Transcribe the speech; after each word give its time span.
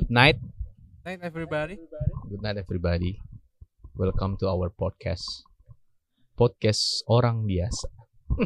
Good 0.00 0.16
night. 0.16 0.40
Night 1.04 1.20
everybody. 1.20 1.76
Good 2.24 2.40
night 2.40 2.56
everybody. 2.56 3.20
Welcome 3.92 4.40
to 4.40 4.48
our 4.48 4.72
podcast. 4.72 5.44
Podcast 6.40 7.04
orang 7.04 7.44
biasa. 7.44 7.84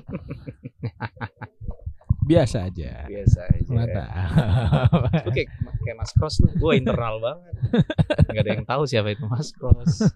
Biasa 2.34 2.66
aja. 2.66 3.06
Biasa 3.06 3.38
aja. 3.54 3.70
Mantap. 3.70 4.10
Lu 5.22 5.30
kayak, 5.30 5.46
kayak 5.54 5.94
Mas 5.94 6.10
Cross 6.18 6.42
lu. 6.42 6.50
Gue 6.58 6.74
internal 6.74 7.22
banget. 7.22 7.54
Gak 8.34 8.42
ada 8.42 8.50
yang 8.50 8.66
tahu 8.66 8.82
siapa 8.90 9.14
itu 9.14 9.22
Mas 9.30 9.54
Cross. 9.54 10.10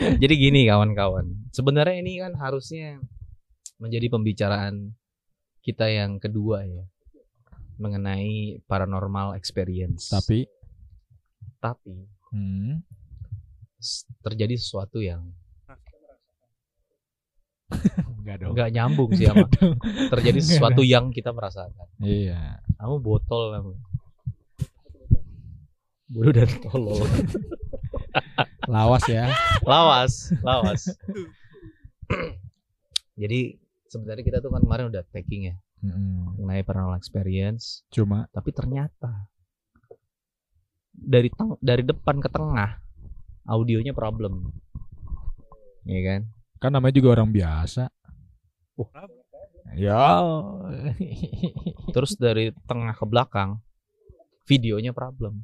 Jadi 0.24 0.34
gini 0.40 0.64
kawan-kawan. 0.64 1.28
Sebenarnya 1.52 2.00
ini 2.00 2.24
kan 2.24 2.32
harusnya 2.40 3.04
menjadi 3.76 4.08
pembicaraan 4.08 4.96
kita 5.60 5.92
yang 5.92 6.16
kedua 6.16 6.64
ya. 6.64 6.88
Mengenai 7.80 8.60
paranormal 8.68 9.34
experience. 9.40 10.12
Tapi 10.12 10.44
Tapi 11.60 11.96
hmm, 12.32 12.84
terjadi 14.20 14.54
sesuatu 14.60 15.00
yang 15.00 15.24
enggak 18.20 18.36
dong. 18.42 18.52
nggak 18.52 18.70
nyambung 18.74 19.10
sih 19.14 19.30
sama 19.30 19.46
Enggak 19.46 20.10
terjadi 20.12 20.38
Enggak 20.42 20.50
sesuatu 20.52 20.82
yang 20.84 21.08
kita 21.14 21.30
merasakan. 21.32 21.86
Iya. 22.04 22.60
Kamu 22.76 22.96
botol 23.00 23.56
kamu. 23.56 23.72
Bodoh 26.10 26.32
dan 26.34 26.50
tolol. 26.64 27.00
Lawas 28.70 29.02
ya. 29.10 29.30
lawas, 29.66 30.30
lawas. 30.42 30.82
Jadi 33.20 33.58
sebenarnya 33.90 34.22
kita 34.22 34.38
tuh 34.38 34.50
kan 34.50 34.62
kemarin 34.62 34.90
udah 34.94 35.02
taking 35.10 35.50
ya 35.50 35.54
Mm-mm. 35.80 36.36
mengenai 36.36 36.62
paranormal 36.64 37.00
experience, 37.00 37.84
Cuma 37.88 38.28
tapi 38.30 38.52
ternyata 38.52 39.28
dari 40.92 41.32
teng 41.32 41.56
dari 41.64 41.80
depan 41.80 42.20
ke 42.20 42.28
tengah 42.28 42.76
audionya 43.48 43.96
problem. 43.96 44.52
Iya 45.88 46.00
kan? 46.04 46.22
kan 46.60 46.70
namanya 46.76 47.00
juga 47.00 47.16
orang 47.16 47.32
biasa. 47.32 47.88
Ya. 49.72 50.20
Terus 51.94 52.20
dari 52.20 52.52
tengah 52.68 52.92
ke 52.92 53.04
belakang 53.08 53.64
videonya 54.44 54.92
problem. 54.92 55.40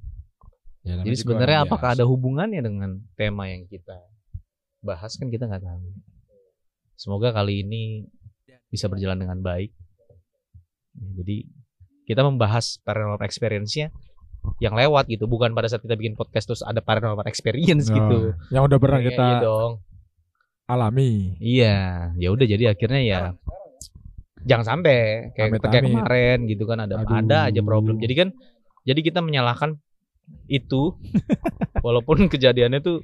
Ya, 0.85 1.01
Jadi 1.03 1.17
sebenarnya 1.19 1.65
apakah 1.67 1.97
biasa. 1.97 1.99
ada 2.03 2.05
hubungannya 2.07 2.61
dengan 2.63 3.01
tema 3.17 3.49
yang 3.49 3.65
kita 3.67 3.97
bahas 4.85 5.17
kan 5.19 5.33
kita 5.33 5.49
nggak 5.49 5.65
tahu. 5.65 5.89
Semoga 6.95 7.33
kali 7.35 7.65
ini 7.65 8.07
bisa 8.71 8.87
berjalan 8.87 9.19
dengan 9.19 9.41
baik. 9.41 9.73
Ya, 10.97 11.23
jadi 11.23 11.37
kita 12.07 12.21
membahas 12.23 12.79
paranormal 12.81 13.21
experience-nya 13.23 13.91
yang 14.59 14.73
lewat 14.73 15.11
gitu, 15.11 15.27
bukan 15.27 15.51
pada 15.53 15.67
saat 15.67 15.83
kita 15.83 15.95
bikin 15.95 16.15
podcast 16.15 16.47
terus 16.47 16.63
ada 16.63 16.79
paranormal 16.79 17.27
experience 17.27 17.91
Oh, 17.91 17.95
gitu. 17.95 18.19
Yang 18.49 18.63
udah 18.71 18.79
pernah 18.79 19.01
Iya, 19.01 19.07
kita 19.11 19.25
iya 19.27 19.43
dong. 19.43 19.73
alami. 20.67 21.13
Iya, 21.39 21.77
ya 22.15 22.29
udah 22.31 22.47
jadi 22.47 22.65
akhirnya 22.71 23.03
ya 23.03 23.21
jangan 24.47 24.79
sampai 24.79 24.97
kayak 25.35 25.59
Amit-amit. 25.59 25.73
kayak 25.75 25.85
kemarin 25.91 26.39
gitu 26.47 26.65
kan 26.65 26.79
ada 26.81 26.95
Aduh. 27.03 27.19
ada 27.19 27.39
aja 27.51 27.61
problem. 27.61 27.99
Jadi 27.99 28.15
kan 28.15 28.29
jadi 28.83 29.01
kita 29.03 29.19
menyalahkan 29.19 29.75
itu 30.47 30.95
walaupun 31.87 32.27
kejadiannya 32.27 32.79
tuh 32.79 33.03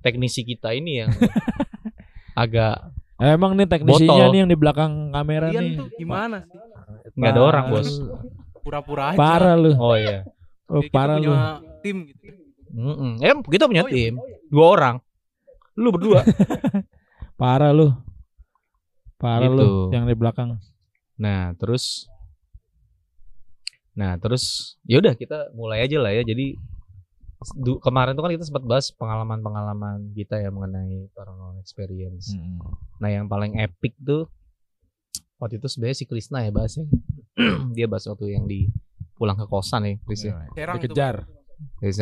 teknisi 0.00 0.44
kita 0.44 0.72
ini 0.72 1.04
yang 1.04 1.10
agak 2.36 2.76
Eh, 3.20 3.30
Emang 3.30 3.52
nih 3.52 3.68
teknisinya 3.68 4.16
Botol. 4.18 4.32
nih 4.32 4.38
yang 4.40 4.50
di 4.50 4.56
belakang 4.56 4.92
kamera 5.10 5.46
Kalian 5.46 5.62
nih. 5.62 5.76
tuh 5.76 5.88
gimana 5.94 6.36
sih? 6.42 6.58
nggak 7.12 7.30
ada 7.30 7.42
orang 7.42 7.64
bos. 7.68 7.88
Pura-pura 8.60 9.12
aja. 9.12 9.16
Parah 9.16 9.54
lu. 9.54 9.72
Oh 9.76 9.92
iya. 9.94 10.24
Oh, 10.66 10.80
parah 10.88 11.16
lu. 11.16 11.28
punya 11.28 11.46
tim 11.80 11.96
gitu. 12.06 12.22
Mm-mm. 12.70 13.18
Eh 13.18 13.32
kita 13.50 13.64
punya 13.66 13.82
Oh, 13.82 13.88
iya. 13.88 14.08
tim 14.08 14.14
dua 14.48 14.66
orang. 14.70 14.96
Lu 15.74 15.88
berdua. 15.90 16.20
Parah 17.40 17.70
lu. 17.70 17.92
Parah 19.16 19.46
Gitu. 19.46 19.56
lu 19.58 19.70
yang 19.90 20.04
di 20.04 20.14
belakang. 20.14 20.56
Nah 21.16 21.52
terus, 21.54 22.08
nah 23.92 24.16
terus 24.16 24.76
ya 24.84 24.96
udah 24.96 25.12
kita 25.12 25.52
mulai 25.52 25.84
aja 25.84 25.98
lah 25.98 26.12
ya. 26.12 26.22
Jadi 26.22 26.56
kemarin 27.80 28.12
tuh 28.12 28.22
kan 28.24 28.32
kita 28.36 28.44
sempat 28.44 28.64
bahas 28.68 28.92
pengalaman-pengalaman 28.92 30.12
kita 30.12 30.36
ya 30.36 30.52
mengenai 30.52 31.08
paranormal 31.16 31.56
experience. 31.60 32.36
Mm-mm. 32.36 32.60
Nah 33.00 33.08
yang 33.08 33.26
paling 33.32 33.56
epic 33.56 33.96
tuh 33.96 34.28
waktu 35.40 35.56
itu 35.56 35.66
sebenarnya 35.72 35.96
si 35.96 36.04
Krisna 36.04 36.44
ya 36.44 36.52
bahasnya. 36.52 36.84
Dia 37.76 37.88
bahas 37.88 38.04
waktu 38.04 38.36
yang 38.36 38.44
di 38.44 38.68
pulang 39.16 39.36
ke 39.40 39.48
kosan 39.48 39.88
ya 39.88 39.94
Kris 40.04 40.24
ya. 40.24 40.36
Serang 40.52 40.76
tuh, 40.80 40.92
Dikejar, 40.92 41.16
Dari 41.80 41.92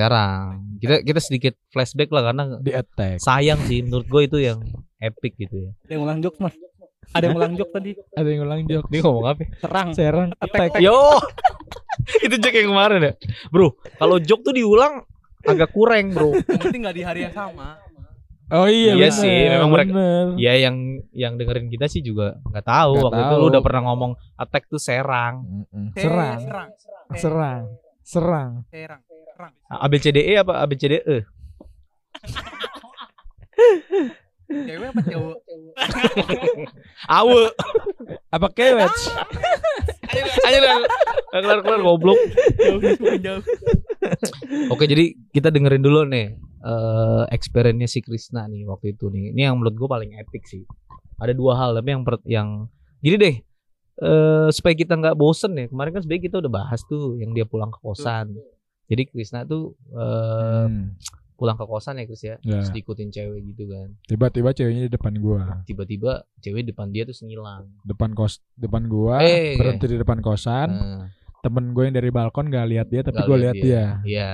kita 0.78 0.94
kita 1.02 1.20
sedikit 1.22 1.54
flashback 1.70 2.10
lah 2.14 2.30
karena 2.30 2.42
di 2.62 2.70
attack. 2.74 3.18
sayang 3.18 3.58
sih 3.66 3.82
menurut 3.82 4.06
gue 4.06 4.22
itu 4.26 4.38
yang 4.42 4.58
epic 5.02 5.34
gitu 5.38 5.66
ya. 5.66 5.70
Ada 5.86 5.92
yang 5.98 6.02
ulang 6.06 6.18
jokes 6.22 6.38
mas. 6.42 6.54
Ada 7.14 7.24
yang 7.30 7.36
ulang 7.40 7.54
jokes 7.56 7.72
tadi. 7.72 7.90
Ada 8.14 8.28
yang 8.28 8.42
ulang 8.44 8.60
jok. 8.68 8.84
Dia 8.92 9.00
ngomong 9.00 9.26
apa? 9.26 9.42
Serang. 9.58 9.88
Serang 9.96 10.28
attack. 10.38 10.76
Yo, 10.78 10.94
itu 12.26 12.36
joke 12.36 12.58
yang 12.58 12.70
kemarin 12.70 13.00
ya, 13.00 13.12
bro. 13.48 13.72
Kalau 13.96 14.16
joke 14.20 14.44
tuh 14.44 14.54
diulang 14.54 15.02
agak 15.48 15.70
kurang, 15.70 16.12
bro. 16.12 16.36
Yang 16.48 16.60
penting 16.62 16.80
nggak 16.82 16.94
di 16.94 17.02
hari 17.02 17.20
yang 17.22 17.32
sama. 17.32 17.80
Oh 18.48 18.64
iya, 18.64 18.96
Iya 18.96 19.12
bener, 19.12 19.20
sih, 19.20 19.36
memang 19.46 19.70
mereka- 19.70 19.92
bener. 19.92 20.24
Ya 20.36 20.52
yang 20.56 20.76
yang 21.12 21.36
dengerin 21.36 21.68
kita 21.68 21.84
sih 21.84 22.00
juga 22.00 22.40
nggak 22.44 22.64
tahu. 22.64 22.92
Nggak 22.94 23.04
Waktu 23.04 23.20
itu 23.20 23.28
tahu. 23.28 23.40
lu 23.40 23.46
udah 23.46 23.60
pernah 23.60 23.82
ngomong 23.84 24.12
attack 24.34 24.64
tuh 24.66 24.80
serang. 24.80 25.34
Serang, 25.92 26.38
Serang. 26.40 26.70
Serang, 27.12 27.62
serang. 28.02 28.50
Serang. 28.64 29.00
Serang. 29.28 29.52
ABCDE 29.68 30.22
E 30.24 30.34
apa 30.34 30.64
ABCDE? 30.64 31.16
Cewek 34.48 34.88
apa 34.88 35.00
cowok? 35.04 35.36
Awe. 37.20 37.42
Apa 38.32 38.48
kewet? 38.50 38.92
Aja 40.42 40.56
udah 40.64 40.76
kelar 41.30 41.58
kelar 41.60 41.80
goblok. 41.80 42.16
Jauh 42.56 42.80
semakin 42.80 43.20
jauh. 43.20 43.42
Oke, 44.72 44.88
jadi 44.88 45.12
kita 45.30 45.52
dengerin 45.52 45.84
dulu 45.84 46.08
nih 46.08 46.32
eh 46.58 47.24
experience 47.30 47.92
si 47.92 48.00
Krisna 48.00 48.48
nih 48.48 48.64
waktu 48.64 48.96
itu 48.96 49.12
nih. 49.12 49.36
Ini 49.36 49.52
yang 49.52 49.60
menurut 49.60 49.76
gue 49.76 49.88
paling 49.88 50.16
epic 50.16 50.48
sih. 50.48 50.64
Ada 51.20 51.36
dua 51.36 51.52
hal 51.54 51.76
tapi 51.76 51.88
yang 51.92 52.02
per- 52.02 52.24
yang 52.24 52.48
gini 52.98 53.16
deh. 53.16 53.36
eh 53.98 54.48
supaya 54.48 54.72
kita 54.72 54.94
nggak 54.94 55.12
bosen 55.12 55.52
ya. 55.54 55.66
Kemarin 55.68 55.92
kan 55.92 56.00
sebenarnya 56.00 56.24
kita 56.24 56.36
udah 56.38 56.52
bahas 56.54 56.80
tuh 56.84 57.20
yang 57.20 57.36
dia 57.36 57.44
pulang 57.44 57.68
ke 57.68 57.78
kosan. 57.78 58.32
Jadi 58.88 59.02
Krisna 59.06 59.44
tuh 59.44 59.76
eh 59.92 60.64
Hmm. 60.64 60.96
Pulang 61.38 61.54
ke 61.54 61.64
kosan 61.64 61.96
ya 61.96 62.04
Kris 62.04 62.20
ya. 62.20 62.34
Ya. 62.42 62.58
Terus 62.58 62.74
diikutin 62.74 63.08
cewek 63.08 63.40
gitu 63.46 63.70
kan. 63.70 63.94
Tiba-tiba 64.04 64.50
ceweknya 64.50 64.82
di 64.84 64.92
depan 64.92 65.14
gua. 65.16 65.62
Tiba-tiba 65.62 66.12
cewek 66.36 66.66
depan 66.66 66.90
dia 66.90 67.06
terus 67.06 67.22
ngilang. 67.22 67.70
Depan 67.82 68.10
kos 68.12 68.42
depan 68.52 68.84
gua, 68.84 69.22
Eh, 69.22 69.54
berhenti 69.54 69.86
di 69.86 69.96
depan 69.96 70.18
kosan. 70.18 70.68
Nah, 70.68 71.06
Temen 71.38 71.70
gue 71.70 71.86
yang 71.86 71.94
dari 71.94 72.10
balkon 72.10 72.50
gak 72.50 72.66
lihat 72.66 72.90
dia 72.90 73.00
tapi 73.00 73.14
nggak 73.14 73.28
gue 73.30 73.38
lihat 73.38 73.56
dia. 73.56 73.82
Iya. 74.02 74.32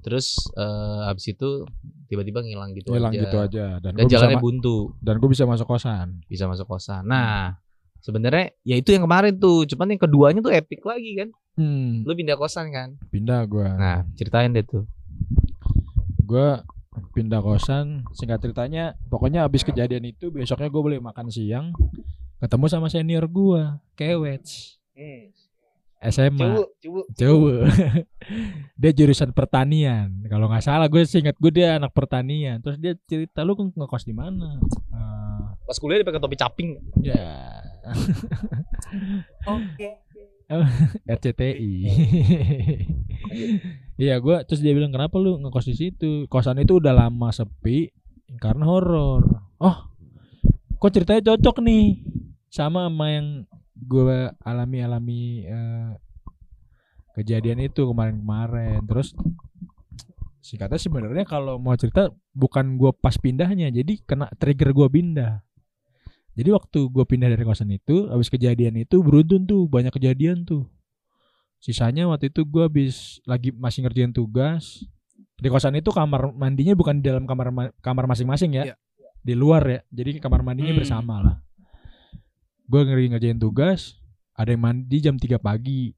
Terus 0.00 0.32
eh 0.50 1.00
habis 1.04 1.28
itu 1.28 1.68
tiba-tiba 2.08 2.40
ngilang 2.40 2.72
gitu 2.72 2.96
Hilang 2.96 3.12
aja. 3.12 3.20
gitu 3.20 3.36
aja 3.36 3.66
dan, 3.78 3.92
Dan 3.94 4.08
jalannya 4.08 4.40
buntu. 4.40 4.96
dan 4.98 5.20
gue 5.20 5.28
bisa 5.28 5.44
masuk 5.44 5.68
kosan. 5.68 6.24
bisa 6.24 6.48
masuk 6.48 6.64
kosan. 6.66 7.04
Nah, 7.04 7.60
sebenarnya 8.00 8.56
ya 8.64 8.80
itu 8.80 8.90
yang 8.90 9.04
kemarin 9.04 9.36
tuh, 9.36 9.68
cuman 9.68 9.92
yang 9.92 10.00
keduanya 10.00 10.40
tuh 10.40 10.50
epic 10.50 10.80
lagi 10.82 11.20
kan. 11.20 11.28
Hmm, 11.54 12.00
Lu 12.02 12.16
pindah 12.16 12.40
kosan 12.40 12.72
kan? 12.72 12.96
pindah 13.10 13.44
gua. 13.44 13.76
Nah, 13.76 13.98
ceritain 14.14 14.48
deh 14.48 14.64
tuh. 14.64 14.88
Gua 16.30 16.62
pindah 17.10 17.42
kosan. 17.42 18.06
Singkat 18.14 18.38
ceritanya, 18.38 18.94
pokoknya 19.10 19.42
abis 19.42 19.66
kejadian 19.66 20.06
itu 20.06 20.30
besoknya 20.30 20.70
gue 20.70 20.82
boleh 20.82 21.02
makan 21.02 21.26
siang. 21.26 21.74
Ketemu 22.38 22.66
sama 22.70 22.86
senior 22.86 23.26
gua, 23.26 23.82
Kewet. 23.98 24.46
SMA. 26.00 26.64
cubu. 26.80 27.04
Coba. 27.12 27.68
dia 28.80 28.90
jurusan 28.96 29.36
pertanian. 29.36 30.08
Kalau 30.32 30.48
nggak 30.48 30.64
salah 30.64 30.88
gue 30.88 31.04
singkat 31.04 31.36
gue 31.36 31.52
dia 31.52 31.76
anak 31.76 31.92
pertanian. 31.92 32.56
Terus 32.64 32.80
dia 32.80 32.96
cerita 33.04 33.44
lu 33.44 33.52
ngekos 33.52 34.08
di 34.08 34.16
mana? 34.16 34.56
Eh, 34.96 35.40
Pas 35.68 35.76
kuliah 35.76 36.00
dia 36.00 36.08
pakai 36.08 36.24
topi 36.24 36.40
caping. 36.40 36.70
ya 37.04 37.52
Oke. 39.44 40.00
RCTI. 41.06 41.72
Iya 44.00 44.16
gue 44.16 44.32
terus 44.48 44.64
dia 44.64 44.72
bilang 44.72 44.88
kenapa 44.88 45.20
lu 45.20 45.36
ngekos 45.44 45.68
di 45.68 45.76
situ? 45.76 46.24
Kosan 46.32 46.64
itu 46.64 46.80
udah 46.80 46.96
lama 46.96 47.28
sepi 47.28 47.92
karena 48.40 48.64
horor. 48.64 49.28
Oh, 49.60 49.76
kok 50.80 50.92
ceritanya 50.96 51.20
cocok 51.20 51.60
nih 51.60 52.00
sama 52.48 52.88
sama 52.88 53.12
yang 53.12 53.44
gue 53.76 54.32
alami 54.40 54.78
alami 54.80 55.22
eh, 55.44 55.92
kejadian 57.12 57.60
itu 57.60 57.84
kemarin-kemarin. 57.84 58.80
Terus 58.88 59.12
singkatnya 60.40 60.80
sebenarnya 60.80 61.28
kalau 61.28 61.60
mau 61.60 61.76
cerita 61.76 62.08
bukan 62.32 62.80
gue 62.80 62.96
pas 62.96 63.12
pindahnya, 63.20 63.68
jadi 63.68 64.00
kena 64.08 64.32
trigger 64.40 64.72
gue 64.72 64.88
pindah. 64.88 65.44
Jadi 66.40 66.48
waktu 66.56 66.88
gue 66.88 67.04
pindah 67.04 67.28
dari 67.28 67.44
kosan 67.44 67.68
itu, 67.68 68.08
habis 68.08 68.32
kejadian 68.32 68.80
itu 68.80 69.04
beruntun 69.04 69.44
tuh 69.44 69.68
banyak 69.68 69.92
kejadian 69.92 70.48
tuh. 70.48 70.64
Sisanya 71.60 72.04
waktu 72.04 72.28
itu 72.28 72.42
gue 72.42 72.62
habis 72.62 72.96
lagi 73.22 73.52
masih 73.52 73.84
ngerjain 73.84 74.10
tugas 74.10 74.82
di 75.36 75.46
kosan 75.46 75.72
itu 75.74 75.88
kamar 75.88 76.32
mandinya 76.32 76.72
bukan 76.72 76.98
di 76.98 77.06
dalam 77.06 77.24
kamar 77.24 77.48
ma- 77.48 77.72
kamar 77.78 78.04
masing-masing 78.06 78.50
ya 78.54 78.64
Iya. 78.66 78.76
di 79.20 79.34
luar 79.34 79.62
ya 79.62 79.80
jadi 79.86 80.16
kamar 80.18 80.40
mandinya 80.40 80.72
Hmm. 80.72 80.80
bersama 80.80 81.14
lah 81.18 81.36
gue 82.62 82.80
ngeri 82.80 83.10
ngerjain 83.10 83.36
tugas 83.36 84.00
ada 84.32 84.48
yang 84.48 84.62
mandi 84.62 84.96
jam 84.98 85.14
3 85.14 85.36
pagi 85.36 85.92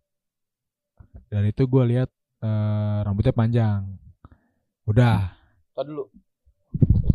dan 1.28 1.44
itu 1.44 1.62
gue 1.62 1.82
lihat 1.88 2.10
eh, 2.40 2.98
rambutnya 3.00 3.30
panjang 3.30 3.86
udah 4.84 5.38
Tadi 5.72 5.88
dulu. 5.88 6.04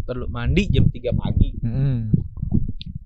Tadi 0.02 0.16
dulu 0.16 0.28
mandi 0.28 0.64
jam 0.66 0.88
3 0.88 1.12
pagi. 1.12 1.52
mm-mm. 1.60 2.10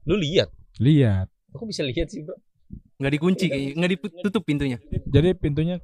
Lu 0.06 0.16
lihat? 0.16 0.48
lihat 0.78 1.28
Aku 1.52 1.66
bisa 1.66 1.82
lihat 1.82 2.08
sih, 2.08 2.22
Bro. 2.22 2.40
Nggak 3.02 3.12
dikunci 3.12 3.46
kayaknya, 3.48 3.72
nggak 3.76 3.92
ditutup 3.92 4.44
pintunya. 4.44 4.78
jadi 5.04 5.34
pintunya 5.34 5.76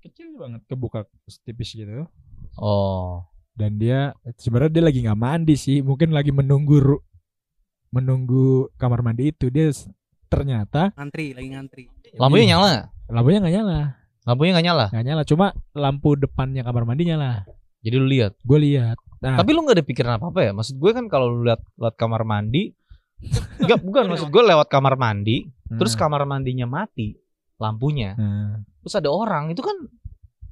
kecil 0.00 0.34
banget 0.34 0.60
kebuka 0.66 1.06
tipis 1.40 1.70
gitu 1.70 2.10
Oh. 2.54 3.22
dan 3.54 3.74
dia 3.74 4.10
sebenarnya 4.36 4.72
dia 4.72 4.84
lagi 4.84 4.98
nggak 5.00 5.14
mandi 5.16 5.54
sih 5.54 5.78
mungkin 5.80 6.10
lagi 6.10 6.30
menunggu 6.30 6.98
menunggu 7.88 8.46
kamar 8.74 9.00
mandi 9.00 9.30
itu 9.30 9.46
dia 9.48 9.70
ternyata 10.26 10.90
Ngantri, 10.94 11.30
lagi 11.30 11.48
ngantri. 11.48 11.82
Lampunya 12.16 12.44
Iya. 12.44 12.50
nyala 12.52 12.72
lampunya 13.06 13.38
nggak 13.38 13.54
nyala 13.54 13.78
Lampunya 14.24 14.50
nggak 14.52 14.66
nyala. 14.66 14.84
nggak 14.88 15.04
nyala 15.04 15.22
cuma 15.24 15.46
lampu 15.72 16.16
depannya 16.16 16.62
kamar 16.62 16.82
mandi 16.82 17.04
nyala 17.06 17.44
Jadi 17.80 17.94
lu 17.94 18.06
lihat. 18.08 18.32
gue 18.40 18.58
lihat 18.60 18.96
nah 19.20 19.38
Tapi 19.38 19.50
lu 19.52 19.62
nggak 19.62 19.76
ada 19.78 19.86
pikiran 19.86 20.12
apa-apa 20.18 20.40
ya? 20.42 20.52
Maksud 20.52 20.76
gue 20.76 20.90
kan 20.90 21.06
kalau 21.06 21.30
lu 21.30 21.44
lihat 21.44 21.62
lewat 21.76 21.94
kamar 21.94 22.22
mandi 22.22 22.74
Enggak, 23.56 23.80
bukan 23.80 24.04
maksud 24.06 24.28
gue 24.28 24.42
lewat 24.44 24.66
kamar 24.66 24.94
mandi, 24.94 25.48
terus 25.70 25.94
nah, 25.94 26.00
kamar 26.04 26.22
mandinya 26.24 26.64
mati 26.64 27.16
lampunya. 27.56 28.12
nah, 28.14 28.60
Terus 28.80 28.94
ada 28.94 29.08
orang, 29.08 29.48
itu 29.48 29.60
kan 29.60 29.76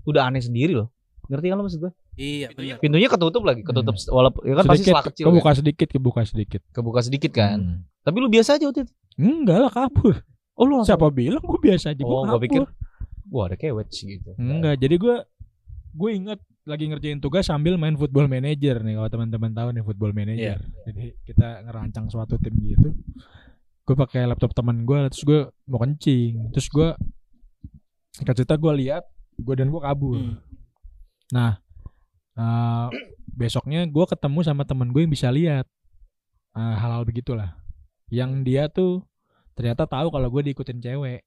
udah 0.02 0.26
aneh 0.26 0.40
sendiri 0.40 0.72
loh. 0.72 0.88
Ngerti 1.26 1.46
kan 1.46 1.56
lo 1.56 1.64
maksud 1.64 1.80
gue? 1.80 1.92
Iya, 2.12 2.52
benar. 2.52 2.76
Pintunya 2.78 3.08
ketutup 3.08 3.42
lagi, 3.42 3.60
ketutup 3.60 3.96
walaupun 4.06 4.42
ya 4.44 4.54
kan 4.54 4.64
pasti 4.64 4.76
sedikit 4.82 4.92
selah 4.92 5.04
kecil. 5.06 5.24
kebuka 5.26 5.42
kan? 5.42 5.54
sedikit 5.56 5.88
kebuka 5.88 6.20
sedikit 6.22 6.60
Kebuka 6.70 7.00
sedikit 7.00 7.32
kan. 7.32 7.58
Hmm. 7.58 7.78
Tapi 8.02 8.16
lu 8.18 8.28
biasa 8.28 8.56
aja 8.56 8.64
waktu 8.66 8.84
itu. 8.84 8.92
enggak 9.14 9.58
lah 9.58 9.72
kabur 9.72 10.14
Oh 10.52 10.64
lu 10.64 10.80
siapa 10.82 11.08
bilang 11.08 11.40
gue 11.40 11.60
biasa 11.62 11.92
aja 11.92 12.00
gue 12.00 12.04
Oh, 12.04 12.22
gua 12.22 12.36
kabur 12.36 12.42
pikir 12.42 12.60
Wah, 13.28 13.48
ada 13.48 13.56
kewet 13.56 13.88
sih 13.88 14.16
gitu. 14.16 14.36
enggak 14.36 14.76
jadi 14.76 14.94
gue 14.94 15.16
gue 15.92 16.10
ingat 16.12 16.40
lagi 16.62 16.86
ngerjain 16.86 17.18
tugas 17.18 17.50
sambil 17.50 17.74
main 17.74 17.98
football 17.98 18.30
manager 18.30 18.78
nih 18.86 18.94
kalau 18.94 19.10
teman-teman 19.10 19.50
tahu 19.50 19.68
nih 19.74 19.82
football 19.82 20.12
manager. 20.14 20.58
Jadi 20.86 21.04
kita 21.26 21.66
ngerancang 21.66 22.06
suatu 22.06 22.38
tim 22.38 22.54
gitu. 22.62 22.94
Gue 23.82 23.96
pakai 23.98 24.30
laptop 24.30 24.54
teman 24.54 24.86
gue 24.86 25.10
terus 25.10 25.24
gue 25.26 25.40
mau 25.66 25.82
kencing. 25.82 26.54
Terus 26.54 26.66
gue 26.70 26.88
singkat 28.14 28.34
cerita 28.38 28.54
gue 28.54 28.72
lihat 28.78 29.02
gue 29.38 29.54
dan 29.58 29.68
gue 29.74 29.82
kabur. 29.82 30.18
Hmm. 30.18 30.36
nah 31.32 31.56
eh, 32.36 32.86
besoknya 33.32 33.88
gue 33.88 34.04
ketemu 34.04 34.40
sama 34.44 34.62
temen 34.62 34.94
gue 34.94 35.02
yang 35.02 35.12
bisa 35.12 35.28
lihat. 35.34 35.66
Eh, 36.54 36.74
hal-hal 36.78 37.02
begitulah. 37.02 37.58
Yang 38.06 38.30
dia 38.46 38.70
tuh 38.70 39.02
ternyata 39.58 39.90
tahu 39.90 40.14
kalau 40.14 40.28
gue 40.30 40.42
diikutin 40.46 40.78
cewek 40.78 41.26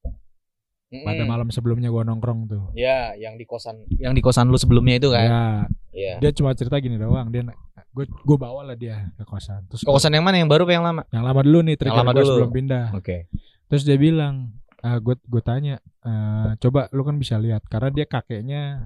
pada 0.87 1.23
malam 1.23 1.47
sebelumnya 1.47 1.87
gue 1.87 2.01
nongkrong 2.01 2.45
tuh 2.45 2.63
Ya, 2.71 3.11
yang 3.13 3.35
di 3.35 3.43
kosan 3.43 3.83
yang 3.95 4.11
di 4.11 4.21
kosan 4.21 4.47
lu 4.47 4.55
sebelumnya 4.55 4.95
itu 4.95 5.09
kan. 5.09 5.25
ya 5.25 5.43
Iya. 5.91 6.13
dia 6.19 6.31
cuma 6.31 6.51
cerita 6.51 6.75
gini 6.77 6.95
doang 6.95 7.29
dia 7.29 7.41
gue 7.89 8.05
gue 8.05 8.37
bawa 8.37 8.61
lah 8.63 8.75
dia 8.75 9.09
ke 9.13 9.23
kosan 9.23 9.63
terus 9.65 9.79
Ke 9.79 9.89
kosan 9.89 10.11
yang 10.11 10.21
mana 10.21 10.37
yang 10.37 10.45
baru 10.45 10.63
apa 10.63 10.73
yang 10.73 10.83
lama? 10.83 11.01
yang 11.09 11.23
lama 11.23 11.39
dulu 11.41 11.59
nih 11.63 11.75
trigger 11.75 11.95
lama 11.97 12.11
gua 12.11 12.17
dulu. 12.17 12.29
sebelum 12.29 12.51
pindah 12.53 12.85
Oke. 12.93 13.17
terus 13.65 13.81
dia 13.81 13.95
bilang 13.95 14.51
gue 14.77 15.15
gue 15.17 15.41
tanya 15.41 15.75
"Eh, 15.99 16.49
coba 16.59 16.85
lu 16.91 17.01
kan 17.01 17.15
bisa 17.15 17.35
lihat 17.35 17.65
karena 17.65 17.89
dia 17.89 18.05
kakeknya 18.05 18.85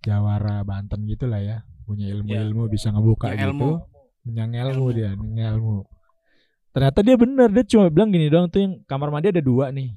Jawara 0.00 0.60
Banten 0.62 1.04
gitu 1.04 1.24
lah 1.24 1.38
ya 1.38 1.56
punya 1.82 2.06
ilmu-ilmu 2.08 2.66
bisa 2.66 2.88
ngebuka 2.88 3.30
Punya 3.30 3.38
gitu 3.38 3.50
ilmu. 3.50 3.70
punya 4.20 4.44
ilmu 4.46 4.68
Ilmu. 4.70 4.86
dia 4.90 5.10
punya 5.14 5.44
ilmu 5.50 5.76
ternyata 6.70 6.98
dia 7.00 7.16
bener 7.16 7.48
dia 7.50 7.64
cuma 7.66 7.88
bilang 7.88 8.08
gini 8.08 8.26
doang 8.26 8.46
tuh 8.46 8.60
yang 8.60 8.72
kamar 8.84 9.08
mandi 9.08 9.28
ada 9.28 9.40
dua 9.40 9.70
nih 9.70 9.90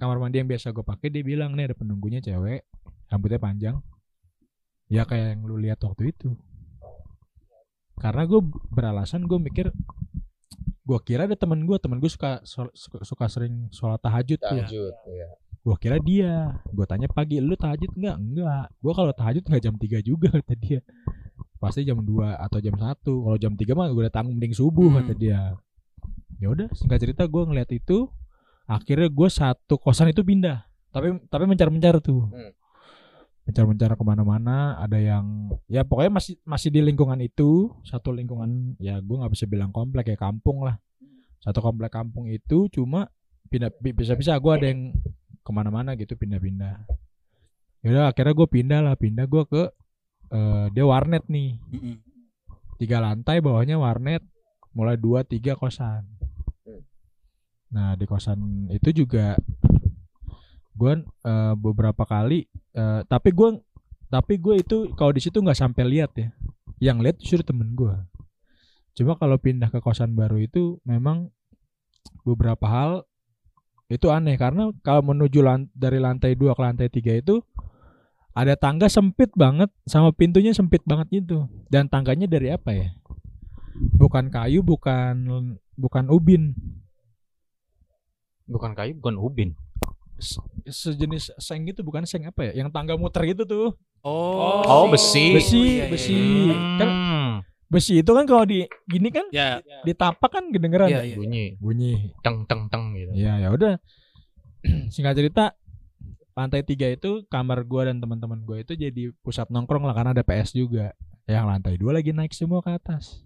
kamar 0.00 0.16
mandi 0.16 0.40
yang 0.40 0.48
biasa 0.48 0.72
gue 0.72 0.80
pakai 0.82 1.12
dia 1.12 1.20
bilang 1.20 1.52
nih 1.52 1.70
ada 1.70 1.76
penunggunya 1.76 2.18
cewek. 2.18 2.64
Rambutnya 3.06 3.38
panjang. 3.38 3.76
Ya 4.88 5.04
kayak 5.04 5.36
yang 5.36 5.40
lu 5.44 5.60
lihat 5.60 5.78
waktu 5.84 6.10
itu. 6.10 6.32
Karena 8.00 8.24
gue 8.24 8.40
beralasan 8.72 9.28
gue 9.28 9.36
mikir 9.36 9.68
gue 10.80 10.98
kira 11.06 11.28
ada 11.28 11.36
temen 11.38 11.62
gue 11.68 11.76
temen 11.78 12.02
gue 12.02 12.10
suka, 12.10 12.42
suka 12.42 12.72
suka 13.04 13.24
sering 13.28 13.68
sholat 13.70 14.00
tahajud 14.00 14.40
tuh. 14.40 14.56
Lanjut. 14.58 14.94
Iya. 15.06 15.28
gue 15.60 15.76
kira 15.76 16.00
dia. 16.00 16.56
Gue 16.72 16.88
tanya 16.88 17.04
pagi 17.06 17.36
lu 17.36 17.52
tahajud 17.52 17.92
nggak? 17.92 18.16
Enggak 18.16 18.66
gue 18.80 18.92
kalau 18.96 19.12
tahajud 19.12 19.44
nggak 19.44 19.62
jam 19.62 19.74
3 19.76 20.00
juga 20.00 20.28
kata 20.40 20.54
dia. 20.56 20.80
Pasti 21.60 21.84
jam 21.84 22.00
2 22.00 22.08
atau 22.40 22.58
jam 22.58 22.72
1 22.72 23.04
kalau 23.04 23.36
jam 23.36 23.52
3 23.52 23.76
mah 23.76 23.86
gue 23.92 24.02
udah 24.08 24.14
tanggung 24.14 24.34
mending 24.40 24.56
subuh 24.56 24.88
Hmm. 24.88 25.04
kata 25.04 25.12
dia. 25.14 25.40
Ya 26.40 26.48
udah 26.48 26.72
singkat 26.72 27.04
cerita 27.04 27.28
gue 27.28 27.42
ngeliat 27.44 27.68
itu 27.68 28.08
akhirnya 28.70 29.10
gue 29.10 29.28
satu 29.28 29.74
kosan 29.82 30.14
itu 30.14 30.22
pindah. 30.22 30.62
Tapi 30.94 31.26
tapi 31.26 31.44
mencar 31.50 31.66
mencar 31.74 31.98
tuh. 31.98 32.30
Hmm. 32.30 32.54
mencar 33.40 33.66
mencar 33.66 33.90
ke 33.98 34.04
mana-mana 34.06 34.78
ada 34.78 34.94
yang 34.94 35.50
ya 35.66 35.82
pokoknya 35.82 36.12
masih 36.22 36.38
masih 36.46 36.70
di 36.70 36.80
lingkungan 36.86 37.18
itu. 37.18 37.74
Satu 37.82 38.14
lingkungan 38.14 38.78
ya 38.78 39.02
gue 39.02 39.16
nggak 39.18 39.32
bisa 39.34 39.50
bilang 39.50 39.74
komplek 39.74 40.14
ya 40.14 40.18
kampung 40.18 40.62
lah. 40.62 40.78
Satu 41.42 41.58
komplek 41.58 41.90
kampung 41.90 42.30
itu 42.30 42.70
cuma 42.70 43.10
pindah 43.50 43.74
bisa 43.82 44.14
bisa 44.14 44.38
gue 44.38 44.52
ada 44.54 44.66
yang 44.70 44.94
ke 45.42 45.50
mana-mana 45.50 45.98
gitu 45.98 46.14
pindah-pindah. 46.14 46.86
Yaudah 47.82 48.14
akhirnya 48.14 48.34
gue 48.38 48.48
pindah 48.48 48.80
lah. 48.86 48.94
Pindah 48.94 49.26
gue 49.26 49.42
ke 49.50 49.62
eh, 50.30 50.66
dia 50.70 50.84
warnet 50.86 51.26
nih. 51.26 51.58
Mm-mm. 51.74 51.96
tiga 52.78 53.02
lantai 53.02 53.42
bawahnya 53.42 53.82
warnet. 53.82 54.22
Mulai 54.70 54.94
dua 54.94 55.26
tiga 55.26 55.58
kosan. 55.58 56.06
Hmm. 56.06 56.29
Nah 57.70 57.94
di 57.94 58.02
kosan 58.02 58.66
itu 58.74 58.90
juga 59.06 59.38
gue 60.74 60.92
eh, 61.06 61.54
beberapa 61.54 62.02
kali 62.02 62.46
eh, 62.74 63.00
tapi 63.06 63.30
gue 63.30 63.62
tapi 64.10 64.42
gue 64.42 64.58
itu 64.58 64.90
kalau 64.98 65.14
di 65.14 65.22
situ 65.22 65.38
nggak 65.38 65.56
sampai 65.56 65.86
lihat 65.86 66.12
ya. 66.18 66.28
Yang 66.82 66.98
lihat 66.98 67.16
justru 67.22 67.42
temen 67.46 67.72
gue 67.78 67.94
cuma 68.90 69.14
kalau 69.16 69.38
pindah 69.38 69.70
ke 69.70 69.78
kosan 69.78 70.18
baru 70.18 70.36
itu 70.42 70.82
memang 70.82 71.30
beberapa 72.26 72.66
hal 72.66 72.92
itu 73.86 74.10
aneh. 74.10 74.34
Karena 74.34 74.74
kalau 74.82 75.14
menuju 75.14 75.40
lan- 75.46 75.70
dari 75.72 76.02
lantai 76.02 76.34
2 76.34 76.58
ke 76.58 76.62
lantai 76.62 76.88
3 76.90 77.22
itu 77.22 77.38
ada 78.34 78.58
tangga 78.58 78.90
sempit 78.90 79.30
banget 79.38 79.70
sama 79.86 80.10
pintunya 80.10 80.50
sempit 80.50 80.82
banget 80.82 81.22
gitu. 81.22 81.46
Dan 81.70 81.86
tangganya 81.86 82.26
dari 82.26 82.50
apa 82.50 82.74
ya? 82.74 82.90
Bukan 83.94 84.28
kayu 84.28 84.66
bukan 84.66 85.14
bukan 85.78 86.04
ubin 86.10 86.52
Bukan 88.50 88.74
kayu, 88.74 88.98
bukan 88.98 89.14
ubin. 89.16 89.50
Se- 90.18 90.42
sejenis 90.66 91.32
seng 91.38 91.64
gitu 91.64 91.80
bukan 91.80 92.04
seng 92.04 92.26
apa 92.26 92.50
ya 92.50 92.60
yang 92.60 92.68
tangga 92.68 92.92
muter 92.92 93.24
gitu 93.24 93.46
tuh 93.46 93.72
Oh, 94.00 94.60
Oh, 94.62 94.84
besi. 94.86 95.32
Besi, 95.32 95.56
iya, 95.56 95.72
iya, 95.78 95.84
besi. 95.88 96.12
iya. 96.12 96.56
Kan 96.76 96.88
Hmm. 96.90 97.30
besi 97.66 97.92
itu 97.96 98.10
kan 98.10 98.24
kalau 98.24 98.44
di 98.44 98.60
gini 98.84 99.08
kan 99.08 99.24
Ya, 99.30 99.60
ditapak 99.80 100.28
kan 100.28 100.44
kedengeran 100.48 100.88
ya? 100.88 101.00
iya. 101.00 101.14
bunyi 101.14 101.44
bunyi 101.56 102.12
teng 102.18 102.44
teng 102.44 102.66
teng 102.66 102.92
gitu. 102.92 103.12
ya 103.14 103.38
ya 103.38 103.48
udah 103.48 103.78
singkat 104.92 105.14
cerita 105.14 105.56
lantai 106.32 106.60
tiga 106.62 106.84
itu 106.86 107.24
kamar 107.26 107.62
gua 107.62 107.86
dan 107.86 107.96
teman-teman 107.96 108.40
gua 108.40 108.58
itu 108.58 108.72
jadi 108.72 109.12
pusat 109.20 109.48
nongkrong 109.48 109.84
lah 109.84 109.92
karena 109.92 110.12
ada 110.12 110.20
PS 110.20 110.52
juga 110.54 110.92
yang 111.24 111.44
lantai 111.44 111.76
dua 111.76 111.94
lagi 111.94 112.10
naik 112.10 112.32
semua 112.32 112.58
ke 112.58 112.70
atas 112.70 113.20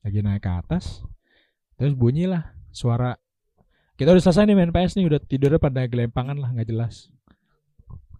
lagi 0.00 0.18
naik 0.18 0.40
ke 0.40 0.50
atas 0.50 1.02
terus 1.74 1.92
bunyilah 1.92 2.42
suara 2.70 3.18
kita 3.96 4.12
udah 4.12 4.22
selesai 4.22 4.44
nih 4.44 4.56
main 4.56 4.70
PS 4.70 4.96
nih 4.96 5.08
udah 5.08 5.20
tidurnya 5.20 5.56
pada 5.56 5.84
gelempangan 5.84 6.36
lah 6.36 6.52
nggak 6.52 6.68
jelas. 6.68 7.08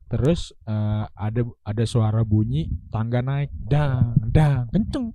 Terus 0.06 0.54
eh, 0.64 1.04
ada 1.12 1.42
ada 1.62 1.84
suara 1.84 2.22
bunyi 2.22 2.70
tangga 2.88 3.20
naik 3.20 3.50
dang 3.52 4.16
dang 4.30 4.70
kenceng. 4.70 5.12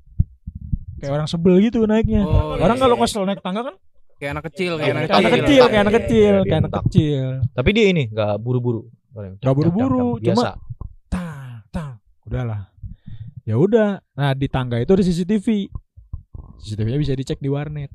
Kayak 1.01 1.13
orang 1.17 1.27
sebel 1.27 1.57
gitu 1.65 1.81
naiknya. 1.89 2.21
Oh, 2.21 2.53
orang 2.55 2.77
iya, 2.77 2.83
kalau 2.85 2.95
iya. 2.95 3.01
kesel 3.01 3.23
naik 3.25 3.41
tangga 3.41 3.61
kan? 3.65 3.75
Kayak 4.21 4.31
anak 4.37 4.45
kecil, 4.53 4.71
Kayak 4.77 4.85
kayak 4.85 4.93
anak 4.93 5.01
kayak 5.01 5.17
anak 5.17 5.31
kecil. 5.33 5.41
kecil. 5.41 5.63
kayak 5.65 5.81
anak 5.81 5.91
Iya, 5.93 5.97
kecil 6.05 6.21
iya, 6.21 6.41
kayak 6.45 6.61
anak 6.61 6.73
kecil. 6.77 7.25
Tapi 7.57 7.69
dia 7.73 7.85
ini 7.89 8.03
nggak 8.13 8.33
buru-buru. 8.37 8.81
Nggak 9.11 9.55
buru-buru, 9.57 10.07
Biasa. 10.21 10.49
tang 11.09 11.65
tang. 11.73 11.91
Udahlah. 12.29 12.61
Ya 13.41 13.55
udah. 13.57 13.97
Nah 14.13 14.31
di 14.37 14.45
tangga 14.45 14.77
itu 14.77 14.93
ada 14.93 15.01
CCTV 15.01 15.73
CCTV-nya 16.61 16.99
bisa 17.01 17.17
dicek 17.17 17.41
di 17.41 17.49
warnet 17.49 17.89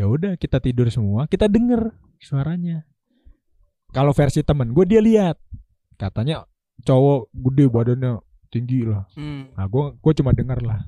ya 0.00 0.08
udah 0.08 0.32
kita 0.40 0.56
tidur 0.56 0.88
semua 0.88 1.28
kita 1.28 1.44
denger 1.44 1.92
suaranya 2.16 2.88
kalau 3.92 4.16
versi 4.16 4.40
temen 4.40 4.72
gue 4.72 4.88
dia 4.88 5.04
lihat 5.04 5.36
katanya 5.94 6.48
cowok 6.80 7.28
gede 7.28 7.64
badannya 7.68 8.12
tinggi 8.48 8.88
lah 8.88 9.04
Hmm. 9.12 9.52
nah 9.52 9.68
gue 9.68 9.84
gue 10.00 10.12
cuma 10.16 10.32
denger 10.32 10.64
lah 10.64 10.80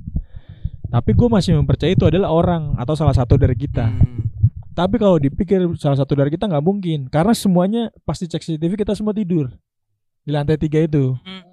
tapi 0.89 1.13
gue 1.13 1.29
masih 1.29 1.61
mempercayai 1.61 1.93
itu 1.93 2.09
adalah 2.09 2.33
orang 2.33 2.73
atau 2.81 2.97
salah 2.97 3.13
satu 3.13 3.37
dari 3.37 3.53
kita 3.53 3.93
Hmm. 3.93 4.25
Tapi 4.73 4.97
kalau 4.97 5.21
dipikir 5.21 5.61
salah 5.77 6.01
satu 6.01 6.17
dari 6.17 6.33
kita 6.33 6.49
nggak 6.49 6.65
mungkin, 6.65 7.05
karena 7.13 7.37
semuanya 7.37 7.93
pasti 8.09 8.25
cek 8.25 8.41
CCTV 8.41 8.81
kita 8.81 8.97
semua 8.97 9.13
tidur 9.13 9.53
di 10.25 10.33
lantai 10.33 10.57
tiga 10.57 10.81
itu. 10.81 11.13
Hmm. 11.13 11.45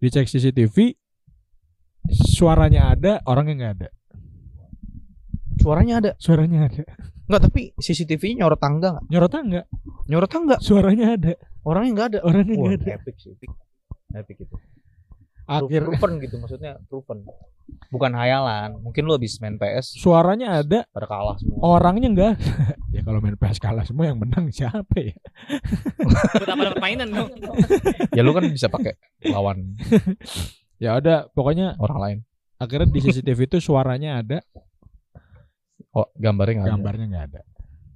Dicek 0.00 0.24
CCTV, 0.24 0.96
suaranya 2.08 2.88
ada, 2.88 3.20
orangnya 3.28 3.54
nggak 3.60 3.72
ada. 3.76 3.88
Suaranya 5.58 5.94
ada. 6.00 6.10
Suaranya 6.18 6.66
ada. 6.66 6.82
Enggak, 7.24 7.40
tapi 7.48 7.60
CCTV-nya 7.76 8.44
nyorot 8.44 8.60
tangga 8.60 9.00
enggak? 9.00 9.04
Nyorotnya 9.08 9.40
nggak, 9.42 9.66
Nyorot 10.06 10.30
tangga. 10.30 10.56
suaranya 10.60 11.06
ada, 11.16 11.32
Orangnya 11.64 11.90
enggak 11.96 12.08
ada. 12.12 12.18
orangnya 12.20 12.54
Wah, 12.54 12.60
nggak 12.68 12.76
ada. 12.76 12.86
epic 13.00 13.16
sih. 13.16 13.30
Epic. 13.32 13.50
Epic 14.12 14.36
itu. 14.44 14.56
Akhir 15.44 15.84
proven 15.84 16.12
gitu 16.20 16.36
maksudnya 16.36 16.76
proven. 16.84 17.24
Bukan 17.88 18.12
hayalan. 18.12 18.76
Mungkin 18.80 19.04
lu 19.04 19.12
habis 19.12 19.40
main 19.40 19.56
PS 19.56 19.96
suaranya 19.96 20.60
ada, 20.60 20.84
pada 20.86 21.04
kalah 21.04 21.36
semua. 21.36 21.60
orangnya 21.64 22.08
nggak 22.12 22.28
ada. 22.28 22.44
ya 22.96 23.00
kalau 23.00 23.20
main 23.20 23.36
PS 23.36 23.56
kalah 23.56 23.84
semua 23.84 24.04
yang 24.04 24.20
menang 24.20 24.48
siapa 24.48 24.92
ya? 24.94 25.16
Buat 26.04 26.44
apa 26.44 26.62
dapat 26.62 26.80
mainan 26.80 27.08
dong? 27.08 27.32
ya 28.12 28.20
lu 28.20 28.32
kan 28.32 28.44
bisa 28.46 28.68
pakai 28.68 28.96
lawan 29.26 29.72
Ya 30.84 30.92
udah, 30.94 31.32
pokoknya 31.32 31.80
orang 31.80 31.98
lain. 31.98 32.18
akhirnya 32.54 32.86
di 32.86 33.00
CCTV 33.00 33.40
itu 33.46 33.58
suaranya 33.60 34.20
ada, 34.20 34.38
Oh, 35.94 36.06
gambarnya 36.14 36.54
enggak 36.54 36.66
ada. 36.66 36.74
gambarnya 36.74 37.06
nggak 37.06 37.24
ada. 37.30 37.40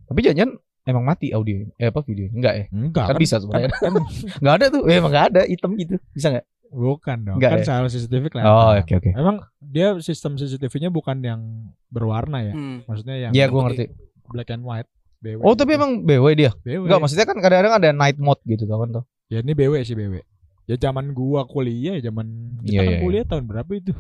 Tapi 0.07 0.21
jangan 0.23 0.49
emang 0.83 1.05
mati 1.05 1.29
audio 1.31 1.69
eh 1.77 1.91
apa 1.91 2.01
video 2.01 2.33
enggak 2.33 2.55
ya 2.55 2.65
Enggak 2.71 3.07
kan, 3.13 3.17
bisa 3.19 3.37
sebenarnya 3.37 3.69
kan, 3.71 3.93
enggak 4.41 4.55
ada 4.57 4.67
tuh 4.71 4.83
eh, 4.85 4.97
emang 4.97 5.11
enggak 5.13 5.27
ada 5.29 5.43
hitam 5.45 5.71
gitu 5.75 6.01
bisa 6.11 6.27
enggak 6.31 6.47
bukan 6.69 7.17
dong. 7.25 7.37
Enggak 7.37 7.51
kan 7.51 7.59
ya? 7.59 7.67
soal 7.67 7.85
CCTV 7.87 8.25
kelihatan. 8.29 8.49
oh 8.49 8.73
oke 8.73 8.93
oke 8.95 9.11
Emang 9.13 9.37
dia 9.59 9.89
sistem 9.99 10.33
CCTV-nya 10.35 10.89
bukan 10.89 11.17
yang 11.19 11.41
berwarna 11.89 12.41
ya. 12.41 12.55
Hmm. 12.55 12.85
Maksudnya 12.85 13.17
yang 13.19 13.33
Iya 13.33 13.47
gua 13.49 13.69
ngerti 13.69 13.85
black 14.27 14.49
and 14.49 14.63
white. 14.63 14.89
BW 15.19 15.43
oh 15.43 15.53
tapi 15.53 15.75
gitu. 15.75 15.83
emang 15.83 15.93
BW 16.01 16.25
dia 16.33 16.51
BW. 16.57 16.87
enggak 16.87 17.01
maksudnya 17.03 17.27
kan 17.27 17.37
kadang-kadang 17.37 17.75
ada 17.75 17.91
night 17.91 18.17
mode 18.17 18.39
gitu 18.45 18.65
tau 18.65 18.81
kan 18.81 19.03
tuh 19.03 19.05
Ya 19.27 19.43
ini 19.43 19.53
BW 19.53 19.83
sih 19.83 19.93
BW. 19.93 20.23
Ya 20.65 20.77
zaman 20.79 21.11
gua 21.11 21.45
kuliah, 21.45 21.97
ya 21.97 22.07
zaman 22.07 22.29
kita 22.61 22.71
Iya, 22.71 22.81
kan 22.81 22.87
iya, 22.87 22.97
iya. 22.97 23.03
kuliah 23.03 23.25
tahun 23.25 23.45
berapa 23.45 23.71
itu? 23.73 23.93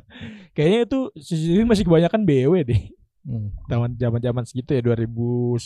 Kayaknya 0.56 0.80
itu 0.84 0.98
CCTV 1.16 1.60
masih 1.64 1.84
kebanyakan 1.84 2.20
BW 2.24 2.52
deh. 2.64 2.82
Hmm. 3.20 3.52
Tahun 3.66 3.90
zaman-zaman 3.94 4.44
segitu 4.44 4.72
ya 4.72 4.80
2011. 4.80 5.60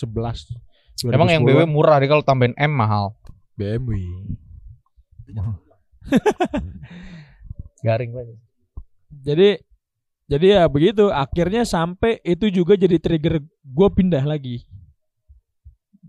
emang 1.06 1.28
yang 1.28 1.42
2010-an. 1.42 1.54
BW 1.56 1.68
murah 1.68 1.96
dia 1.98 2.08
kalau 2.08 2.22
tambahin 2.22 2.54
M 2.54 2.70
mahal 2.70 3.14
BMW. 3.54 3.94
garing 7.80 8.12
banget 8.12 8.36
Jadi 9.14 9.48
jadi 10.24 10.46
ya 10.50 10.62
begitu. 10.66 11.08
Akhirnya 11.08 11.62
sampai 11.62 12.16
itu 12.22 12.48
juga 12.48 12.74
jadi 12.74 12.96
trigger 12.96 13.38
gua 13.62 13.88
pindah 13.88 14.20
lagi 14.20 14.64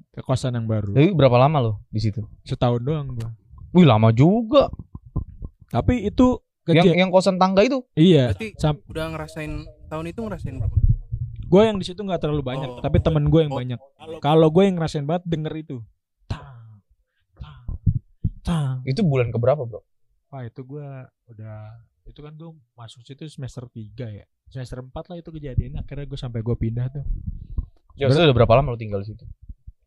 ke 0.09 0.23
kosan 0.23 0.55
yang 0.55 0.63
baru. 0.63 0.95
tapi 0.95 1.11
berapa 1.11 1.35
lama 1.37 1.57
lo 1.61 1.73
di 1.89 1.99
situ 1.99 2.23
Setahun 2.41 2.79
doang 2.79 3.11
gua. 3.11 3.29
wih 3.69 3.83
lama 3.83 4.09
juga 4.09 4.71
Tapi 5.67 6.07
itu 6.07 6.39
yang 6.65 6.95
yang 6.97 7.09
kosan 7.09 7.35
tangga 7.35 7.61
itu 7.61 7.83
iya. 7.93 8.31
Berarti 8.31 8.55
Sam- 8.55 8.79
udah 8.85 9.05
ngerasain 9.11 9.51
tahun 9.85 10.05
itu 10.07 10.19
ngerasain 10.19 10.55
berapa? 10.55 10.77
Gue 11.45 11.61
yang 11.61 11.77
di 11.77 11.85
situ 11.85 11.99
nggak 11.99 12.19
terlalu 12.19 12.41
banyak, 12.41 12.69
Oh. 12.69 12.81
tapi 12.81 12.97
temen 12.97 13.25
gue 13.25 13.41
yang 13.41 13.53
Oh. 13.53 13.59
banyak. 13.59 13.79
Kalau 14.19 14.47
gue 14.49 14.63
yang 14.63 14.75
ngerasain 14.75 15.03
banget 15.03 15.23
denger 15.25 15.53
itu. 15.55 15.77
Tang, 16.25 16.81
tang, 17.33 17.65
tang. 18.41 18.75
itu 18.83 19.01
bulan 19.01 19.29
keberapa 19.29 19.61
bro 19.61 19.81
Wah 20.27 20.41
itu 20.41 20.61
gue 20.61 20.87
udah 21.29 21.57
itu 22.03 22.19
kan 22.19 22.33
gue 22.33 22.49
masuk 22.73 23.01
situ 23.01 23.23
semester 23.25 23.65
3 23.65 24.11
ya. 24.11 24.25
Semester 24.45 24.77
4 24.79 24.91
lah 25.05 25.17
itu 25.17 25.29
kejadian. 25.31 25.79
Akhirnya 25.79 26.05
gue 26.05 26.15
sampai 26.15 26.41
gue 26.41 26.55
pindah 26.55 26.89
tuh. 26.89 27.05
ya 27.95 28.05
udah 28.05 28.35
berapa 28.35 28.53
lama 28.53 28.69
lo 28.69 28.77
tinggal 28.77 28.99
di 28.99 29.09
situ 29.09 29.23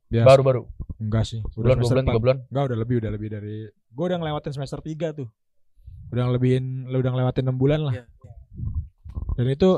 Ya, 0.08 0.24
baru 0.24 0.40
baru 0.40 0.62
enggak 0.96 1.28
sih. 1.28 1.44
bulan 1.52 1.76
dua 1.76 1.84
semester 1.84 1.92
bulan 1.92 2.04
tiga 2.08 2.16
bulan 2.18 2.36
Enggak 2.48 2.64
udah 2.64 2.78
lebih 2.80 2.96
udah 2.96 3.10
lebih 3.12 3.28
dari 3.28 3.56
gue 3.68 4.04
udah 4.06 4.16
ngelewatin 4.16 4.52
semester 4.56 4.80
3 4.80 5.12
tuh. 5.12 5.28
Udah 6.08 6.22
ngelebihin 6.24 6.88
lu 6.88 6.96
udah 6.96 7.12
ngelewatin 7.12 7.44
6 7.44 7.54
bulan 7.54 7.80
lah. 7.84 7.94
Iya. 7.94 8.04
Dan 9.36 9.46
itu 9.46 9.70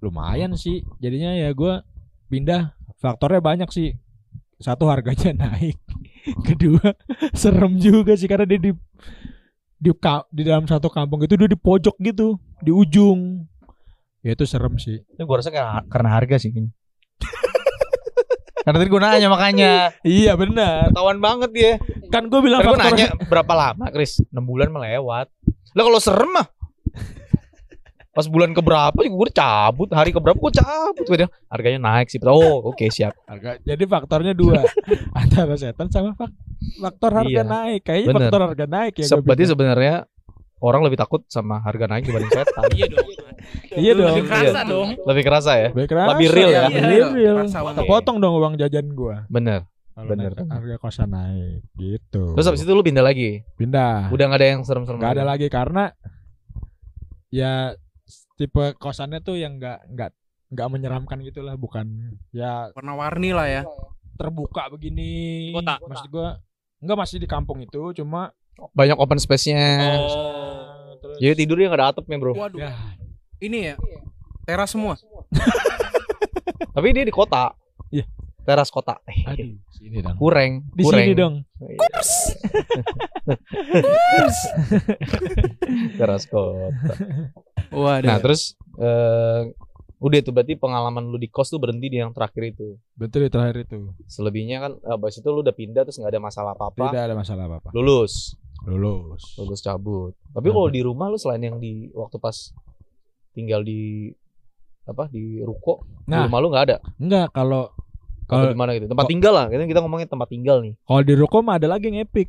lumayan 0.00 0.54
sih. 0.54 0.84
Jadinya 0.98 1.32
ya 1.32 1.52
gue 1.52 1.80
pindah 2.26 2.72
faktornya 2.96 3.40
banyak 3.40 3.70
sih. 3.70 3.94
Satu 4.56 4.88
harganya 4.88 5.32
naik. 5.48 5.76
Kedua 6.42 6.96
serem 7.40 7.78
juga 7.78 8.16
sih 8.16 8.26
karena 8.26 8.44
dia 8.44 8.58
di 8.58 8.72
di 9.76 9.90
ka- 9.92 10.24
di 10.32 10.42
dalam 10.42 10.64
satu 10.64 10.88
kampung 10.88 11.20
itu 11.20 11.36
dia 11.36 11.46
di 11.46 11.54
pojok 11.54 12.00
gitu, 12.00 12.40
di 12.64 12.72
ujung. 12.72 13.44
Ya 14.24 14.32
itu 14.32 14.42
serem 14.42 14.74
sih. 14.80 15.04
Ini 15.04 15.22
gue 15.22 15.36
rasa 15.36 15.52
kayak 15.52 15.86
karena 15.86 16.08
harga 16.10 16.36
sih 16.40 16.50
kayaknya. 16.50 16.72
karena 18.66 18.76
tadi 18.82 18.90
gue 18.90 19.02
nanya 19.04 19.28
makanya. 19.30 19.70
Iya 20.02 20.32
benar. 20.34 20.90
Ketahuan 20.90 21.20
banget 21.22 21.50
dia. 21.54 21.72
Kan 22.10 22.26
gue 22.26 22.40
bilang 22.42 22.64
Karena 22.64 22.72
gue 22.74 22.82
nanya 22.82 23.06
berapa 23.28 23.52
lama, 23.54 23.86
Chris? 23.92 24.18
6 24.26 24.34
bulan 24.42 24.72
melewat. 24.72 25.30
Lah 25.76 25.82
kalau 25.84 26.00
serem 26.02 26.32
mah. 26.32 26.46
Pas 28.16 28.24
bulan 28.24 28.50
keberapa 28.50 28.96
juga 28.96 29.12
gue 29.14 29.28
cabut, 29.30 29.88
hari 29.90 30.08
keberapa 30.08 30.34
gue 30.34 30.52
cabut. 30.54 31.04
Gue 31.04 31.16
harganya 31.46 31.80
naik 31.84 32.08
sih. 32.08 32.16
Oh, 32.18 32.64
oke 32.66 32.88
siap. 32.88 33.12
harga. 33.22 33.60
Jadi 33.60 33.84
faktornya 33.84 34.32
dua 34.32 34.64
antara 35.12 35.52
setan 35.54 35.86
sama 35.86 36.16
fak- 36.16 36.32
faktor 36.80 37.12
harga 37.14 37.28
Iya. 37.30 37.44
naik. 37.44 37.80
Kayaknya 37.82 38.08
Bener. 38.08 38.20
faktor 38.24 38.40
harga 38.42 38.64
naik 38.66 38.94
ya. 38.96 39.04
Se- 39.04 39.20
Berarti 39.20 39.44
sebenarnya 39.46 39.94
orang 40.56 40.80
lebih 40.80 40.96
takut 40.96 41.28
sama 41.28 41.60
harga 41.60 41.84
naik 41.84 42.02
dibanding 42.02 42.32
setan. 42.32 42.64
Iya 42.72 42.86
dong. 42.88 43.08
Iya 43.70 43.92
dong. 43.94 44.08
Lebih 44.10 44.24
kerasa 44.26 44.48
Iya. 44.56 44.62
dong. 44.64 44.88
lebih 44.98 45.22
kerasa 45.22 45.50
ya? 45.54 45.68
Lebih 45.70 45.86
kerasa, 45.86 46.08
Lebih 46.10 46.28
real 46.32 46.50
ya? 46.50 46.62
Lebih 46.66 46.80
Iya, 46.80 47.06
real. 47.12 47.36
banget. 47.44 47.78
Kepotong 47.78 48.16
dong 48.16 48.34
uang 48.34 48.54
jajan 48.56 48.86
gua. 48.90 49.16
Bener. 49.28 49.68
Kalau 49.92 50.08
Bener. 50.08 50.32
naik- 50.32 50.50
harga 50.50 50.76
kosan 50.78 51.08
naik 51.08 51.60
gitu. 51.74 52.32
Terus 52.32 52.46
habis 52.46 52.60
itu 52.60 52.72
lu 52.72 52.80
pindah 52.80 53.00
lagi. 53.00 53.44
pindah. 53.54 54.08
Udah 54.08 54.24
gak 54.26 54.40
ada 54.40 54.48
yang 54.50 54.60
serem-serem. 54.60 54.98
nggak 54.98 55.12
ada 55.14 55.24
lagi 55.24 55.46
karena 55.46 55.92
ya 57.28 57.76
tipe 58.36 58.76
kosannya 58.76 59.20
tuh 59.20 59.36
yang 59.36 59.56
nggak 59.56 59.88
nggak 59.90 60.10
nggak 60.52 60.68
menyeramkan 60.70 61.18
gitulah 61.20 61.56
bukan 61.56 62.14
ya 62.30 62.70
Warna-warni 62.72 63.34
lah 63.34 63.48
ya. 63.48 63.62
terbuka 64.14 64.70
begini 64.70 65.50
Kota. 65.52 65.80
maksud 65.82 66.08
gua 66.08 66.38
nggak 66.78 66.98
masih 67.00 67.16
di 67.18 67.26
kampung 67.26 67.60
itu 67.60 67.92
cuma 67.96 68.30
Banyak 68.72 68.96
open 68.96 69.20
space-nya. 69.20 70.00
Oh. 70.00 70.96
terus 70.96 71.20
Jadi 71.20 71.44
tidurnya 71.44 71.68
gak 71.68 71.76
ada 71.76 71.86
atapnya 71.92 72.16
bro. 72.16 72.32
Waduh. 72.32 72.56
ya 72.56 72.72
Ini 73.36 73.58
ya. 73.68 73.74
Teras 74.48 74.72
semua. 74.72 74.96
Tapi 76.74 76.88
dia 76.96 77.04
di 77.04 77.12
kota. 77.12 77.52
Iya. 78.46 78.48
Teras 78.48 78.70
kota. 78.70 78.94
Eh, 79.04 79.26
aduh 79.26 79.58
sini 79.72 79.98
dong 79.98 80.16
Kureng. 80.16 80.52
di 80.70 80.82
kureng. 80.82 81.02
sini 81.02 81.12
dong 81.12 81.34
Teras 85.96 86.24
kota. 86.26 86.70
Waduh. 87.70 88.06
Nah 88.06 88.18
terus 88.18 88.54
eh 88.76 89.50
udah 89.96 90.20
tuh 90.20 90.30
berarti 90.30 90.54
pengalaman 90.54 91.08
lu 91.08 91.16
di 91.16 91.26
kos 91.26 91.48
tuh 91.48 91.56
berhenti 91.56 91.88
di 91.88 91.96
yang 91.96 92.12
terakhir 92.12 92.52
itu. 92.52 92.76
betul 92.92 93.24
di 93.24 93.32
terakhir 93.32 93.64
itu 93.64 93.96
Selebihnya 94.06 94.60
kan 94.60 94.72
abis 94.86 95.18
itu 95.18 95.28
lu 95.28 95.40
udah 95.40 95.50
pindah 95.50 95.82
terus 95.82 95.96
nggak 95.96 96.12
ada 96.12 96.20
masalah 96.22 96.52
apa-apa. 96.52 96.92
tidak 96.92 97.02
ada 97.02 97.16
masalah 97.16 97.42
apa 97.46 97.56
apa 97.58 97.68
Lulus, 97.72 98.36
lulus 98.62 99.22
lulus 99.34 99.60
cabut. 99.60 100.12
Tapi 100.30 100.46
kalau 100.46 100.68
di 100.68 100.80
rumah 100.80 101.08
lu 101.08 101.16
selain 101.16 101.40
yang 101.42 101.56
di 101.56 101.88
waktu 101.90 102.16
pas 102.16 102.52
tinggal 103.32 103.60
di 103.60 104.12
apa 104.84 105.08
di 105.08 105.40
ruko, 105.40 105.80
di 105.98 106.12
Nah. 106.12 106.28
rumah 106.28 106.38
lu 106.38 106.48
nggak 106.52 106.64
ada. 106.68 106.76
enggak 106.96 107.32
kalau 107.32 107.72
Kalau 108.26 108.46
di 108.46 108.54
mana 108.54 108.74
gitu? 108.74 108.86
Tempat 108.86 109.06
tinggal 109.06 109.32
lah. 109.32 109.46
Kita 109.46 109.62
kita 109.64 109.80
ngomongin 109.80 110.06
tempat 110.06 110.26
tinggal 110.26 110.58
nih. 110.60 110.74
kalau 110.80 111.00
di 111.00 111.14
ruko 111.14 111.38
mah 111.40 111.56
ada 111.56 111.66
lagi 111.66 111.86
yang 111.86 112.00
epic 112.00 112.28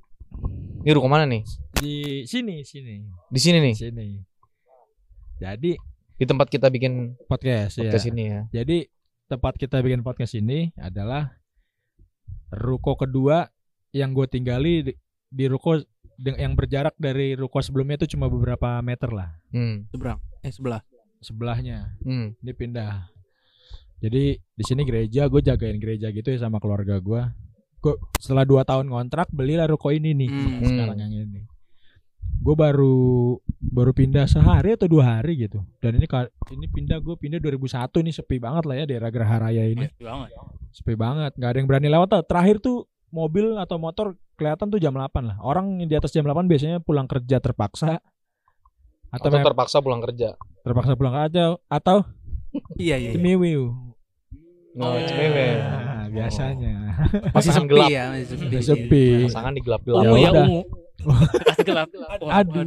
Ini 0.82 0.92
ruko 0.94 1.08
mana 1.08 1.25
nih? 1.25 1.42
di 1.75 1.94
sini 2.24 2.62
sini 2.62 3.06
Di 3.27 3.39
sini 3.39 3.58
nih. 3.60 3.75
sini 3.75 4.08
jadi 5.38 5.72
Di 6.13 6.25
tempat 6.25 6.48
kita 6.48 6.68
bikin 6.68 7.13
podcast, 7.24 7.77
ya. 7.77 7.86
podcast 7.86 8.08
ini 8.08 8.24
ya. 8.25 8.42
Jadi 8.51 8.89
tempat 9.27 9.54
kita 9.56 9.77
bikin 9.80 10.01
podcast 10.01 10.34
ini 10.34 10.74
adalah 10.75 11.30
ruko 12.50 12.96
kedua 12.96 13.46
yang 13.92 14.12
gue 14.12 14.25
tinggali 14.25 14.82
di, 14.82 14.94
di 15.27 15.46
ruko 15.46 15.77
yang 16.18 16.54
berjarak 16.54 16.96
dari 16.96 17.34
ruko 17.34 17.60
sebelumnya 17.60 17.98
itu 17.98 18.16
cuma 18.16 18.25
beberapa 18.25 18.82
meter 18.82 19.10
lah 19.10 19.30
Hmm. 19.50 19.86
Seberang. 19.88 20.18
Eh 20.42 20.50
sebelah. 20.50 20.82
sebelahnya. 21.20 21.98
Hmm. 22.01 22.34
Ini 22.38 22.54
pindah. 22.54 23.10
Jadi 23.98 24.24
di 24.38 24.63
sini 24.63 24.82
gereja, 24.82 25.25
gue 25.25 25.42
jagain 25.42 25.77
gereja 25.77 26.10
gitu 26.10 26.30
ya 26.30 26.38
sama 26.38 26.58
keluarga 26.58 26.98
gue. 26.98 27.22
Gue 27.77 27.94
setelah 28.18 28.46
dua 28.46 28.62
tahun 28.62 28.88
kontrak 28.88 29.30
belilah 29.30 29.66
ruko 29.66 29.89
ini 29.89 30.13
nih 30.13 30.30
Hmm. 30.30 30.62
sekarang 30.62 30.98
yang 31.00 31.13
ini. 31.13 31.42
Gue 32.38 32.54
baru 32.54 33.38
baru 33.58 33.92
pindah 33.92 34.30
sehari 34.30 34.77
atau 34.77 34.86
dua 34.86 35.18
hari 35.18 35.42
gitu. 35.42 35.66
Dan 35.82 35.98
ini 35.98 36.06
ini 36.51 36.66
pindah 36.68 37.01
gue 37.01 37.16
pindah 37.16 37.39
2001 37.39 37.66
nih 38.00 38.13
sepi 38.13 38.38
banget 38.38 38.63
lah 38.63 38.75
ya 38.77 38.86
daerah 38.86 39.10
Geraha 39.10 39.38
Raya 39.44 39.66
ini. 39.66 39.89
Masih 39.89 40.06
banget. 40.06 40.30
sepi 40.70 40.94
banget 40.94 41.32
nggak 41.34 41.50
ada 41.50 41.58
yang 41.58 41.68
berani 41.68 41.89
lewat 41.89 42.08
tuh. 42.08 42.22
terakhir 42.24 42.56
tuh 42.62 42.77
mobil 43.10 43.58
atau 43.58 43.82
motor 43.82 44.13
kelihatan 44.38 44.70
tuh 44.70 44.77
jam 44.77 44.94
8 44.94 45.10
lah 45.25 45.42
orang 45.42 45.82
di 45.82 45.96
atas 45.98 46.13
jam 46.13 46.22
8 46.22 46.46
biasanya 46.46 46.77
pulang 46.77 47.10
kerja 47.10 47.42
terpaksa 47.42 47.98
atau, 49.10 49.18
Atau 49.25 49.34
memang 49.34 49.48
terpaksa 49.50 49.82
pulang 49.82 50.04
kerja. 50.04 50.38
terpaksa 50.62 50.94
pulang 50.94 51.18
aja 51.18 51.58
atau 51.66 52.06
Iya 52.77 52.96
iya. 52.96 53.10
iya. 53.12 53.87
No, 54.77 54.93
cewek. 55.01 55.57
Nah, 55.57 56.05
biasanya. 56.07 56.74
Masih 57.34 57.51
sepi 57.51 57.67
gelap. 57.67 57.89
ya, 57.89 58.03
masih 58.12 58.25
sepi. 58.31 58.55
Sepi. 58.62 59.05
Pasangan 59.25 59.51
di 59.51 59.62
gelap 59.65 59.81
Ya 59.81 59.93
Ungu 59.96 60.15
ya, 60.15 60.29
udah. 60.29 60.46
ungu. 60.46 60.62
gelap. 61.60 61.88
Wah, 62.22 62.38
Aduh. 62.38 62.65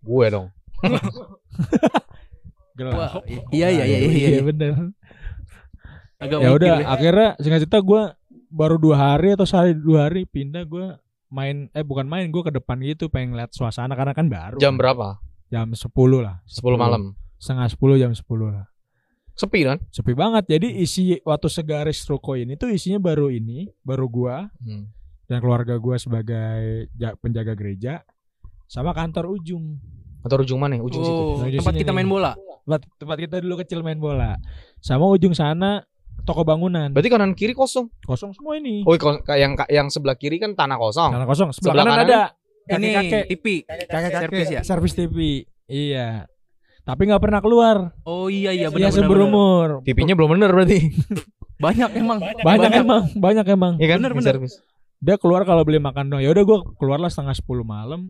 Gue 0.00 0.26
dong. 0.28 0.46
Gelap. 2.72 2.94
Wah, 2.94 3.10
iya 3.50 3.68
iya 3.68 3.84
iya 3.84 3.98
iya. 4.00 4.28
Iya 4.30 4.42
bener. 4.44 4.70
Agak 6.16 6.38
Ya 6.38 6.50
udah, 6.50 6.68
ya. 6.76 6.86
akhirnya 6.88 7.28
singkat 7.36 7.60
cerita 7.62 7.78
gue 7.80 8.02
baru 8.48 8.74
dua 8.76 8.96
hari 8.96 9.34
atau 9.34 9.44
sehari 9.44 9.74
dua 9.74 10.06
hari 10.06 10.22
pindah 10.24 10.62
gue 10.64 10.94
main 11.28 11.68
eh 11.70 11.82
bukan 11.82 12.06
main 12.06 12.26
gue 12.26 12.40
ke 12.40 12.50
depan 12.50 12.80
gitu 12.80 13.06
pengen 13.06 13.34
lihat 13.34 13.52
suasana 13.52 13.92
karena 13.92 14.10
kan 14.12 14.26
baru 14.26 14.56
Jam 14.56 14.74
berapa? 14.74 15.20
jam 15.46 15.68
10 15.68 15.84
lah 16.18 16.40
10 16.44 16.64
malam. 16.74 17.12
setengah 17.36 17.68
10 17.68 18.00
jam 18.00 18.10
10 18.10 18.24
lah 18.48 18.64
Sepi 19.38 19.62
kan? 19.62 19.78
sepi 19.88 20.12
banget 20.12 20.50
jadi 20.50 20.66
isi 20.76 21.22
waktu 21.22 21.46
segaris 21.46 22.02
ruko 22.04 22.34
ini 22.34 22.54
tuh 22.54 22.68
isinya 22.68 22.98
baru 22.98 23.30
ini 23.30 23.70
baru 23.80 24.04
gua 24.04 24.50
Hmm. 24.58 24.90
dan 25.24 25.38
keluarga 25.38 25.76
gua 25.76 25.94
sebagai 25.94 26.58
ja- 26.92 27.14
penjaga 27.14 27.54
gereja 27.54 28.02
sama 28.64 28.90
kantor 28.90 29.30
ujung 29.32 29.78
Atau 30.18 30.42
ujung 30.42 30.58
mana? 30.58 30.74
Ujung 30.76 30.98
situ. 30.98 31.14
Oh, 31.14 31.38
Menuju 31.38 31.56
tempat 31.56 31.72
sini 31.72 31.80
kita 31.80 31.88
nih. 31.88 31.96
main 31.96 32.10
bola. 32.10 32.32
tempat, 32.60 32.80
tempat 32.98 33.16
kita 33.18 33.36
dulu 33.38 33.54
kecil 33.56 33.80
main 33.80 33.96
bola 33.96 34.34
sama 34.76 35.06
ujung 35.06 35.30
sana 35.32 35.86
toko 36.20 36.42
bangunan 36.42 36.90
Berarti 36.90 37.06
kanan 37.08 37.32
kiri 37.32 37.54
kosong. 37.54 37.86
kosong 38.02 38.34
semua 38.34 38.52
ini 38.54 38.82
Oh, 38.82 38.98
yang 39.30 39.54
yang 39.64 39.86
sebelah 39.86 40.12
kiri 40.12 40.36
kan 40.36 40.52
tanah 40.52 40.74
kosong. 40.74 41.14
Karena 41.14 41.24
kosong 41.24 41.48
sebelah, 41.50 41.70
Sebelah 41.72 41.84
kanan, 41.86 41.96
kanan 41.96 42.10
ada 42.10 42.20
Ini 42.68 42.88
kakek 42.92 43.22
TV. 43.30 43.44
kakek 43.64 44.12
Servis 44.20 44.48
ya? 44.50 44.60
servis 44.60 44.92
TV 44.92 45.16
iya 45.64 46.26
tapi 46.88 47.04
nggak 47.04 47.20
pernah 47.20 47.38
keluar 47.38 47.76
Oh 48.02 48.26
iya 48.26 48.48
iya 48.50 48.66
Iya 48.66 48.68
benar 48.70 48.88
benar. 48.88 48.96
seumur 48.96 49.18
umur 49.22 49.68
TV-nya 49.84 50.14
belum 50.14 50.30
bener 50.32 50.48
berarti. 50.50 50.88
Banyak 51.60 51.90
emang. 51.92 52.18
banyak 52.40 52.70
emang 52.72 53.02
banyak 53.12 53.46
emang 53.46 53.72
Iya 53.76 53.88
kan? 53.90 53.98
Bener, 54.00 54.12
bener. 54.14 54.34
dia 54.96 55.16
keluar 55.16 55.42
kalau 55.42 55.60
beli 55.60 55.76
makan 55.76 56.08
dong 56.08 56.20
ya 56.20 56.30
udah 56.30 56.42
gua 56.42 56.58
keluar 56.74 56.96
lah 56.96 57.06
setengah 57.06 57.34
sepuluh 57.34 57.62
malam 57.62 58.08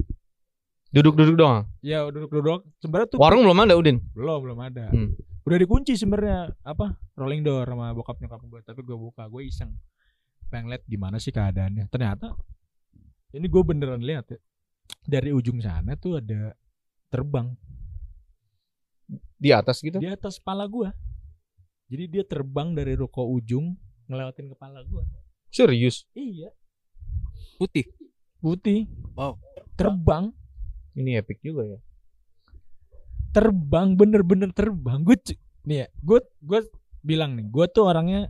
Duduk-duduk 0.89 1.35
doang. 1.35 1.69
ya 1.81 2.01
duduk 2.07 2.31
duduk 2.31 2.65
sebenarnya 2.79 3.09
tuh 3.09 3.19
Warung 3.19 3.43
belum 3.43 3.59
ada, 3.59 3.75
Udin. 3.75 4.01
belum 4.11 4.39
belum 4.41 4.59
ada 4.63 4.89
Hmm. 4.89 5.13
udah 5.43 5.59
dikunci 5.59 5.93
sebenarnya 5.95 6.53
apa 6.63 6.97
rolling 7.15 7.41
door 7.41 7.65
sama 7.65 7.91
bokap 7.91 8.17
nyokap 8.17 8.41
gue 8.43 8.61
tapi 8.63 8.81
gue 8.81 8.97
buka 8.97 9.27
gue 9.27 9.43
iseng 9.43 9.73
pengen 10.47 10.69
lihat 10.69 10.85
gimana 10.85 11.17
sih 11.17 11.29
keadaannya 11.29 11.89
ternyata 11.89 12.37
ini 13.31 13.45
gue 13.45 13.63
beneran 13.63 14.01
lihat 14.01 14.29
ya 14.29 14.39
dari 15.03 15.29
ujung 15.31 15.57
sana 15.59 15.93
tuh 15.95 16.17
ada 16.19 16.53
terbang 17.07 17.53
Di 19.35 19.51
atas 19.51 19.79
gitu. 19.79 19.97
di 19.97 20.07
atas 20.07 20.37
kepala 20.37 20.65
gue 20.65 20.91
jadi 21.89 22.05
dia 22.07 22.23
terbang 22.23 22.73
dari 22.73 22.93
ruko 22.93 23.25
ujung 23.25 23.79
ngelewatin 24.07 24.51
kepala 24.51 24.83
gue 24.83 25.03
Serius. 25.49 26.05
iya 26.13 26.53
Putih. 27.57 27.89
putih 28.39 28.87
Wow. 29.13 29.41
terbang 29.75 30.31
Ini 30.93 31.19
epic 31.19 31.39
juga 31.41 31.63
ya. 31.65 31.79
terbang 33.31 33.95
bener-bener 33.95 34.51
terbang 34.51 35.01
gue 35.01 35.17
cu- 35.17 35.39
nih 35.63 35.77
ya 35.77 35.87
gue 35.97 36.19
gue 36.41 36.61
bilang 37.01 37.33
nih 37.33 37.47
gue 37.47 37.67
tuh 37.69 37.85
orangnya 37.85 38.27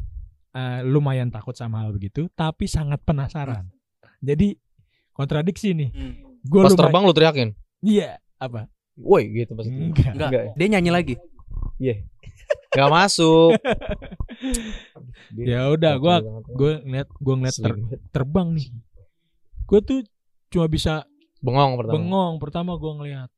eh, 0.50 0.80
lumayan 0.82 1.28
takut 1.28 1.54
sama 1.54 1.80
hal 1.80 1.90
begitu 1.90 2.26
tapi 2.30 2.66
sangat 2.66 3.00
penasaran 3.00 3.70
jadi 4.18 4.58
kontradiksi 5.12 5.72
nih 5.72 5.90
gue 6.40 6.60
Pas 6.60 6.72
terbang 6.72 7.02
lu 7.02 7.12
teriakin. 7.12 7.48
iya 7.80 8.18
apa 8.36 8.66
Woi 8.98 9.30
gitu 9.30 9.54
maksudnya. 9.54 9.94
enggak 9.94 10.12
Enggak. 10.14 10.30
Enggak. 10.30 10.42
Dia 10.58 10.66
nyanyi 10.74 10.90
lagi. 10.90 11.14
Enggak 12.74 12.88
masuk. 12.90 13.54
ya 15.36 15.68
udah 15.70 15.94
gue 15.98 16.16
gue 16.54 16.72
ngeliat 16.86 17.08
gue 17.10 17.34
ngeliat 17.34 17.56
ter- 17.58 18.00
terbang 18.12 18.54
nih 18.54 18.68
gue 19.68 19.80
tuh 19.84 20.00
cuma 20.48 20.66
bisa 20.70 21.04
bengong 21.44 21.76
pertama. 21.76 21.94
bengong 21.94 22.34
pertama 22.40 22.72
gue 22.80 22.92
ngeliat 23.02 23.30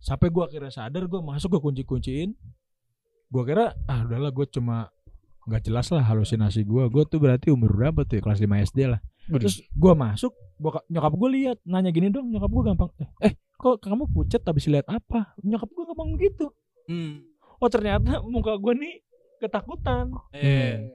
sampai 0.00 0.32
gue 0.32 0.42
akhirnya 0.42 0.72
sadar 0.72 1.04
gue 1.04 1.20
masuk 1.20 1.58
gue 1.58 1.62
kunci 1.62 1.82
kunciin 1.84 2.30
gue 3.30 3.42
kira 3.44 3.76
ah 3.86 4.00
udahlah 4.08 4.32
gue 4.32 4.46
cuma 4.48 4.88
nggak 5.44 5.68
jelas 5.68 5.92
lah 5.92 6.04
halusinasi 6.04 6.64
gue 6.64 6.84
gue 6.88 7.04
tuh 7.04 7.20
berarti 7.20 7.52
umur 7.52 7.76
berapa 7.76 8.06
tuh 8.08 8.18
ya 8.18 8.22
kelas 8.24 8.40
5 8.40 8.66
SD 8.72 8.78
lah 8.88 9.00
terus 9.28 9.60
gue 9.62 9.92
masuk 9.92 10.32
boka- 10.56 10.84
nyokap 10.86 11.12
gue 11.12 11.30
lihat 11.34 11.58
nanya 11.62 11.90
gini 11.90 12.08
dong 12.08 12.28
nyokap 12.28 12.48
gue 12.48 12.64
gampang 12.64 12.90
eh, 12.98 13.08
eh 13.22 13.32
kok 13.54 13.76
kamu 13.78 14.08
pucat 14.08 14.40
habis 14.40 14.64
lihat 14.66 14.88
apa? 14.88 15.36
Nyokap 15.44 15.68
gue 15.68 15.84
gampang 15.84 16.08
gitu. 16.16 16.48
Hmm. 16.88 17.20
oh 17.60 17.68
ternyata 17.68 18.24
muka 18.24 18.56
gue 18.56 18.72
nih 18.72 18.94
ketakutan. 19.38 20.10
Eh. 20.32 20.88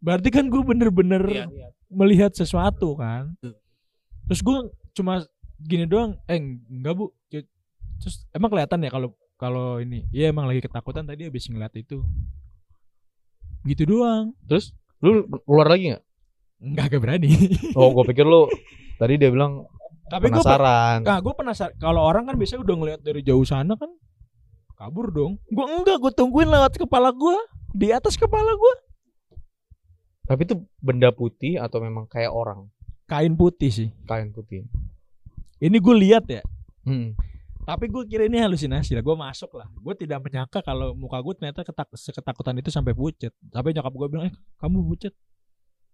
berarti 0.00 0.28
kan 0.32 0.48
gue 0.48 0.60
bener-bener 0.60 1.22
Iya. 1.24 1.46
melihat 1.88 2.32
sesuatu 2.32 2.96
kan? 2.96 3.36
Terus 4.26 4.40
gue 4.40 4.58
cuma 4.92 5.24
gini 5.58 5.84
doang 5.84 6.16
eh 6.24 6.40
enggak 6.40 6.96
bu. 6.96 7.12
Terus 8.00 8.24
emang 8.32 8.48
kelihatan 8.48 8.80
ya 8.80 8.88
kalau 8.88 9.12
kalau 9.36 9.76
ini? 9.76 10.08
Iya 10.08 10.32
emang 10.32 10.48
lagi 10.48 10.64
ketakutan 10.64 11.04
tadi 11.04 11.28
habis 11.28 11.44
ngeliat 11.46 11.76
itu. 11.76 12.00
Gitu 13.64 13.84
doang. 13.84 14.32
Terus 14.48 14.72
lu 15.04 15.20
keluar 15.44 15.68
lagi 15.68 15.92
nggak? 15.92 16.04
Nggak 16.58 16.84
agak 16.86 17.00
berani 17.00 17.30
Oh, 17.78 17.92
gue 17.92 18.04
pikir 18.06 18.24
lu 18.24 18.48
tadi 18.96 19.16
dia 19.16 19.28
bilang 19.28 19.68
tapi 20.06 20.28
penasaran. 20.28 21.02
nah, 21.02 21.18
gue 21.18 21.34
penasaran 21.34 21.74
kalau 21.76 22.00
orang 22.00 22.24
kan 22.24 22.34
biasanya 22.34 22.62
udah 22.62 22.74
ngeliat 22.74 23.00
dari 23.00 23.20
jauh 23.20 23.42
sana 23.42 23.74
kan 23.74 23.90
kabur 24.74 25.08
dong 25.08 25.36
gue 25.46 25.66
enggak 25.66 25.98
gue 25.98 26.12
tungguin 26.12 26.46
lewat 26.46 26.76
kepala 26.76 27.10
gue 27.10 27.36
di 27.72 27.90
atas 27.90 28.14
kepala 28.14 28.52
gue 28.52 28.74
Tapi 30.24 30.42
itu 30.42 30.54
benda 30.76 31.10
putih 31.10 31.54
atau 31.56 31.78
memang 31.78 32.04
kayak 32.04 32.30
orang? 32.30 32.66
kain 33.04 33.32
putih 33.32 33.68
sih 33.68 33.88
Kain 34.04 34.30
putih. 34.30 34.66
ini 35.58 35.76
gue 35.76 35.94
lihat 35.96 36.26
ya 36.26 36.42
Hmm. 36.82 37.18
Tapi 37.62 37.86
gue 37.86 38.06
kira 38.06 38.22
ini 38.24 38.38
halusinasi 38.38 38.94
lah. 38.94 39.02
Gue 39.02 39.18
masuk 39.18 39.50
lah. 39.52 39.66
Gue 39.74 39.90
tidak 39.92 40.22
menyangka 40.22 40.62
kalau 40.62 40.94
muka 40.94 41.18
gue 41.18 41.34
ternyata 41.34 41.66
ketak 41.66 41.90
seketakutan 41.92 42.54
itu 42.54 42.70
sampai 42.70 42.94
pucet. 42.94 43.34
Sampai 43.50 43.74
nyokap 43.74 43.90
gue 43.90 44.06
bilang, 44.06 44.24
eh 44.24 44.34
kamu 44.56 44.86
pucet. 44.86 45.10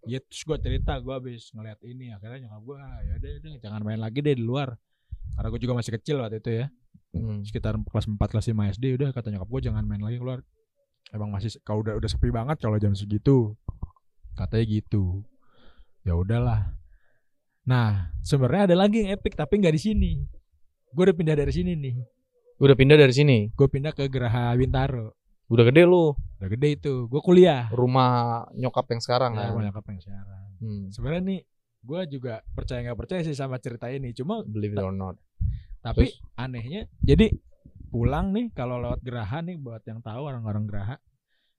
Ya 0.02 0.18
terus 0.18 0.42
gue 0.42 0.58
cerita, 0.58 0.98
gue 0.98 1.14
habis 1.14 1.50
ngeliat 1.54 1.78
ini. 1.86 2.10
Akhirnya 2.10 2.48
nyokap 2.48 2.62
gue, 2.66 2.76
"Ah, 2.82 2.98
ya 3.06 3.12
udah, 3.22 3.30
udah, 3.38 3.52
jangan 3.62 3.80
main 3.86 4.00
lagi 4.02 4.18
deh 4.18 4.34
di 4.34 4.42
luar. 4.42 4.74
Karena 5.38 5.48
gue 5.54 5.60
juga 5.62 5.74
masih 5.78 5.92
kecil 5.94 6.16
waktu 6.18 6.42
itu 6.42 6.50
ya. 6.50 6.66
Hmm. 7.14 7.40
Sekitar 7.46 7.78
kelas 7.78 8.06
4, 8.10 8.28
kelas 8.34 8.46
5 8.50 8.66
SD. 8.72 8.98
Udah 8.98 9.14
kata 9.14 9.30
nyokap 9.30 9.48
gue 9.48 9.60
jangan 9.70 9.84
main 9.86 10.02
lagi 10.02 10.18
keluar. 10.18 10.42
Emang 11.14 11.30
masih, 11.30 11.54
kalau 11.62 11.84
udah 11.86 11.94
udah 12.00 12.08
sepi 12.10 12.32
banget 12.34 12.56
kalau 12.58 12.76
jam 12.82 12.96
segitu. 12.98 13.54
Katanya 14.34 14.64
gitu. 14.66 15.22
Ya 16.02 16.18
udahlah. 16.18 16.74
Nah, 17.62 18.10
sebenarnya 18.26 18.74
ada 18.74 18.76
lagi 18.82 19.06
yang 19.06 19.14
epic 19.14 19.38
tapi 19.38 19.62
nggak 19.62 19.74
di 19.78 19.82
sini. 19.82 20.12
Gue 20.90 21.08
udah 21.08 21.16
pindah 21.16 21.36
dari 21.38 21.52
sini 21.54 21.72
nih 21.72 21.96
Udah 22.60 22.76
pindah 22.76 23.00
dari 23.00 23.14
sini. 23.16 23.48
gue 23.48 23.64
pindah 23.64 23.96
ke 23.96 24.06
Geraha 24.12 24.52
Bintaro 24.54 25.16
Udah 25.52 25.64
gede 25.64 25.82
lu. 25.84 26.16
udah 26.34 26.48
gede 26.48 26.68
itu 26.74 27.06
gue 27.06 27.20
kuliah 27.20 27.68
Rumah 27.68 28.10
nyokap 28.52 28.88
yang 28.88 28.98
sekarang 28.98 29.32
nah, 29.32 29.46
kan. 29.46 29.60
banyak 29.60 29.74
apa 29.74 29.88
yang 29.90 30.00
siaran 30.00 30.40
Hmm. 30.58 30.86
sebenarnya 30.88 31.22
nih 31.24 31.40
gue 31.82 32.00
juga 32.08 32.34
percaya 32.48 32.82
nggak 32.82 32.94
percaya 32.96 33.20
sih 33.20 33.34
sama 33.34 33.58
cerita 33.58 33.86
ini 33.86 34.10
cuma 34.12 34.40
Believe 34.42 34.72
it 34.72 34.80
or 34.80 34.90
not. 34.90 35.18
tapi 35.80 36.06
anehnya 36.34 36.86
jadi 36.98 37.34
pulang 37.88 38.30
nih 38.30 38.48
kalau 38.50 38.78
lewat 38.78 38.98
Geraha 39.00 39.38
nih 39.40 39.54
buat 39.56 39.82
yang 39.82 39.98
tahu 39.98 40.22
orang-orang 40.24 40.64
Geraha 40.64 40.96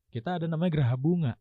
kita 0.09 0.35
ada 0.35 0.45
namanya 0.45 0.71
Geraha 0.73 0.95
Bunga 0.95 1.33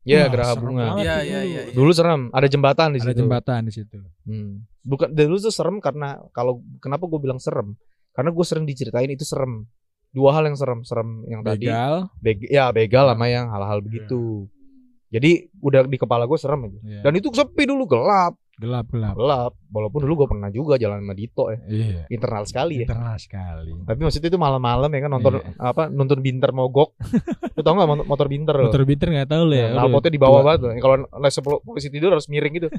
Ya, 0.00 0.24
Wah, 0.24 0.32
geraha 0.32 0.54
serem 0.56 0.64
bunga. 0.64 0.84
Iya, 0.96 0.96
iya, 0.96 1.12
dulu. 1.12 1.28
iya, 1.28 1.40
iya. 1.44 1.74
Dulu 1.76 1.90
serem, 1.92 2.22
ada 2.32 2.46
jembatan 2.48 2.88
di 2.88 2.98
ada 2.98 3.04
situ. 3.06 3.20
jembatan 3.20 3.60
di 3.60 3.72
situ 3.74 3.98
Hmm. 4.24 4.64
Bukan 4.80 5.12
dulu 5.12 5.36
tuh 5.36 5.52
serem 5.52 5.76
karena 5.76 6.16
kalau 6.30 6.64
kenapa 6.80 7.04
gue 7.04 7.20
bilang 7.20 7.36
serem? 7.36 7.76
Karena 8.10 8.32
gue 8.32 8.40
sering 8.40 8.64
diceritain 8.64 9.06
itu 9.06 9.22
serem. 9.22 9.68
Dua 10.10 10.34
hal 10.34 10.50
yang 10.50 10.58
serem, 10.58 10.82
serem 10.82 11.22
yang 11.30 11.46
tadi 11.46 11.70
begal 11.70 12.10
beg 12.18 12.38
ya 12.50 12.74
begal 12.74 13.06
sama 13.14 13.30
yang 13.30 13.46
hal-hal 13.46 13.78
begitu. 13.78 14.50
Jadi 15.10 15.50
udah 15.58 15.86
di 15.90 15.98
kepala 15.98 16.26
gue 16.26 16.38
serem 16.38 16.70
aja. 16.70 16.78
Iya. 16.86 17.00
Dan 17.02 17.12
itu 17.18 17.34
sepi 17.34 17.66
dulu 17.66 17.82
gelap, 17.86 18.38
gelap 18.60 18.86
gelap 18.86 19.14
gelap. 19.14 19.52
Walaupun 19.66 20.00
dulu 20.00 20.12
gue 20.16 20.28
pernah 20.28 20.48
juga 20.48 20.76
jalan 20.76 21.00
sama 21.00 21.12
Dito 21.12 21.48
ya, 21.48 21.58
iya 21.64 22.02
internal 22.06 22.44
sekali 22.44 22.74
ya. 22.76 22.84
internal 22.84 23.16
sekali 23.16 23.72
Tapi 23.80 23.98
maksudnya 23.98 24.28
itu 24.28 24.36
malam-malam 24.36 24.86
ya 24.88 25.00
kan 25.00 25.10
nonton 25.10 25.32
Iya. 25.32 25.56
apa 25.58 25.82
nonton 25.86 26.18
binter 26.18 26.50
mogok. 26.50 26.92
Lu 27.56 27.60
tau 27.60 27.72
gak 27.72 27.88
motor, 28.04 28.26
binter? 28.26 28.54
lo? 28.54 28.68
motor 28.68 28.84
binter 28.84 29.08
nggak 29.08 29.28
tahu 29.28 29.44
lah 29.44 29.56
ya 29.56 29.62
Ya, 29.62 29.68
knalpotnya 29.74 30.10
di 30.10 30.20
bawah 30.20 30.40
banget. 30.42 30.60
loh. 30.60 30.72
Kalau 30.78 30.94
les 31.16 31.32
sepuluh- 31.32 31.62
polisi 31.62 31.88
tidur 31.88 32.12
harus 32.12 32.26
miring 32.26 32.54
gitu. 32.54 32.68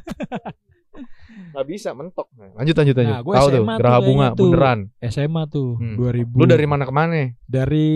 Gak 1.51 1.65
bisa 1.65 1.91
mentok. 1.91 2.27
Nah, 2.33 2.51
Lanjut 2.55 2.75
lanjut 2.75 2.95
lanjut. 2.95 3.11
Nah, 3.11 3.21
gua 3.21 3.33
Tahu 3.33 3.47
tuh 3.47 3.55
SMA 3.57 3.67
tuh 3.67 3.79
Geraha 3.79 3.99
Bunga 4.01 4.27
tuh. 4.31 4.45
beneran. 4.47 4.79
SMA 5.01 5.43
tuh 5.49 5.69
Hmm. 5.75 5.95
2000 5.97 6.31
Lu 6.33 6.45
dari 6.45 6.65
mana 6.65 6.83
ke 6.83 6.93
mana? 6.93 7.21
dari 7.41 7.89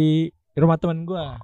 rumah 0.53 0.75
teman 0.75 1.03
gua 1.03 1.39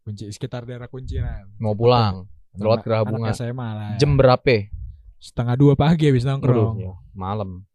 kunci 0.00 0.24
sekitar 0.28 0.64
daerah 0.64 0.86
kunciran 0.86 1.52
Mau 1.56 1.74
pulang. 1.74 2.24
Lewat 2.54 2.80
Geraha 2.80 3.04
Bunga. 3.04 3.30
SMA 3.30 3.68
lah 3.68 3.88
ya. 3.92 3.98
Jam 3.98 4.16
berapa? 4.16 4.72
Setengah 5.18 5.54
dua 5.54 5.74
pagi 5.74 6.06
habis 6.06 6.22
nongkrong 6.22 6.78
ya, 6.78 6.94
malam. 7.12 7.66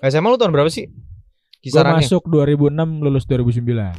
SMA 0.00 0.24
lu 0.24 0.36
tahun 0.36 0.50
berapa 0.50 0.68
sih? 0.68 0.88
gua 0.88 1.60
Kisarannya. 1.60 2.00
masuk 2.00 2.22
2006 2.24 2.72
lulus 2.98 3.24
2009 3.24 3.92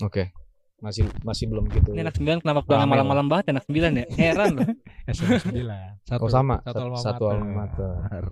Oke. 0.00 0.32
masih 0.80 1.04
masih 1.20 1.48
belum 1.48 1.64
gitu. 1.70 1.92
Ini 1.92 2.00
anak 2.02 2.16
sembilan 2.16 2.38
kenapa 2.40 2.60
pulang 2.60 2.84
malam-malam 2.84 3.24
banget 3.24 3.52
anak 3.52 3.64
sembilan 3.64 3.90
ya? 3.94 4.04
Heran 4.10 4.48
loh. 4.54 4.68
SMA 5.12 5.36
9. 5.40 6.04
Satu, 6.04 6.20
Oh, 6.20 6.28
sama, 6.28 6.60
satu 6.60 6.68
satu- 6.68 6.80
alma 6.82 6.96
satu 6.98 7.24
alma 7.26 7.48
mater. 7.62 8.24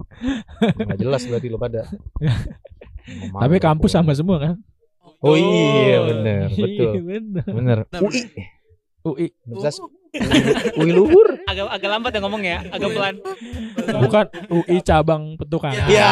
Nggak 0.78 0.98
jelas 0.98 1.22
berarti 1.24 1.48
lo 1.48 1.56
pada. 1.56 1.80
Tapi 3.44 3.56
kampus 3.58 3.90
gua. 3.90 3.96
sama 3.98 4.12
semua 4.12 4.36
kan? 4.38 4.54
Oh 5.20 5.32
iya 5.34 5.98
bener 6.02 6.48
betul. 6.56 6.92
Iya, 6.92 7.00
bener. 7.02 7.44
Bener. 7.46 7.78
Bener. 7.86 8.00
UI. 8.00 8.20
UI. 9.02 9.26
Universitas 9.44 9.76
UI 10.76 10.92
luhur. 10.92 11.40
Agak 11.48 11.72
agak 11.72 11.88
lambat 11.88 12.10
ya 12.12 12.20
ngomongnya, 12.20 12.56
agak 12.68 12.88
pelan. 12.92 13.14
Bukan 14.04 14.24
UI 14.52 14.76
cabang 14.84 15.22
petukan. 15.40 15.72
Iya. 15.88 16.10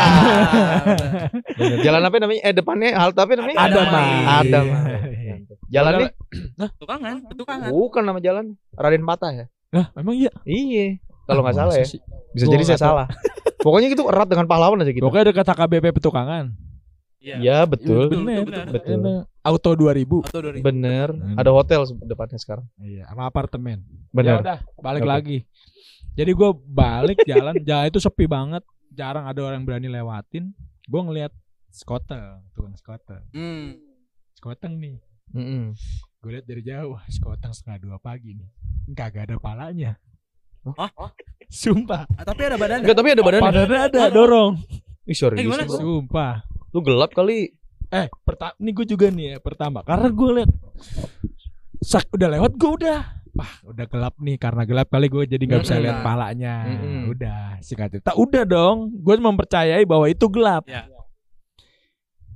Bener. 1.55 1.79
Jalan 1.85 2.03
apa 2.09 2.17
namanya? 2.17 2.41
Eh 2.43 2.53
depannya 2.57 2.91
halte 2.97 3.21
apa 3.21 3.33
namanya? 3.37 3.59
Ada 3.61 3.81
Mai. 3.81 3.93
mah. 3.93 4.09
Ada 4.41 4.59
mah. 4.65 4.83
Jalan 5.71 5.93
nih? 5.97 6.09
Petukangan, 6.77 7.17
petukangan. 7.29 7.69
Bukan 7.69 8.03
nama 8.03 8.19
jalan. 8.19 8.45
Raden 8.73 9.05
Patah 9.05 9.31
ya? 9.37 9.47
Lah, 9.71 9.87
emang 9.95 10.17
iya. 10.17 10.33
Iya. 10.43 10.99
Kalau 11.29 11.47
nggak 11.47 11.55
Ah, 11.55 11.61
salah 11.63 11.75
ya. 11.77 11.87
Bisa 12.35 12.45
jadi 12.49 12.63
saya 12.67 12.75
nggak 12.75 12.83
salah. 12.83 13.07
Pokoknya 13.61 13.93
gitu 13.93 14.09
erat 14.09 14.27
dengan 14.27 14.49
pahlawan 14.49 14.81
aja 14.81 14.91
gitu. 14.91 15.05
Pokoknya 15.05 15.31
dekat 15.31 15.47
HKBP 15.47 15.93
petukangan. 15.95 16.57
Iya 17.21 17.69
betul. 17.69 18.09
Bener. 18.09 18.49
betul, 18.49 18.65
betul. 18.73 18.99
Auto 19.41 19.73
2000. 19.73 20.29
Atau 20.29 20.41
dari 20.45 20.61
Bener. 20.61 21.09
Hmm. 21.11 21.37
Ada 21.41 21.51
hotel 21.51 21.81
depannya 22.05 22.37
sekarang. 22.37 22.67
Iya, 22.77 23.09
sama 23.09 23.25
apartemen. 23.25 23.81
Ya 23.81 24.13
Bener. 24.13 24.37
udah, 24.45 24.59
balik 24.79 25.05
Oke. 25.05 25.11
lagi. 25.11 25.39
Jadi 26.13 26.31
gue 26.31 26.51
balik 26.67 27.19
jalan, 27.25 27.55
jalan 27.69 27.87
itu 27.89 28.01
sepi 28.03 28.29
banget, 28.29 28.61
jarang 28.93 29.25
ada 29.25 29.41
orang 29.41 29.65
berani 29.65 29.89
lewatin. 29.89 30.53
Gue 30.85 31.01
ngeliat 31.01 31.33
skotel, 31.71 32.45
tukang 32.53 32.77
skotel, 32.77 33.23
Hmm. 33.33 33.79
skoteng 34.37 34.77
nih. 34.77 34.99
Mm-mm. 35.31 35.73
Gue 36.21 36.31
liat 36.37 36.45
dari 36.45 36.61
jauh, 36.61 36.99
skoteng 37.09 37.55
setengah 37.55 37.79
dua 37.81 37.97
pagi 37.97 38.35
nih. 38.37 38.49
Kagak 38.93 39.31
ada 39.31 39.37
palanya. 39.39 39.97
Hah? 40.77 40.91
Sumpah. 41.51 42.05
Ah, 42.15 42.23
tapi 42.27 42.47
ada 42.47 42.55
badan. 42.61 42.85
Enggak, 42.85 42.99
tapi 42.99 43.09
ada 43.11 43.23
badannya. 43.25 43.47
Padahal 43.49 43.87
ada 43.89 44.03
dorong. 44.11 44.53
Ih, 45.09 45.17
sorry. 45.17 45.41
Eh. 45.41 45.47
Sumpah. 45.67 46.45
Lu 46.71 46.83
gelap 46.85 47.11
kali. 47.11 47.51
Eh, 47.93 48.07
pertama, 48.21 48.55
nih 48.57 48.73
gue 48.73 48.87
juga 48.87 49.07
nih 49.09 49.25
ya 49.27 49.39
pertama, 49.39 49.83
karena 49.83 50.09
gue 50.09 50.31
liat 50.33 50.51
sak 51.81 52.07
udah 52.09 52.29
lewat 52.31 52.53
gue 52.55 52.71
udah, 52.77 53.01
wah 53.33 53.53
udah 53.65 53.85
gelap 53.85 54.15
nih 54.17 54.37
karena 54.37 54.63
gelap 54.63 54.87
kali 54.87 55.07
gue 55.07 55.25
jadi 55.27 55.43
nggak 55.43 55.63
bisa 55.63 55.77
lihat 55.77 55.99
palanya. 56.01 56.55
Mm-mm. 56.67 57.11
Udah 57.11 57.59
singkat 57.59 57.91
cerita, 57.93 58.15
udah 58.15 58.45
dong, 58.45 58.95
gue 58.95 59.15
mempercayai 59.17 59.83
bahwa 59.83 60.07
itu 60.07 60.27
gelap. 60.27 60.65
Ya. 60.65 60.87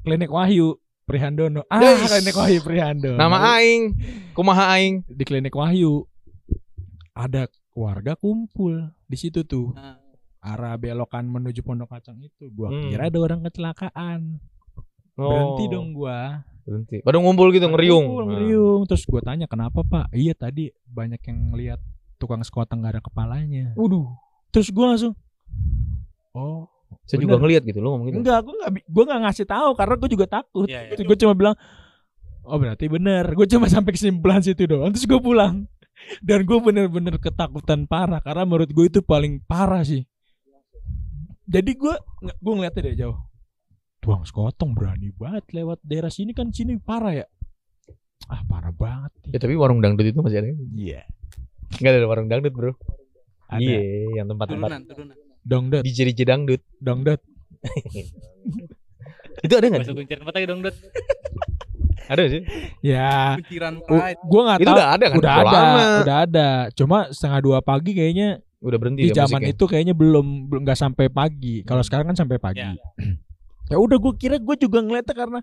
Klinik 0.03 0.29
Wahyu 0.29 0.75
Prihandono. 1.05 1.63
Ah, 1.67 1.81
Yes. 1.81 2.03
Klinik 2.05 2.35
Wahyu 2.35 2.61
Prihandono. 2.61 3.15
Nama 3.15 3.39
aing. 3.55 3.83
Kumaha 4.33 4.75
aing. 4.75 5.05
di 5.07 5.23
Klinik 5.23 5.53
Wahyu 5.53 6.05
ada 7.13 7.47
warga 7.71 8.13
kumpul 8.15 8.91
di 9.05 9.17
situ 9.17 9.45
tuh. 9.45 9.71
Nah, 9.71 10.01
Arah 10.41 10.77
belokan 10.77 11.25
menuju 11.25 11.61
Pondok 11.61 11.89
Kacang 11.89 12.21
itu. 12.21 12.51
Gua 12.51 12.69
Hmm. 12.69 12.89
kira 12.89 13.09
ada 13.09 13.17
orang 13.17 13.41
kecelakaan. 13.41 14.41
Oh, 15.15 15.31
Berhenti 15.31 15.65
dong 15.71 15.95
gua. 15.95 16.43
Berhenti. 16.65 16.97
Pada 17.05 17.21
ngumpul 17.21 17.53
gitu 17.53 17.67
ngeriung. 17.69 18.05
Kumpul, 18.09 18.25
Nah. 18.25 18.31
ngeriung. 18.35 18.81
Terus 18.89 19.03
gua 19.07 19.21
tanya 19.23 19.47
kenapa 19.47 19.85
pak? 19.85 20.11
Iya 20.11 20.35
tadi 20.35 20.75
banyak 20.85 21.21
yang 21.23 21.39
lihat 21.55 21.81
tukang 22.19 22.43
skoteng 22.43 22.83
gak 22.83 22.99
ada 22.99 23.03
kepalanya. 23.03 23.75
Waduh. 23.79 24.11
Terus 24.51 24.71
gua 24.71 24.95
langsung, 24.95 25.15
oh 26.33 26.67
Saya 27.05 27.19
Bener. 27.21 27.27
juga 27.27 27.37
ngeliat 27.43 27.63
gitu 27.67 27.79
lo 27.83 27.89
ngomong 27.95 28.07
gitu. 28.07 28.17
enggak, 28.23 28.39
gua 28.47 28.55
nggak, 28.55 28.71
gua 28.87 29.05
nggak 29.05 29.21
ngasih 29.27 29.47
tahu 29.51 29.71
karena 29.75 29.95
gua 29.99 30.09
juga 30.09 30.27
takut. 30.31 30.67
Iya. 30.71 30.81
Terus 30.95 31.05
gua 31.05 31.19
cuma 31.19 31.35
bilang, 31.35 31.55
oh 32.43 32.57
berarti 32.57 32.85
bener. 32.87 33.25
Gua 33.35 33.47
cuma 33.51 33.67
sampai 33.67 33.93
kesimpulan 33.93 34.41
situ 34.41 34.63
doang. 34.65 34.95
Terus 34.95 35.05
gua 35.05 35.19
pulang. 35.21 35.55
Dan 36.21 36.45
gue 36.45 36.59
bener-bener 36.61 37.17
ketakutan 37.17 37.87
parah 37.89 38.21
karena 38.21 38.45
menurut 38.45 38.69
gue 38.69 38.87
itu 38.91 39.01
paling 39.01 39.41
parah 39.47 39.81
sih. 39.81 40.05
Jadi 41.45 41.71
gue 41.73 41.95
gue 42.21 42.53
ngeliatnya 42.53 42.83
dari 42.83 42.97
jauh. 42.99 43.17
Tuang 44.05 44.23
sekotong 44.23 44.71
berani 44.71 45.09
banget 45.11 45.49
lewat 45.51 45.81
daerah 45.81 46.09
sini 46.09 46.31
kan 46.31 46.49
sini 46.49 46.77
parah 46.79 47.15
ya. 47.15 47.27
Ah 48.27 48.41
parah 48.43 48.69
banget 48.71 49.13
Ya 49.27 49.39
tapi 49.39 49.53
warung 49.55 49.81
dangdut 49.81 50.05
itu 50.05 50.21
masih 50.21 50.39
ada. 50.39 50.49
Iya. 50.71 51.09
Enggak 51.75 51.93
ada 51.95 52.07
warung 52.07 52.29
dangdut, 52.29 52.53
Bro. 52.53 52.73
Ada 53.47 53.61
Iya, 53.61 53.81
yang 54.15 54.27
tempat-tempat 54.27 54.69
turunan, 54.69 54.83
turunan. 54.85 55.17
dongdut, 55.43 55.83
DJ 55.83 55.99
DJ 56.07 56.21
dangdut. 56.25 56.61
dongdut. 56.79 57.21
Itu 59.41 59.53
ada 59.53 59.67
enggak? 59.67 59.83
Masuk 59.83 59.97
kunciran 59.99 60.21
apa 60.23 60.33
lagi 60.33 60.47
dong, 60.47 60.61
Dot? 60.61 60.77
Ada 62.05 62.23
sih. 62.29 62.43
Ya, 62.83 63.33
Kunciran 63.35 63.75
gua 64.23 64.41
nggak 64.47 64.59
Itu 64.59 64.67
tahu. 64.67 64.77
udah 64.77 64.89
ada 64.91 65.05
kan? 65.07 65.17
Udah 65.17 65.33
ada, 65.35 65.49
lama. 65.51 65.85
udah 66.03 66.17
ada. 66.23 66.49
Cuma 66.71 66.99
setengah 67.09 67.41
dua 67.41 67.59
pagi 67.61 67.93
kayaknya 67.93 68.29
Udah 68.61 68.77
berhenti 68.77 69.01
di 69.03 69.09
ya 69.09 69.25
zaman 69.25 69.41
musiknya? 69.41 69.53
itu 69.53 69.65
kayaknya 69.67 69.95
belum 69.95 70.27
belum 70.47 70.61
nggak 70.63 70.77
sampai 70.79 71.09
pagi. 71.09 71.61
Kalau 71.63 71.81
Hmm. 71.81 71.89
sekarang 71.89 72.07
kan 72.07 72.17
sampai 72.19 72.37
pagi. 72.37 72.61
Ya. 72.61 72.77
ya 73.67 73.77
udah 73.77 73.97
gue 73.97 74.13
kira 74.15 74.37
gue 74.37 74.57
juga 74.57 74.81
ngeliatnya 74.81 75.15
karena 75.15 75.41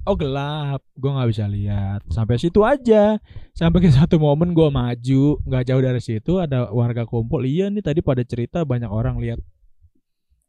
oh 0.00 0.16
gelap, 0.16 0.80
gue 0.96 1.10
nggak 1.10 1.28
bisa 1.28 1.44
lihat. 1.44 2.00
Sampai 2.08 2.40
situ 2.40 2.64
aja. 2.64 3.20
Sampai 3.52 3.84
ke 3.84 3.92
satu 3.94 4.16
momen 4.16 4.50
gue 4.50 4.68
maju, 4.68 5.22
nggak 5.40 5.64
jauh 5.66 5.82
dari 5.82 6.00
situ 6.00 6.32
ada 6.36 6.72
warga 6.72 7.04
kumpul. 7.04 7.44
Iya 7.44 7.68
nih 7.68 7.84
tadi 7.84 8.00
pada 8.00 8.24
cerita 8.24 8.64
banyak 8.64 8.88
orang 8.88 9.20
lihat 9.20 9.38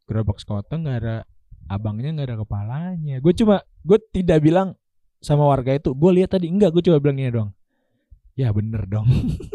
gerobak 0.08 0.40
skoteng 0.40 0.84
nggak 0.84 0.98
ada 1.04 1.16
abangnya 1.68 2.10
nggak 2.16 2.28
ada 2.32 2.38
kepalanya. 2.40 3.16
Gue 3.20 3.32
cuma 3.32 3.60
gue 3.84 3.98
tidak 4.10 4.40
bilang 4.40 4.72
sama 5.20 5.46
warga 5.46 5.70
itu, 5.70 5.92
gue 5.92 6.10
lihat 6.16 6.32
tadi 6.32 6.48
enggak, 6.48 6.72
gue 6.72 6.82
cuma 6.82 6.98
bilang 6.98 7.20
ini 7.20 7.30
doang. 7.30 7.50
Ya 8.32 8.48
bener 8.50 8.88
dong, 8.88 9.06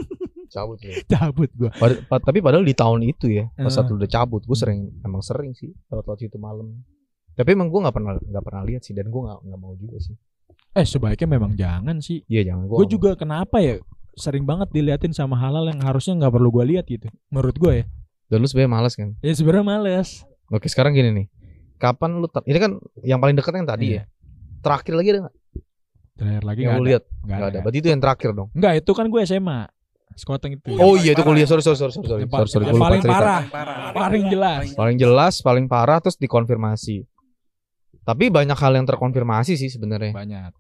cabut 0.54 0.78
ya. 0.80 0.94
cabut 1.10 1.50
gue. 1.52 1.68
Pad- 1.74 2.06
pa- 2.06 2.22
tapi 2.22 2.40
padahal 2.40 2.64
di 2.64 2.72
tahun 2.72 3.02
itu 3.04 3.28
ya, 3.28 3.50
pas 3.52 3.68
Eh. 3.68 3.76
satu 3.76 3.98
udah 3.98 4.06
cabut, 4.06 4.46
gue 4.46 4.54
sering 4.54 4.94
emang 5.02 5.20
sering 5.20 5.52
sih 5.52 5.74
lewat-lewat 5.90 6.20
situ 6.22 6.38
malam. 6.38 6.86
Tapi 7.38 7.50
emang 7.50 7.68
gue 7.68 7.80
nggak 7.80 7.94
pernah 7.94 8.14
nggak 8.18 8.44
pernah 8.44 8.64
lihat 8.64 8.82
sih 8.82 8.92
dan 8.92 9.08
gue 9.08 9.22
nggak 9.22 9.40
nggak 9.40 9.60
mau 9.60 9.74
juga 9.74 9.98
sih. 10.00 10.18
Eh 10.74 10.84
sebaiknya 10.84 11.30
memang 11.30 11.54
jangan 11.54 11.98
sih. 12.00 12.26
Iya 12.26 12.50
jangan 12.50 12.66
gue. 12.66 12.86
juga 12.88 13.14
kenapa 13.14 13.58
ya 13.60 13.78
sering 14.14 14.44
banget 14.44 14.70
diliatin 14.72 15.10
sama 15.12 15.38
hal-hal 15.38 15.66
yang 15.68 15.78
harusnya 15.80 16.18
nggak 16.18 16.32
perlu 16.32 16.50
gue 16.52 16.66
lihat 16.68 16.86
gitu 16.86 17.06
menurut 17.28 17.54
gue 17.54 17.74
ya 17.76 17.86
Dan 18.26 18.42
lu 18.42 18.48
sebenarnya 18.48 18.74
malas 18.74 18.94
kan. 18.94 19.14
ya 19.20 19.30
sebenarnya 19.32 19.62
males 19.64 20.26
Oke 20.48 20.66
sekarang 20.66 20.92
gini 20.92 21.12
nih, 21.12 21.26
kapan 21.78 22.18
lu 22.18 22.26
ter- 22.26 22.42
ini 22.44 22.58
kan 22.58 22.72
yang 23.02 23.20
paling 23.20 23.34
dekat 23.34 23.54
kan 23.54 23.64
tadi 23.64 23.94
Iya. 23.94 23.96
ya. 23.96 24.04
Terakhir 24.60 24.94
lagi 24.94 25.08
ada 25.08 25.20
nggak? 25.22 25.36
terakhir 26.18 26.44
lagi 26.44 26.60
Yang 26.60 26.66
nggak 26.66 26.74
lu 26.74 26.82
ada 26.82 26.90
lihat? 26.90 27.04
nggak 27.22 27.38
ada. 27.38 27.46
ada 27.48 27.60
Berarti 27.62 27.78
itu 27.78 27.88
yang 27.88 28.02
terakhir 28.02 28.30
dong. 28.34 28.50
nggak 28.52 28.74
itu 28.76 28.92
kan 28.92 29.06
gue 29.06 29.22
SMA 29.24 29.60
skoteng 30.16 30.52
itu 30.52 30.66
Oh 30.74 30.94
Yang 30.94 31.04
iya 31.06 31.12
itu 31.14 31.22
kuliah. 31.22 31.46
Sorry 31.46 31.62
sorry 31.62 31.78
sorry 31.78 31.94
sorry 31.94 32.08
sorry. 32.08 32.22
Yang 32.24 32.32
sorry, 32.50 32.66
sorry. 32.66 32.82
paling- 32.82 33.04
parah. 33.06 33.42
paling 33.94 34.24
jelas 34.26 34.64
Paling 34.74 34.98
jelas, 34.98 35.34
paling 35.40 35.66
parah 35.66 36.00
terus 36.00 36.18
dikonfirmasi. 36.18 37.06
Tapi 38.08 38.32
banyak 38.32 38.56
hal 38.56 38.74
yang 38.74 38.88
terkonfirmasi 38.88 39.54
sih 39.54 39.68
sebenarnya. 39.68 40.16
banyak 40.16 40.52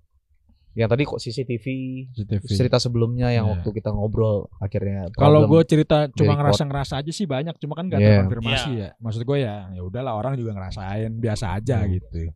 Yang 0.76 0.90
tadi 0.92 1.04
kok 1.04 1.18
CCTV, 1.18 1.66
CCTV. 2.14 2.44
cerita 2.54 2.78
sebelumnya 2.78 3.32
yang 3.32 3.48
Iya. 3.48 3.54
waktu 3.56 3.70
kita 3.72 3.90
ngobrol 3.90 4.46
akhirnya. 4.58 5.10
kalau 5.10 5.48
gue 5.48 5.62
cerita 5.64 6.06
cuma 6.12 6.38
ngerasa-ngerasa 6.38 7.02
aja 7.02 7.10
sih 7.10 7.26
banyak 7.26 7.58
cuma 7.58 7.74
kan 7.74 7.88
nggak 7.88 7.98
Iya. 7.98 8.10
terkonfirmasi 8.14 8.72
ya 8.76 8.90
maksud 9.00 9.24
gue 9.24 9.38
ya 9.40 9.74
ya 9.74 9.82
udahlah 9.82 10.14
orang 10.14 10.36
juga 10.36 10.54
ngerasain 10.54 11.10
biasa 11.16 11.56
aja 11.56 11.82
Hmm. 11.82 11.90
gitu 11.94 12.30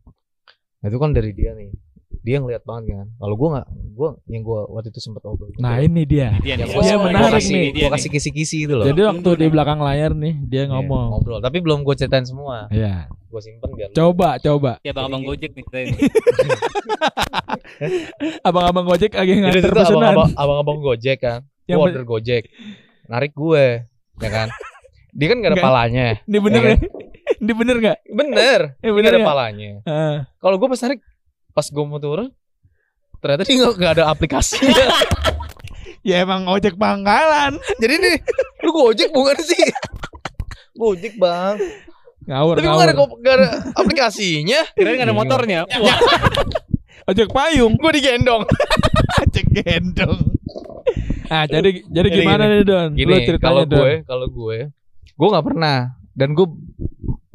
Nah, 0.82 0.90
itu 0.90 0.98
kan 0.98 1.14
dari 1.14 1.30
dia 1.30 1.54
nih. 1.54 1.70
Dia 2.22 2.38
ngeliat 2.38 2.62
banget 2.62 2.94
kan. 2.96 3.08
Kalau 3.12 3.34
gua 3.34 3.48
nggak, 3.52 3.66
gua 3.92 4.08
yang 4.26 4.42
gua 4.42 4.60
waktu 4.68 4.88
itu 4.88 5.00
sempat 5.00 5.20
ngobrol. 5.20 5.50
nah 5.56 5.74
ini 5.76 6.02
dia 6.02 6.38
gua, 6.38 6.80
Dia 6.80 6.94
menarik 6.96 7.34
kasih, 7.36 7.50
nih. 7.52 7.66
Gua 7.76 7.90
kasih 7.92 8.08
kisi-kisi 8.08 8.56
itu 8.62 8.72
loh. 8.72 8.84
jadi 8.84 9.00
waktu 9.08 9.30
di 9.36 9.46
belakang 9.48 9.78
layar 9.78 10.12
nih 10.12 10.34
dia 10.40 10.62
Iya, 10.62 10.70
ngomong 10.70 11.02
ngobrol. 11.10 11.38
Tapi 11.38 11.58
belum 11.58 11.82
gua 11.82 11.92
ceritain 11.92 12.22
semua. 12.22 12.70
ya 12.70 13.10
Gua 13.26 13.40
simpen 13.40 13.70
biar. 13.70 13.88
lu- 13.88 13.96
coba 13.96 14.38
coba 14.38 14.72
Ya 14.80 14.92
bang-abang 14.92 15.24
Gojek 15.24 15.50
nih. 15.50 15.64
kita 15.64 15.78
ini. 15.84 15.98
abang-abang 18.42 18.84
gojek 18.86 19.12
lagi 19.12 19.32
nganter 19.34 19.58
itu 19.60 19.70
pesanan 19.70 20.14
abang-abang, 20.34 20.78
Gojek 20.80 21.18
kan. 21.18 21.40
Yang 21.64 21.78
Gua 21.78 21.86
order 21.88 22.04
Gojek. 22.04 22.42
Narik 23.04 23.32
gue, 23.32 23.64
ya 24.16 24.30
kan. 24.30 24.48
Dia 25.12 25.26
kan 25.28 25.36
gak 25.38 25.48
ada 25.48 25.56
Nggak. 25.56 25.66
palanya. 25.66 26.06
Ini 26.22 26.38
bener 26.38 26.60
Iya 26.60 26.70
ya? 26.70 26.76
Ini 27.34 27.52
bener 27.52 27.76
gak? 27.78 27.98
Bener. 28.08 28.60
Dia 28.78 28.92
bener 28.92 29.10
gak 29.10 29.14
ada 29.14 29.20
ya? 29.20 29.28
palanya. 29.28 29.70
Ah. 29.84 30.16
Kalau 30.38 30.56
gua 30.56 30.68
pas 30.68 30.80
narik, 30.80 31.00
pas 31.52 31.66
gua 31.68 31.84
mau 31.84 32.00
turun, 32.00 32.28
ternyata 33.20 33.46
dia 33.46 33.68
nggak 33.68 33.92
ada 34.00 34.04
aplikasinya. 34.08 34.86
ya 36.08 36.22
emang 36.22 36.46
ojek 36.50 36.74
pangkalan. 36.74 37.56
Jadi 37.82 37.94
nih, 37.98 38.16
lu 38.66 38.70
Gojek 38.74 39.10
bukan 39.14 39.38
sih? 39.38 39.62
Gojek 40.74 41.14
bang. 41.16 41.56
Ngawur, 42.22 42.54
Tapi 42.54 42.66
ngawur. 42.70 42.78
gak 42.78 42.86
ada, 42.86 43.04
gak 43.18 43.34
ada 43.34 43.48
aplikasinya. 43.74 44.60
Kirain 44.78 44.94
nggak 44.94 45.08
ada 45.10 45.16
motornya. 45.16 45.60
Wah, 45.66 45.98
Ojek 47.10 47.34
payung. 47.34 47.74
Gue 47.78 47.92
digendong. 47.98 48.46
Ojek 49.26 49.46
gendong. 49.50 50.18
Ah, 51.26 51.48
jadi 51.50 51.82
jadi 51.88 52.08
gimana 52.12 52.46
nih 52.46 52.62
Don? 52.62 52.90
Lu 52.92 52.98
Gini, 52.98 53.14
ceritanya 53.26 53.42
kalau 53.42 53.62
gue, 53.66 53.92
kalau 54.04 54.26
gue, 54.28 54.58
gue 55.16 55.28
nggak 55.32 55.46
pernah 55.48 55.96
dan 56.12 56.36
gue 56.36 56.46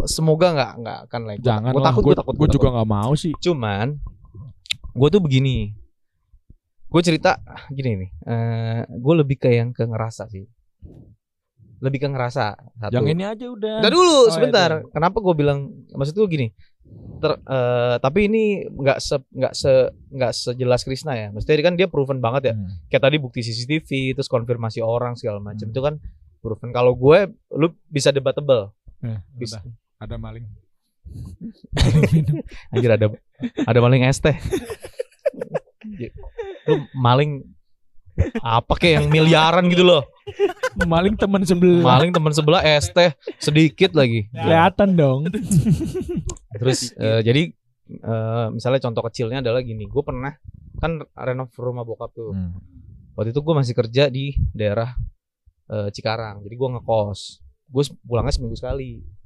semoga 0.07 0.47
nggak 0.51 0.71
nggak 0.79 0.99
akan 1.07 1.21
like. 1.23 1.41
Jangan 1.41 1.71
gue 1.71 1.83
takut, 1.83 2.03
gue 2.03 2.15
takut, 2.15 2.33
gue 2.33 2.41
gua 2.43 2.49
juga 2.49 2.67
nggak 2.73 2.89
mau 2.89 3.11
sih. 3.13 3.33
Cuman, 3.37 3.87
gue 4.91 5.09
tuh 5.09 5.21
begini. 5.21 5.75
gue 6.87 7.01
cerita 7.03 7.35
gini 7.67 7.99
nih. 7.99 8.09
eh 8.25 8.79
gue 8.87 9.13
lebih 9.13 9.35
ke 9.37 9.51
yang 9.51 9.69
ke 9.69 9.83
ngerasa 9.83 10.31
sih. 10.31 10.47
Lebih 11.77 11.99
ke 11.99 12.07
ngerasa. 12.07 12.55
Satu. 12.79 12.95
Yang 12.95 13.07
ini 13.11 13.23
aja 13.23 13.45
udah. 13.45 13.75
Udah 13.83 13.91
dulu 13.91 14.15
Oh, 14.17 14.31
sebentar. 14.31 14.81
itu. 14.81 14.89
Kenapa 14.89 15.19
gue 15.19 15.35
bilang 15.35 15.59
maksud 15.91 16.15
gue 16.15 16.25
gini. 16.25 16.47
Ter, 17.19 17.35
eh, 17.37 17.95
tapi 17.99 18.25
ini 18.25 18.43
nggak 18.65 18.97
se 18.97 19.19
nggak 19.19 19.53
se 19.53 19.71
nggak 20.09 20.31
sejelas 20.31 20.81
Krisna 20.81 21.13
ya. 21.13 21.27
Maksudnya 21.29 21.59
kan 21.61 21.75
dia 21.75 21.85
proven 21.85 22.17
banget 22.17 22.49
ya. 22.49 22.53
Hmm. 22.55 22.71
Kayak 22.87 23.03
tadi 23.03 23.17
bukti 23.19 23.39
CCTV, 23.41 23.89
terus 24.15 24.25
konfirmasi 24.25 24.79
orang 24.79 25.13
segala 25.13 25.37
macam 25.37 25.67
Hmm. 25.67 25.73
itu 25.75 25.81
kan 25.83 25.93
proven. 26.39 26.71
Kalau 26.71 26.95
gue, 26.95 27.19
lu 27.51 27.67
bisa 27.85 28.09
debatable. 28.09 28.71
Eh, 29.03 29.19
Bisa. 29.35 29.59
udah. 29.59 29.75
Ada 29.97 30.15
maling. 30.21 30.45
Anjir 32.73 32.91
ada 32.93 33.07
ada 33.65 33.79
maling 33.81 34.05
es 34.05 34.21
teh. 34.21 34.37
lu 36.67 36.83
maling 36.93 37.47
apa 38.41 38.73
kayak 38.77 38.93
yang 39.01 39.07
miliaran 39.09 39.65
gitu 39.73 39.85
loh. 39.85 40.03
maling 40.85 41.17
teman 41.17 41.41
sebelah. 41.45 41.97
Maling 41.97 42.11
teman 42.13 42.33
sebelah 42.33 42.61
es 42.61 42.89
teh 42.93 43.13
sedikit 43.41 43.97
lagi. 43.97 44.29
Kelihatan 44.29 44.93
dong. 44.93 45.19
Terus 46.61 46.93
eh, 46.97 47.21
jadi 47.25 47.49
eh, 47.89 48.47
misalnya 48.53 48.81
contoh 48.83 49.01
kecilnya 49.09 49.41
adalah 49.41 49.65
gini, 49.65 49.89
gue 49.89 50.03
pernah 50.05 50.33
kan 50.77 51.01
renov 51.17 51.49
rumah 51.57 51.81
bokap 51.81 52.13
tuh. 52.13 52.37
Hmm. 52.37 52.53
Waktu 53.17 53.33
itu 53.33 53.41
gue 53.41 53.55
masih 53.57 53.73
kerja 53.73 54.13
di 54.13 54.37
daerah 54.53 54.93
eh, 55.73 55.89
Cikarang, 55.89 56.45
jadi 56.45 56.53
gue 56.53 56.69
ngekos. 56.77 57.41
Gue 57.67 57.83
pulangnya 58.05 58.33
seminggu 58.33 58.57
sekali. 58.57 59.16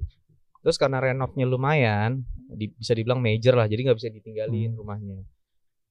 Terus 0.61 0.77
karena 0.77 0.97
renovnya 0.99 1.43
lumayan, 1.43 2.21
di- 2.47 2.69
bisa 2.71 2.93
dibilang 2.93 3.17
major 3.17 3.53
lah, 3.53 3.65
jadi 3.65 3.81
nggak 3.83 3.97
bisa 3.97 4.09
ditinggalin 4.09 4.73
rumahnya. 4.73 5.25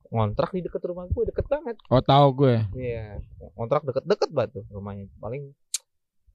Ngontrak 0.08 0.50
di 0.50 0.60
deket 0.60 0.82
rumah 0.82 1.06
gue, 1.06 1.22
deket 1.24 1.46
banget. 1.46 1.78
Oh 1.86 1.98
tahu 1.98 2.26
gue. 2.36 2.56
Iya, 2.72 3.18
kontrak 3.52 3.82
deket-deket 3.82 4.30
banget 4.30 4.50
tuh 4.58 4.64
rumahnya. 4.68 5.06
Paling 5.16 5.54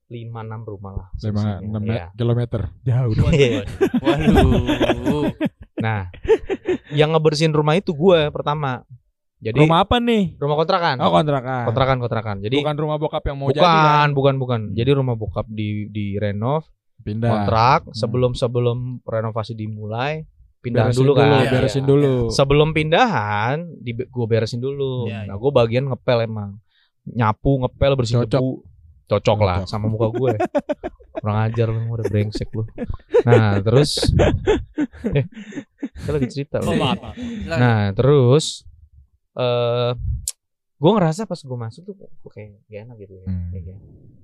5 0.05 0.31
6 0.37 0.63
rumah 0.65 0.93
lah. 0.95 1.07
Lima 1.17 1.41
enam 1.59 1.81
Iya. 1.83 2.07
kilometer. 2.13 2.61
Jauh. 2.81 3.13
Iya. 3.31 3.63
Waduh. 3.99 5.27
Nah, 5.75 6.09
yang 6.89 7.11
ngebersihin 7.11 7.51
rumah 7.51 7.75
itu 7.75 7.91
gue 7.91 8.31
pertama. 8.31 8.81
Jadi 9.37 9.59
rumah, 9.59 9.83
Rumah 9.83 9.85
apa 9.85 9.97
nih? 10.01 10.23
kontrakan. 10.39 10.95
Oh 10.97 11.11
kontrakan. 11.11 11.63
kontrakan 11.67 11.97
kontrakan. 11.99 12.35
Jadi 12.41 12.57
Bukan 12.57 12.77
rumah 12.79 12.97
bokap 12.97 13.21
yang 13.27 13.37
mau 13.37 13.51
bukan, 13.51 13.59
jadi 13.59 13.67
kan? 13.67 14.09
bukan, 14.09 14.35
bukan. 14.39 14.61
Jadi 14.73 14.89
rumah 14.95 15.13
bokap 15.13 15.45
di 15.45 15.85
di 15.91 16.15
renov, 16.17 16.65
Pindah. 17.05 17.29
kontrak 17.29 17.79
Hmm. 17.85 17.93
sebelum 17.93 18.31
sebelum 18.33 18.77
renovasi 19.05 19.53
dimulai 19.53 20.25
pindahan 20.59 20.89
Beresin 20.89 21.01
dulu 21.05 21.11
kan. 21.13 21.27
Iya, 21.29 21.51
beresin 21.53 21.83
iya. 21.85 21.89
dulu. 21.93 22.13
Sebelum 22.33 22.69
pindahan, 22.73 23.55
di 23.77 23.91
gue 23.93 24.25
beresin 24.25 24.57
dulu. 24.57 25.05
Iya, 25.05 25.29
Nah, 25.29 25.37
gue 25.37 25.51
bagian 25.53 25.85
ngepel 25.85 26.25
emang. 26.25 26.57
Nyapu, 27.05 27.61
ngepel, 27.61 27.91
bersih 27.93 28.25
Cocok. 28.25 28.41
debu. 28.41 28.51
Cocok 29.05 29.39
lah 29.45 29.57
Cocok. 29.61 29.69
sama 29.69 29.85
muka 29.85 30.07
gue. 30.09 30.33
Kurang 31.21 31.37
ajar 31.45 31.69
lu, 31.69 31.85
udah 31.85 32.05
brengsek 32.09 32.49
lu. 32.49 32.65
Nah, 33.29 33.61
terus 33.61 34.09
eh, 35.13 35.25
kita 36.01 36.09
lagi 36.17 36.27
cerita. 36.33 36.57
Oh. 36.65 36.73
Nah, 37.45 37.93
terus 37.93 38.65
eh 39.37 39.93
gue 40.75 40.91
ngerasa 40.91 41.29
pas 41.29 41.37
gue 41.37 41.57
masuk 41.57 41.81
tuh 41.85 41.93
kok 41.95 42.09
kayak 42.33 42.57
gak 42.65 42.89
enak 42.89 42.95
gitu 42.99 43.13
ya. 43.21 43.25
Hmm. 43.29 43.53
Kayak, 43.53 43.77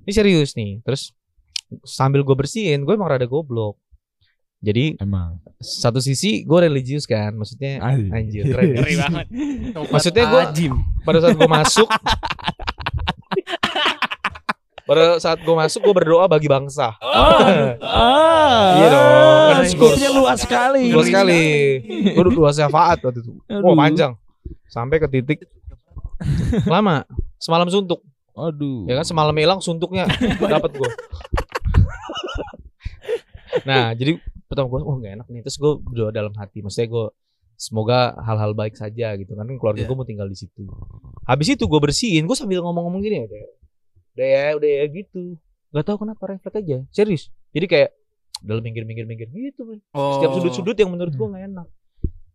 Ini 0.04 0.12
serius 0.12 0.58
nih. 0.58 0.82
Terus 0.82 1.14
sambil 1.82 2.22
gue 2.22 2.34
bersihin, 2.34 2.82
gue 2.82 2.92
emang 2.92 3.08
rada 3.08 3.24
goblok. 3.24 3.76
Jadi 4.60 4.94
Emang. 4.96 5.42
satu 5.58 5.98
sisi 5.98 6.42
gue 6.42 6.60
religius 6.62 7.04
kan, 7.04 7.34
maksudnya 7.34 7.82
Ay. 7.82 8.06
anjir 8.08 8.46
keren. 8.52 8.78
Banget. 8.78 9.28
Maksudnya 9.90 10.26
gua- 10.28 10.48
Ajim. 10.48 10.74
pada 11.02 11.18
saat 11.20 11.34
gue 11.34 11.50
masuk 11.50 11.90
pada 14.82 15.04
saat 15.18 15.40
gue 15.40 15.56
masuk 15.56 15.82
gue 15.82 15.96
berdoa 15.96 16.26
bagi 16.28 16.46
bangsa 16.46 16.94
Ah. 17.00 18.76
Iya 18.76 18.88
dong, 18.88 19.50
kan 19.50 20.12
luas 20.12 20.40
sekali. 20.42 20.84
luas 20.92 21.06
sekali 21.08 21.44
gue 22.12 22.24
dua 22.28 22.50
syafaat 22.52 23.00
waktu 23.00 23.20
itu 23.20 23.32
wah 23.48 23.62
Aduh. 23.64 23.78
panjang 23.78 24.12
sampai 24.68 24.98
ke 24.98 25.08
titik 25.08 25.40
lama 26.66 27.08
semalam 27.38 27.66
suntuk 27.66 28.04
Aduh. 28.34 28.84
ya 28.86 29.00
kan 29.00 29.06
semalam 29.06 29.34
hilang 29.34 29.58
suntuknya 29.58 30.06
dapat 30.40 30.72
gue 30.72 30.92
nah 33.70 33.92
jadi 33.92 34.18
pertama 34.48 34.68
gue 34.68 34.80
oh 34.84 34.96
gak 35.00 35.14
enak 35.22 35.28
nih. 35.28 35.42
Terus 35.44 35.58
gue 35.60 35.72
berdoa 35.80 36.12
dalam 36.12 36.34
hati 36.36 36.60
maksudnya 36.60 36.90
gue 36.92 37.06
semoga 37.56 38.18
hal-hal 38.26 38.52
baik 38.58 38.76
saja 38.76 39.14
gitu 39.16 39.32
kan. 39.36 39.46
Keluarga 39.60 39.84
Iya. 39.84 39.88
gue 39.90 39.98
mau 39.98 40.08
tinggal 40.08 40.28
di 40.28 40.38
situ. 40.40 40.68
Habis 41.28 41.56
itu 41.56 41.64
gue 41.68 41.80
bersihin 41.80 42.26
gue 42.26 42.38
sambil 42.38 42.64
ngomong-ngomong 42.64 43.02
gini 43.04 43.28
udah 43.28 43.40
udah 44.12 44.28
ya 44.28 44.46
udah 44.58 44.70
ya 44.70 44.84
gitu. 44.92 45.40
Nggak 45.72 45.86
tahu 45.88 45.98
kenapa 46.04 46.24
refleks 46.28 46.58
aja. 46.58 46.78
Serius. 46.92 47.24
Jadi 47.56 47.66
kayak 47.68 47.90
udah 48.42 48.54
lu 48.58 48.62
minggir 48.66 48.84
minggir 48.90 49.06
minggir 49.06 49.30
gitu. 49.30 49.62
Oh. 49.94 50.18
setiap 50.18 50.34
sudut-sudut 50.34 50.76
yang 50.76 50.90
menurut 50.90 51.14
gue 51.14 51.28
nggak 51.28 51.46
enak. 51.54 51.68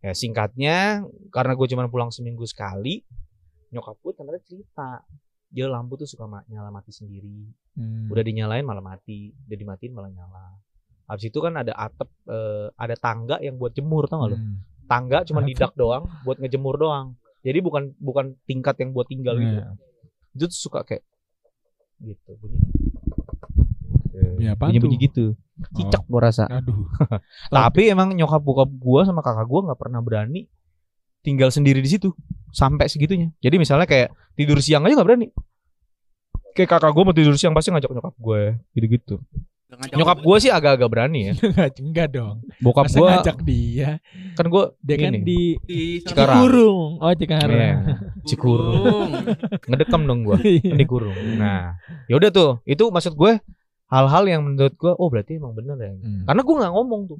Ya 0.01 0.13
singkatnya 0.13 0.77
karena 1.33 1.53
gue 1.57 1.67
cuma 1.67 1.89
pulang 1.89 2.13
seminggu 2.13 2.45
sekali 2.47 3.03
nyokap 3.67 3.99
gue 3.99 4.13
ternyata 4.15 4.39
cerita 4.47 5.03
dia 5.57 5.65
lampu 5.65 5.97
tuh 5.97 6.05
suka 6.05 6.29
nyala 6.53 6.69
mati 6.69 6.93
sendiri. 6.93 7.49
Hmm. 7.73 8.13
udah 8.13 8.21
dinyalain 8.21 8.61
malah 8.61 8.85
mati. 8.85 9.33
Udah 9.49 9.57
dimatiin 9.57 9.89
malah 9.89 10.13
nyala. 10.13 10.61
Habis 11.09 11.33
itu 11.33 11.39
kan 11.41 11.57
ada 11.57 11.73
atap 11.73 12.13
eh, 12.29 12.69
ada 12.77 12.93
tangga 12.93 13.41
yang 13.41 13.57
buat 13.57 13.73
jemur 13.73 14.05
tau 14.05 14.21
gak 14.21 14.29
lo 14.33 14.37
Hmm. 14.37 14.61
tangga 14.85 15.25
cuma 15.25 15.41
didak 15.41 15.73
doang 15.73 16.05
buat 16.21 16.37
ngejemur 16.37 16.77
doang. 16.77 17.17
Jadi 17.41 17.57
bukan 17.65 17.89
bukan 17.97 18.37
tingkat 18.45 18.77
yang 18.77 18.93
buat 18.93 19.09
tinggal 19.09 19.33
gitu. 19.41 19.57
Iya. 19.57 19.73
itu 20.37 20.45
tuh 20.53 20.59
suka 20.69 20.85
kayak 20.85 21.01
gitu 22.05 22.37
bunyi. 22.37 22.61
Ya, 24.37 24.53
apaan 24.53 24.69
bunyi 24.69 24.77
bunyi 24.77 24.97
gitu. 25.09 25.33
Cicak 25.73 26.05
gua 26.05 26.29
rasa. 26.29 26.45
Aduh. 26.45 26.85
tapi 27.49 27.89
emang 27.89 28.13
nyokap 28.13 28.45
bokap 28.45 28.69
gua 28.77 29.01
sama 29.09 29.25
kakak 29.25 29.49
gua 29.49 29.65
nggak 29.65 29.79
pernah 29.81 30.05
berani 30.05 30.45
tinggal 31.25 31.49
sendiri 31.49 31.81
di 31.81 31.89
situ. 31.89 32.13
Sampai 32.53 32.85
segitunya. 32.85 33.33
Jadi 33.41 33.57
misalnya 33.57 33.89
kayak 33.89 34.13
tidur 34.37 34.61
siang 34.61 34.85
aja 34.85 34.93
nggak 34.93 35.09
berani 35.09 35.27
kayak 36.57 36.69
kakak 36.71 36.89
gua 36.89 37.03
mau 37.03 37.13
tidur 37.13 37.37
siang 37.37 37.53
pasti 37.53 37.69
ngajak 37.69 37.87
nyokap 37.87 38.15
gue 38.17 38.41
gitu 38.73 38.85
gitu 38.89 39.15
nyokap 39.91 40.19
gua 40.19 40.37
sih 40.37 40.47
agak-agak 40.47 40.87
berani 40.87 41.19
ya 41.27 41.33
Enggak, 41.83 42.07
dong. 42.09 42.39
bokap 42.57 42.87
gua 42.89 43.19
ngajak 43.19 43.37
dia. 43.43 43.99
kan 44.33 44.47
gua 44.47 44.71
Dia 44.79 44.95
kan 44.97 45.11
di 45.13 45.59
di 45.61 45.99
Cikarang. 46.01 46.39
Cikurung. 46.39 46.91
Oh, 46.97 47.11
Cikarang. 47.11 47.51
Iya, 47.51 47.73
Cikurung 48.27 49.11
ngedekam 49.63 50.01
dong 50.03 50.19
gua 50.23 50.39
kan 50.39 50.77
dikurung 50.77 51.13
nah 51.35 51.75
yaudah 52.07 52.31
tuh 52.31 52.51
itu 52.63 52.87
maksud 52.87 53.13
gue 53.13 53.37
hal-hal 53.87 54.23
yang 54.25 54.41
menurut 54.41 54.73
gue 54.73 54.89
oh 54.89 55.07
berarti 55.07 55.35
emang 55.35 55.51
bener 55.51 55.75
ya 55.77 55.91
Hmm. 55.93 56.23
karena 56.25 56.41
gue 56.41 56.55
nggak 56.57 56.73
ngomong 56.73 57.01
tuh 57.07 57.19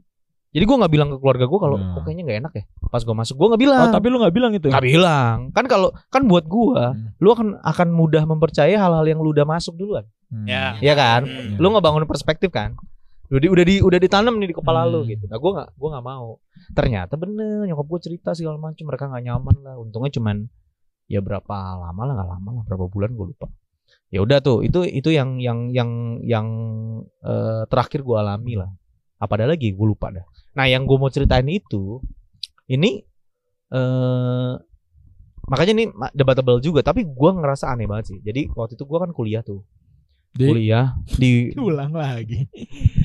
jadi 0.50 0.64
gue 0.64 0.78
nggak 0.78 0.92
bilang 0.92 1.10
ke 1.10 1.18
keluarga 1.18 1.46
gue 1.46 1.60
kalau 1.60 1.76
Nah. 1.76 1.94
kok 1.94 2.02
kayaknya 2.04 2.24
nggak 2.24 2.40
enak 2.40 2.54
ya 2.54 2.64
pas 2.88 3.02
gue 3.02 3.16
masuk 3.16 3.36
gue 3.36 3.48
nggak 3.48 3.62
bilang 3.62 3.80
Oh, 3.82 3.94
tapi 3.94 4.08
lu 4.08 4.18
nggak 4.18 4.34
bilang 4.34 4.52
itu. 4.52 4.68
nggak 4.68 4.86
bilang 4.86 5.38
kan 5.52 5.66
kalau 5.66 5.90
kan 6.08 6.24
buat 6.24 6.46
gue 6.46 6.82
Hmm. 6.88 7.12
lu 7.16 7.30
akan 7.30 7.48
akan 7.62 7.88
mudah 7.90 8.24
mempercayai 8.24 8.74
hal-hal 8.74 9.06
yang 9.06 9.20
lu 9.20 9.30
udah 9.30 9.46
masuk 9.46 9.76
duluan 9.76 10.08
Hmm. 10.28 10.44
Ya. 10.44 10.76
Iya 10.78 10.94
kan 10.94 11.22
Hmm. 11.24 11.56
lu 11.56 11.68
ngebangun 11.70 12.04
perspektif 12.04 12.50
kan 12.50 12.76
udah 13.28 13.40
di, 13.40 13.48
udah 13.50 13.64
di 13.66 13.76
udah 13.82 14.00
ditanam 14.00 14.36
nih 14.36 14.48
di 14.48 14.56
kepala 14.56 14.84
lu 14.84 15.04
Hmm. 15.04 15.10
gitu 15.10 15.24
nah 15.26 15.36
gue 15.36 15.52
nggak 15.54 15.70
gue 15.74 15.90
nggak 15.90 16.06
mau 16.06 16.28
ternyata 16.74 17.14
bener 17.14 17.64
nyokap 17.66 17.86
gue 17.86 18.00
cerita 18.02 18.30
segala 18.32 18.56
macam 18.58 18.84
mereka 18.84 19.04
nggak 19.06 19.24
nyaman 19.26 19.56
lah 19.62 19.76
untungnya 19.76 20.10
cuman 20.10 20.48
ya 21.06 21.20
berapa 21.20 21.56
lama 21.78 22.02
lah 22.04 22.14
nggak 22.16 22.30
lama 22.30 22.50
lah 22.54 22.64
berapa 22.66 22.86
bulan 22.86 23.12
gue 23.12 23.26
lupa 23.28 23.48
ya 24.08 24.20
udah 24.20 24.40
tuh 24.40 24.64
itu 24.64 24.80
itu 24.84 25.10
yang 25.10 25.36
yang 25.38 25.68
yang 25.70 25.90
yang 26.22 26.48
eh, 27.22 27.64
terakhir 27.66 28.00
gue 28.02 28.16
alami 28.16 28.56
lah 28.56 28.72
apa 29.18 29.34
ada 29.34 29.46
lagi 29.48 29.72
gue 29.72 29.88
lupa 29.88 30.10
dah 30.10 30.26
nah 30.54 30.66
yang 30.66 30.84
gue 30.84 30.96
mau 30.96 31.08
ceritain 31.08 31.46
itu 31.46 32.02
ini 32.68 33.02
eh 33.70 34.54
makanya 35.44 35.72
ini 35.74 35.86
debatable 36.12 36.60
juga 36.60 36.82
tapi 36.82 37.04
gue 37.04 37.30
ngerasa 37.32 37.68
aneh 37.68 37.86
banget 37.86 38.06
sih 38.10 38.20
jadi 38.20 38.52
waktu 38.52 38.76
itu 38.76 38.84
gue 38.84 39.00
kan 39.00 39.12
kuliah 39.12 39.42
tuh 39.42 39.64
Di 40.30 40.44
kuliah 40.46 40.92
di 41.10 41.50
ulang 41.58 41.92
lagi. 41.92 42.46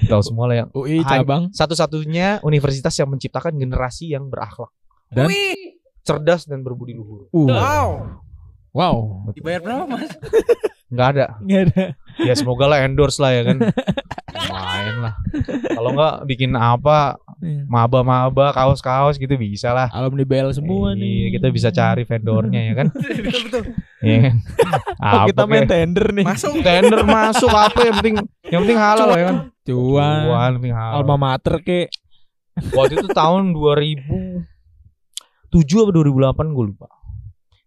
tahu 0.04 0.20
semua 0.20 0.44
lah 0.46 0.56
yang 0.58 0.68
UI 0.72 1.00
cabang 1.02 1.48
satu-satunya 1.50 2.42
universitas 2.42 2.92
yang 2.94 3.08
menciptakan 3.08 3.54
generasi 3.54 4.10
yang 4.10 4.26
berakhlak 4.26 4.68
Dan? 5.08 5.30
cerdas 6.02 6.44
dan 6.44 6.60
berbudi 6.60 6.92
luhur 6.92 7.30
Uh. 7.30 7.46
Wow. 7.46 7.88
Wow. 8.72 8.96
Dibayar 9.30 9.60
berapa, 9.60 9.84
Mas? 9.86 10.10
nggak 10.88 11.08
ada 11.10 11.26
Enggak 11.38 11.60
ada. 11.68 11.84
ya 12.18 12.34
semoga 12.34 12.64
lah 12.66 12.82
endorse 12.82 13.16
lah 13.16 13.30
ya 13.30 13.42
kan 13.46 13.56
main 14.48 14.94
lah 14.98 15.14
kalau 15.70 15.90
nggak 15.92 16.14
bikin 16.24 16.50
apa 16.52 17.16
maba-maba 17.64 18.50
kaos-kaos 18.50 19.16
gitu 19.16 19.34
bisa 19.34 19.70
lah 19.70 19.88
Alumni 19.88 20.22
BL 20.22 20.50
semua 20.50 20.92
Iya, 20.92 20.98
nih. 20.98 21.18
kita 21.34 21.48
bisa 21.48 21.68
cari 21.68 22.02
vendornya 22.02 22.60
ya 22.62 22.74
kan 22.74 22.86
betul 22.94 23.40
betul. 23.42 23.62
Iya 23.98 24.18
kan 24.22 24.34
Oh, 25.02 25.26
kita 25.26 25.42
main 25.44 25.64
kek? 25.64 25.70
tender 25.72 26.06
nih. 26.12 26.22
Masuk. 26.24 26.54
tender 26.60 27.02
masuk 27.02 27.50
apa 27.50 27.80
yang 27.82 27.94
penting 27.96 28.14
yang 28.46 28.60
penting 28.62 28.78
halal 28.78 29.08
ya 29.10 29.24
kan 29.26 29.36
Cuan. 29.62 30.20
Cuan, 30.24 30.50
penting 30.56 30.72
halal 30.72 30.94
Alma 30.98 31.16
mater 31.16 31.58
ke. 31.58 31.90
waktu 32.70 32.94
itu 32.96 33.08
tahun 33.08 33.50
2007 33.50 34.44
apa 35.78 35.90
2008 35.90 36.12
gue 36.48 36.64
lupa 36.66 36.88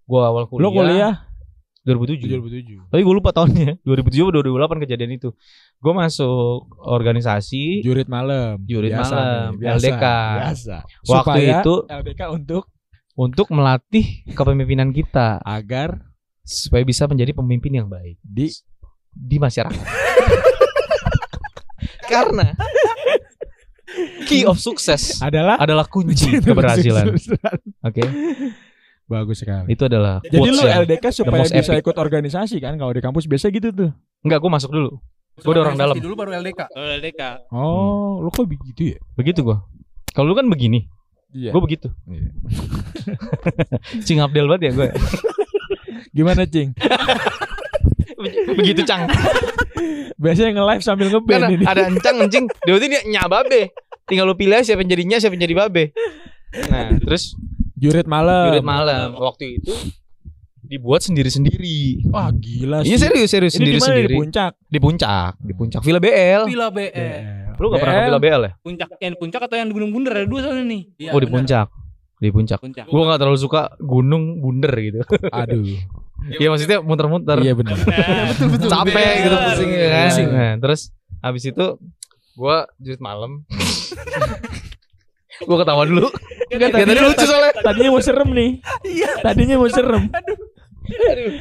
gue 0.05 0.19
awal 0.19 0.45
kuliah, 0.45 0.61
Lo 0.61 0.69
kuliah 0.71 1.13
2007 1.85 2.41
2007. 2.41 2.89
tapi 2.89 3.01
gue 3.05 3.13
lupa 3.13 3.29
tahunnya. 3.29 3.77
2007 3.85 4.33
atau 4.33 4.41
2008 4.41 4.81
kejadian 4.89 5.21
itu. 5.21 5.29
Gue 5.77 5.93
masuk 5.93 6.65
organisasi. 6.81 7.85
Jurit 7.85 8.09
malam. 8.09 8.57
Jurit 8.65 8.89
Biasa 8.89 9.13
malam, 9.13 9.49
nih, 9.53 9.59
biasa, 9.61 9.77
LDK. 9.77 10.05
Biasa. 10.41 10.75
Waktu 11.05 11.05
Supaya 11.05 11.53
itu 11.61 11.75
LDK 11.85 12.21
untuk? 12.33 12.63
untuk 13.15 13.47
melatih 13.53 14.25
kepemimpinan 14.35 14.91
kita. 14.91 15.39
Agar? 15.45 16.01
Supaya 16.41 16.83
bisa 16.83 17.07
menjadi 17.07 17.31
pemimpin 17.31 17.73
yang 17.73 17.87
baik. 17.87 18.19
Di? 18.21 18.51
Di 19.15 19.37
masyarakat. 19.39 19.79
Karena? 22.11 22.51
Key 24.27 24.43
of 24.43 24.59
sukses 24.59 25.23
adalah? 25.23 25.55
adalah 25.55 25.87
kunci 25.87 26.43
keberhasilan. 26.43 27.15
Oke, 27.87 28.03
Bagus 29.05 29.37
sekali. 29.39 29.69
itu 29.69 29.83
adalah 29.83 30.17
Jadi 30.19 30.33
quotes 30.35 30.55
lu 30.55 30.65
LDK 30.65 31.05
supaya 31.13 31.45
bisa 31.45 31.71
epic. 31.71 31.85
ikut 31.85 31.95
organisasi 31.95 32.57
kan 32.57 32.73
kalau 32.73 32.89
di 32.89 32.99
kampus 32.99 33.25
biasa 33.25 33.49
gitu 33.49 33.69
tuh. 33.69 33.91
Enggak, 34.21 34.39
gue 34.39 34.51
masuk 34.51 34.71
dulu. 34.71 34.97
Gua 35.37 35.51
ada 35.51 35.61
orang 35.63 35.77
dalam. 35.77 35.95
Dulu 35.95 36.15
baru 36.15 36.31
LDK. 36.35 36.71
LDK. 36.71 37.21
Oh, 37.49 38.17
lu 38.19 38.29
kok 38.29 38.45
begitu 38.45 38.91
ya? 38.91 38.99
Begitu 39.13 39.39
gue. 39.41 39.57
Kalau 40.09 40.25
lu 40.25 40.33
kan 40.33 40.47
begini, 40.47 40.87
Iya. 41.29 41.51
gue 41.51 41.61
begitu. 41.61 41.91
Iya. 42.07 42.31
Cing 44.05 44.19
Abdel 44.19 44.47
banget 44.47 44.61
ya 44.63 44.71
gue. 44.73 44.89
Gimana, 46.11 46.47
Cing? 46.47 46.71
begitu 48.55 48.81
cang. 48.81 49.05
Biasanya 50.15 50.55
nge-live 50.55 50.81
sambil 50.81 51.07
ngeband 51.09 51.41
Kan 51.41 51.51
ini. 51.51 51.63
ada 51.63 51.81
encang 51.85 52.15
encing. 52.19 52.45
Dia 52.63 52.71
waktu 52.71 52.87
dia 52.87 53.01
nyababe. 53.05 53.61
Tinggal 54.05 54.25
lu 54.25 54.33
pilih 54.33 54.61
siapa 54.61 54.79
yang 54.79 54.89
jadinya, 54.89 55.17
siapa 55.19 55.33
yang 55.35 55.43
jadi 55.43 55.55
babe. 55.57 55.83
Nah, 56.69 56.95
terus 56.97 57.35
Jurit 57.87 58.05
malam. 58.05 58.49
jurit 58.49 58.65
malam 58.65 59.07
waktu 59.15 59.57
itu 59.57 59.73
dibuat 60.61 61.01
sendiri-sendiri. 61.01 62.09
Wah, 62.09 62.31
gila 62.31 62.81
sih. 62.81 62.89
Iya 62.89 62.97
serius 62.99 63.29
serius 63.29 63.53
Ini 63.53 63.59
di 63.59 63.77
sendiri-sendiri. 63.77 64.15
puncak? 64.17 64.51
Di 64.65 64.79
puncak, 64.79 65.31
di 65.39 65.53
puncak 65.53 65.81
Villa 65.81 65.99
BL. 65.99 66.41
Villa 66.45 66.67
BE. 66.69 66.89
BL. 66.89 67.55
Lu 67.55 67.65
gak 67.69 67.79
pernah 67.79 67.93
ke 67.93 67.99
BL? 67.99 68.05
Villa 68.07 68.19
BL 68.19 68.41
ya? 68.41 68.51
Puncak 68.59 68.89
yang 68.97 69.11
di 69.13 69.19
puncak 69.19 69.41
atau 69.45 69.55
yang 69.55 69.67
di 69.69 69.73
Gunung 69.73 69.91
Bunder 69.91 70.11
ada 70.11 70.25
dua 70.25 70.39
soalnya 70.41 70.65
nih. 70.65 70.81
Iya, 70.97 71.09
oh 71.11 71.19
di 71.19 71.23
benar. 71.23 71.35
puncak. 71.37 71.67
Di 72.15 72.29
puncak. 72.29 72.59
Puncak. 72.59 72.85
Gua 72.87 73.01
gak 73.07 73.19
terlalu 73.19 73.37
suka 73.37 73.61
gunung 73.77 74.23
bunder 74.39 74.73
gitu. 74.75 74.99
Aduh. 75.29 75.65
Iya 76.25 76.49
maksudnya 76.49 76.81
muter-muter. 76.81 77.37
Iya 77.37 77.53
benar. 77.53 77.77
Capek 78.73 78.97
Iya. 78.97 79.13
gitu 79.21 79.35
pusing 79.37 79.69
ya 79.69 79.85
kan. 79.85 80.05
Pusing. 80.09 80.27
Nah, 80.33 80.53
terus 80.57 80.81
habis 81.21 81.43
itu 81.45 81.65
gua 82.33 82.65
jurit 82.81 82.97
malam. 82.97 83.45
gua 85.43 85.57
ketawa 85.59 85.83
dulu. 85.83 86.07
Enggak 86.47 86.69
Ya, 86.71 86.85
tadi 86.85 87.01
lucu 87.01 87.25
soalnya. 87.25 87.51
Tadinya 87.59 87.89
mau 87.89 88.01
serem 88.01 88.29
nih. 88.31 88.49
Iya. 88.81 89.09
Tadinya 89.19 89.55
mau 89.57 89.67
serem. 89.67 90.03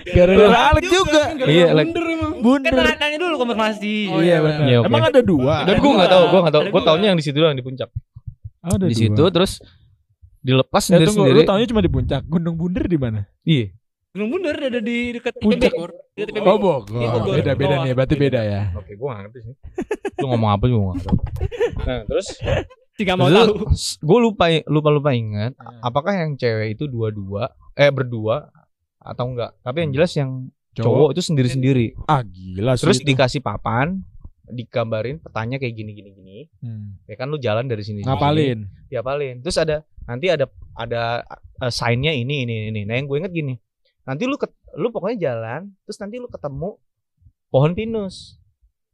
Gara-gara 0.07 0.59
Alex 0.73 0.85
juga. 0.89 1.23
Iya, 1.45 1.67
like- 1.77 1.93
Bunder 2.41 2.73
emang. 2.73 2.91
Kan 2.91 2.97
tanya- 2.99 3.21
dulu 3.21 3.35
konfirmasi. 3.39 3.95
Oh, 4.09 4.21
iya 4.21 4.37
iya, 4.37 4.39
benar. 4.41 4.67
Iya. 4.67 4.79
Emang 4.83 5.03
ada 5.05 5.21
dua. 5.21 5.55
Dan 5.65 5.77
gua 5.79 5.93
nggak 5.95 6.11
tahu, 6.11 6.25
gua 6.27 6.41
nggak 6.45 6.55
tahu. 6.55 6.63
Dua. 6.69 6.83
taunya 6.83 7.07
yang 7.13 7.19
di 7.19 7.25
situ 7.25 7.37
doang 7.37 7.55
di 7.55 7.63
puncak. 7.63 7.89
Oh, 8.65 8.75
ada 8.75 8.89
Di 8.89 8.97
situ 8.97 9.23
terus 9.29 9.61
dilepas 10.41 10.85
Ya 10.89 11.01
tunggu, 11.01 11.29
sendiri-sendiri. 11.29 11.39
lu 11.39 11.43
taunya 11.45 11.67
cuma 11.69 11.81
di 11.81 11.93
puncak. 11.93 12.23
Gunung 12.25 12.57
Bunder 12.57 12.85
di 12.85 12.97
mana? 12.97 13.21
Iya. 13.45 13.73
Gunung 14.13 14.29
Bunder 14.31 14.55
ada 14.57 14.81
di 14.81 14.97
dekat 15.13 15.35
Puncak. 15.37 15.73
Oh, 15.75 15.89
Bogor. 16.57 16.87
Iya, 16.89 17.09
Bogor. 17.13 17.35
Beda 17.37 17.53
beda 17.53 17.75
Bawah. 17.75 17.85
nih, 17.85 17.93
berarti 17.93 18.15
beda 18.15 18.41
ya. 18.41 18.61
Oke, 18.73 18.93
gua 18.95 19.09
gak 19.11 19.21
ngerti 19.29 19.39
sih. 19.43 19.55
Lu 20.23 20.27
ngomong 20.31 20.51
apa 20.55 20.65
juga 20.65 20.81
gua 20.81 20.93
gak 20.95 21.05
tahu. 21.05 21.19
Nah, 21.85 22.01
terus 22.09 22.29
Jika 22.95 23.19
mau 23.19 23.27
tahu. 23.27 23.67
gue 24.07 24.19
lupa 24.23 24.47
lupa 24.71 24.89
lupa 24.95 25.11
ingat 25.11 25.59
apakah 25.83 26.15
yang 26.15 26.39
cewek 26.39 26.79
itu 26.79 26.87
dua-dua 26.87 27.51
eh 27.75 27.91
berdua 27.91 28.51
atau 29.05 29.25
enggak. 29.31 29.53
Tapi 29.61 29.85
yang 29.85 29.93
jelas 29.93 30.13
yang 30.17 30.31
cowok 30.75 31.15
itu 31.15 31.23
sendiri-sendiri. 31.23 31.87
Ah, 32.09 32.25
gila 32.25 32.75
sih. 32.75 32.89
Terus 32.89 32.99
itu. 33.05 33.09
dikasih 33.13 33.41
papan, 33.45 34.03
digambarin 34.49 35.21
petanya 35.21 35.61
kayak 35.61 35.75
gini 35.77 35.93
gini 35.93 36.11
gini. 36.17 36.39
Hmm. 36.65 36.99
Ya 37.07 37.15
kan 37.21 37.29
lu 37.31 37.39
jalan 37.39 37.69
dari 37.69 37.85
sini. 37.85 38.03
Ngapalin. 38.03 38.67
Sini, 38.67 38.89
diapalin. 38.91 39.37
Terus 39.45 39.57
ada 39.61 39.77
nanti 40.09 40.27
ada 40.33 40.49
ada 40.75 41.23
uh, 41.63 41.73
sign-nya 41.73 42.17
ini 42.17 42.49
ini 42.49 42.73
ini. 42.73 42.81
Nah, 42.89 42.99
yang 42.99 43.07
gue 43.07 43.19
inget 43.21 43.33
gini. 43.33 43.55
Nanti 44.05 44.29
lu 44.29 44.37
ket, 44.37 44.53
lu 44.77 44.93
pokoknya 44.93 45.33
jalan, 45.33 45.73
terus 45.89 45.97
nanti 45.97 46.21
lu 46.21 46.29
ketemu 46.29 46.77
pohon 47.49 47.73
pinus. 47.73 48.37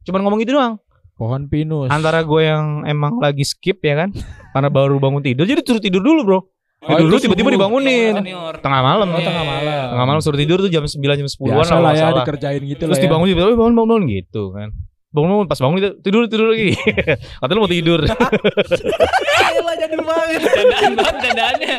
Cuman 0.07 0.23
ngomong 0.23 0.39
gitu 0.39 0.55
doang. 0.55 0.79
Pohon 1.21 1.45
pinus. 1.45 1.85
Antara 1.87 2.25
gue 2.25 2.41
yang 2.41 2.81
emang 2.83 3.21
lagi 3.21 3.45
skip 3.45 3.77
ya 3.79 3.93
kan, 3.95 4.09
karena 4.49 4.67
baru 4.67 4.97
bangun 4.97 5.21
tidur, 5.21 5.45
jadi 5.45 5.61
suruh 5.61 5.77
tidur 5.77 6.01
dulu 6.01 6.21
bro. 6.25 6.39
Oh, 6.81 6.97
Tidur 6.97 7.13
dulu 7.13 7.21
tiba-tiba 7.21 7.53
dibangunin. 7.53 8.17
Senior. 8.17 8.57
Tengah 8.57 8.81
malam. 8.81 9.05
Oh, 9.07 9.21
tengah 9.21 9.45
malam. 9.45 9.85
Tengah 9.93 10.05
malam 10.07 10.17
suruh 10.17 10.33
tidur 10.35 10.57
tuh 10.57 10.65
jam 10.67 10.81
9 10.81 10.97
jam 10.97 11.29
10-an 11.29 11.45
Biasa 11.45 11.45
lah, 11.45 11.61
lah 11.61 11.77
nggak 11.77 11.93
ya 11.93 12.01
salah. 12.01 12.17
dikerjain 12.17 12.61
gitu 12.65 12.81
Terus 12.81 12.89
lah 12.89 12.97
ya. 12.97 13.05
dibangun 13.05 13.25
tiba 13.29 13.41
bangun 13.45 13.53
bangun 13.53 13.75
bangun 13.77 14.01
gitu 14.09 14.43
kan. 14.49 14.69
Bangun 15.11 15.29
bangun 15.29 15.45
pas 15.45 15.59
bangun 15.61 15.77
tidur 16.01 16.21
tidur, 16.25 16.47
lagi. 16.49 16.73
Katanya 17.37 17.53
lu 17.53 17.61
mau 17.61 17.69
tidur. 17.69 17.99
Gila 18.01 19.73
jadi 19.77 19.95
banget. 19.95 20.41
Candaan 20.41 20.91
banget 20.97 21.15
candaannya. 21.21 21.75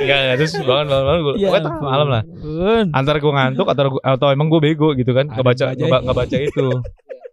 Iya 0.00 0.34
terus 0.34 0.52
bangun 0.56 0.86
bangun 0.88 1.04
bangun 1.04 1.20
gue. 1.20 1.34
Ya 1.36 1.46
Pokoknya 1.52 1.64
tengah 1.68 1.80
malam 1.84 2.08
lah. 2.08 2.22
Antara 2.96 3.16
gue 3.18 3.28
ngantuk 3.30 3.66
atau 3.68 3.82
gua- 3.92 4.04
atau 4.06 4.28
emang 4.32 4.48
gue 4.48 4.60
bego 4.62 4.96
gitu 4.96 5.12
kan. 5.12 5.28
Bajai. 5.28 5.76
ngeba- 5.76 6.00
ngebaca 6.02 6.36
itu. 6.40 6.66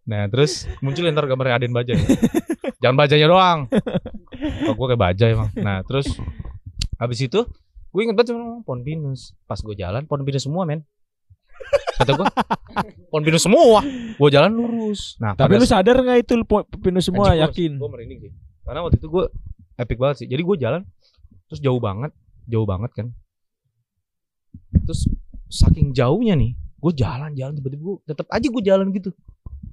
Nah 0.07 0.23
terus 0.31 0.63
muncul 0.79 1.03
ntar 1.11 1.27
gambar 1.27 1.59
Aden 1.59 1.75
Bajai. 1.75 1.99
Jangan 2.79 2.95
bajanya 2.95 3.27
doang. 3.27 3.59
Kok 4.63 4.73
gue 4.73 4.87
kayak 4.87 5.01
bajai 5.01 5.29
emang. 5.35 5.51
Nah 5.59 5.83
terus 5.83 6.07
habis 6.95 7.19
itu 7.19 7.43
gue 7.87 8.01
inget 8.01 8.15
banget 8.15 8.31
cuma 8.31 8.63
pohon 8.63 8.81
pinus. 8.81 9.35
Pas 9.43 9.59
gue 9.59 9.75
jalan 9.75 10.07
pohon 10.07 10.23
pinus 10.23 10.47
semua 10.47 10.63
men. 10.63 10.87
Kata 11.97 12.15
gue 12.15 12.25
pohon 13.09 13.23
pinus 13.25 13.43
semua. 13.43 13.83
Gue 14.15 14.29
jalan 14.31 14.51
lurus. 14.53 15.19
Nah 15.19 15.35
Tapi 15.35 15.59
lu 15.59 15.67
sadar 15.67 15.99
nggak 15.99 16.19
itu 16.23 16.33
po- 16.47 16.63
pinus 16.79 17.11
semua 17.11 17.35
yakin? 17.35 17.75
Gue 17.75 17.89
merinding 17.91 18.19
sih. 18.23 18.31
Karena 18.63 18.87
waktu 18.87 18.95
itu 18.95 19.07
gue 19.11 19.25
epic 19.75 19.97
banget 19.99 20.23
sih. 20.23 20.27
Jadi 20.29 20.41
gue 20.41 20.55
jalan 20.57 20.81
terus 21.47 21.59
jauh 21.59 21.79
banget, 21.79 22.11
jauh 22.47 22.67
banget 22.67 22.91
kan. 22.95 23.07
Terus 24.83 25.07
saking 25.47 25.95
jauhnya 25.95 26.35
nih, 26.35 26.53
gue 26.55 26.91
jalan-jalan 26.93 27.55
tiba-tiba 27.55 27.81
gue 27.83 27.95
tetap 28.05 28.27
aja 28.27 28.47
gue 28.47 28.63
jalan 28.63 28.87
gitu. 28.91 29.11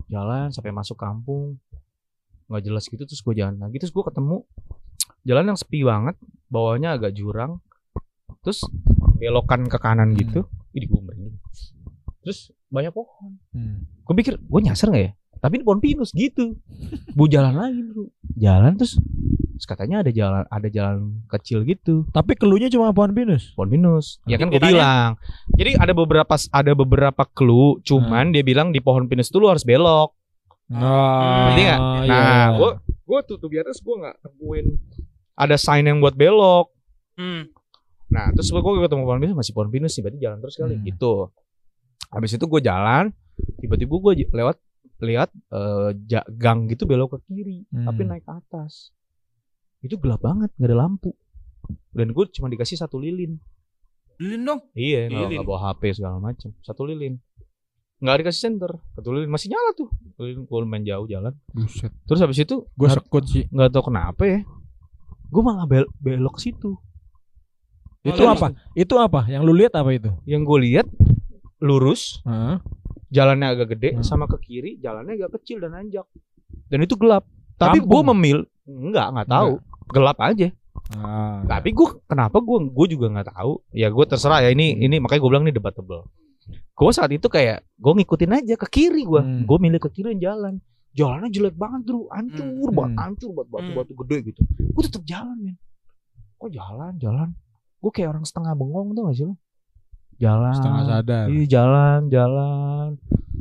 Jalan 0.08 0.52
sampai 0.54 0.70
masuk 0.70 0.98
kampung. 0.98 1.58
nggak 2.44 2.60
jelas 2.60 2.84
gitu 2.92 3.08
terus 3.08 3.24
gue 3.24 3.34
jalan 3.40 3.56
lagi. 3.56 3.80
Terus 3.80 3.92
gue 3.92 4.04
ketemu 4.04 4.44
jalan 5.24 5.44
yang 5.48 5.58
sepi 5.58 5.80
banget 5.80 6.16
bawahnya 6.52 6.96
agak 6.96 7.16
jurang. 7.16 7.64
Terus 8.44 8.68
belokan 9.16 9.64
ke 9.66 9.78
kanan 9.80 10.12
gitu 10.12 10.44
ini 10.76 10.84
gue 10.84 11.00
merinding. 11.00 11.36
Terus 12.20 12.52
banyak 12.68 12.92
pohon. 12.92 13.40
Hmm. 13.56 13.88
gue 14.04 14.14
pikir 14.20 14.36
gue 14.36 14.60
nyasar 14.60 14.92
nggak 14.92 15.04
ya 15.08 15.12
tapi 15.44 15.60
ini 15.60 15.64
pohon 15.64 15.76
pinus 15.76 16.08
gitu 16.10 16.56
gue 17.06 17.28
jalan 17.28 17.52
lagi 17.52 17.76
dulu 17.76 18.08
jalan 18.34 18.72
terus, 18.74 18.96
terus 19.52 19.66
katanya 19.68 20.00
ada 20.00 20.08
jalan 20.08 20.48
ada 20.48 20.68
jalan 20.68 20.96
kecil 21.28 21.60
gitu 21.62 22.08
Tapi 22.08 22.32
keluhnya 22.32 22.66
cuma 22.66 22.90
pohon 22.90 23.12
pinus. 23.12 23.52
pohon 23.52 23.68
pinus 23.68 24.24
ya 24.24 24.34
kan 24.34 24.48
gue 24.48 24.56
bilang 24.56 25.20
jadi 25.52 25.76
ada 25.76 25.92
beberapa 25.92 26.32
ada 26.32 26.72
beberapa 26.72 27.22
clue 27.28 27.76
cuman 27.82 28.32
dia 28.32 28.40
bilang 28.40 28.72
di 28.72 28.80
pohon 28.80 29.04
pinus 29.04 29.28
itu 29.28 29.36
lu 29.36 29.46
harus 29.46 29.62
belok 29.62 30.16
Nah, 30.64 31.52
nggak? 31.52 31.78
iya. 32.08 32.08
nah 32.08 32.48
gue 32.56 32.70
gue 33.04 33.20
tuh 33.28 33.36
tuh 33.36 33.52
biasa 33.52 33.76
gue 33.76 33.96
nggak 34.00 34.16
temuin 34.18 34.66
ada 35.36 35.60
sign 35.60 35.84
yang 35.84 36.00
buat 36.00 36.16
belok 36.16 36.72
Hmm. 37.14 37.46
Nah, 38.10 38.30
terus 38.30 38.50
gue 38.50 38.58
ketemu 38.58 39.02
pohon 39.02 39.18
pinus 39.18 39.36
masih 39.36 39.52
pohon 39.52 39.70
pinus 39.70 39.94
sih, 39.94 40.02
berarti 40.02 40.18
jalan 40.18 40.38
terus 40.38 40.54
kali 40.54 40.74
Hmm. 40.74 40.82
gitu. 40.82 41.30
Habis 42.10 42.34
itu 42.34 42.44
gue 42.44 42.60
jalan, 42.60 43.14
tiba-tiba 43.58 43.90
gue 43.92 44.12
lewat 44.30 44.58
lihat 45.04 45.28
eh, 45.30 45.90
ja- 46.04 46.26
gang 46.26 46.66
gitu 46.66 46.84
belok 46.84 47.14
ke 47.14 47.28
kiri, 47.28 47.68
Hmm. 47.68 47.84
tapi 47.84 48.02
naik 48.02 48.22
ke 48.22 48.32
atas. 48.32 48.90
Itu 49.78 49.96
gelap 49.96 50.20
banget, 50.20 50.48
nggak 50.54 50.66
ada 50.66 50.78
lampu. 50.80 51.12
Dan 51.90 52.10
gue 52.10 52.24
cuma 52.30 52.48
dikasih 52.48 52.76
satu 52.76 52.96
lilin. 52.96 53.36
Lilin 54.16 54.42
dong. 54.42 54.60
Iya, 54.72 55.06
nggak 55.06 55.42
bawa 55.42 55.70
HP 55.70 55.94
segala 55.94 56.16
macam. 56.18 56.52
Satu 56.58 56.82
lilin. 56.82 57.20
Nggak 57.96 58.16
dikasih 58.20 58.40
senter. 58.42 58.72
Satu 58.92 59.08
lilin 59.10 59.28
masih 59.28 59.48
nyala 59.48 59.70
tuh. 59.72 59.88
Lilin 60.16 60.42
gue 60.42 60.58
main 60.62 60.82
jauh 60.82 61.04
jalan. 61.04 61.32
Buset. 61.48 61.92
Terus 62.04 62.20
habis 62.20 62.38
itu 62.38 62.64
Gue 62.70 62.86
nggak 62.86 63.00
sekut 63.00 63.24
sih. 63.24 63.44
nggak 63.46 63.70
tahu 63.70 63.88
kenapa 63.88 64.22
ya. 64.24 64.40
Gue 65.26 65.42
malah 65.42 65.64
bel- 65.64 65.90
belok 65.96 66.36
situ. 66.36 66.76
Itu 68.02 68.20
Oh, 68.20 68.30
apa? 68.30 68.52
Itu 68.74 68.94
apa? 68.98 69.24
Yang 69.26 69.42
lu 69.42 69.52
lihat 69.54 69.72
apa 69.72 69.90
itu? 69.90 70.12
Yang 70.24 70.42
gue 70.44 70.58
lihat 70.62 70.86
lurus, 71.58 72.20
Hah? 72.22 72.60
Jalannya 73.08 73.46
agak 73.50 73.68
gede 73.72 73.90
Hmm. 73.94 74.04
sama 74.04 74.24
ke 74.24 74.38
kiri 74.38 74.76
jalannya 74.78 75.16
agak 75.16 75.40
kecil 75.40 75.58
dan 75.58 75.72
nanjak. 75.72 76.06
Dan 76.68 76.80
itu 76.80 76.94
gelap. 76.94 77.24
Tapi 77.54 77.78
gue 77.78 78.00
memil. 78.12 78.38
Enggak 78.64 79.12
nggak 79.12 79.28
tahu. 79.28 79.52
Gelap 79.90 80.18
aja. 80.18 80.48
Ah, 80.92 81.40
tapi 81.46 81.70
gue 81.70 81.86
kenapa 82.04 82.38
gue 82.38 82.58
gue 82.68 82.86
juga 82.92 83.06
nggak 83.08 83.28
tahu. 83.30 83.52
Ya 83.70 83.88
gue 83.88 84.04
terserah 84.04 84.42
ya 84.42 84.50
ini 84.50 84.74
ini 84.76 84.98
makanya 84.98 85.20
gue 85.22 85.30
bilang 85.30 85.44
ini 85.44 85.52
debatable. 85.52 86.08
Gue 86.74 86.90
saat 86.90 87.08
itu 87.08 87.24
kayak 87.26 87.64
gue 87.74 87.92
ngikutin 87.94 88.32
aja 88.34 88.54
ke 88.58 88.66
kiri 88.68 89.02
gue 89.02 89.20
Hmm. 89.20 89.42
gue 89.44 89.58
milih 89.58 89.80
ke 89.80 89.88
kiri 89.90 90.18
jalan. 90.18 90.60
Jalannya 90.94 91.26
jelek 91.28 91.54
banget 91.54 91.86
dulu 91.86 92.06
hancur 92.10 92.44
Hmm. 92.68 92.76
banget 92.76 92.92
Hmm. 92.92 93.02
hancur 93.02 93.30
banget 93.32 93.48
batu 93.50 93.64
Hmm. 93.66 93.76
batu 93.76 93.92
gede 94.04 94.16
gitu. 94.28 94.40
Gue 94.44 94.82
tetap 94.82 95.02
jalan 95.04 95.36
men. 95.38 95.56
Kok 96.36 96.50
jalan 96.50 96.92
jalan? 96.98 97.28
Gue 97.80 97.90
kayak 97.90 98.08
orang 98.12 98.24
setengah 98.24 98.52
bengong 98.52 98.92
tuh 98.92 99.02
gak 99.04 99.14
sih 99.14 99.24
lo 99.24 99.34
jalan 100.24 100.54
Setengah 100.54 100.82
sadar. 100.86 101.24
Iya 101.26 101.44
jalan 101.50 102.00
jalan 102.08 102.88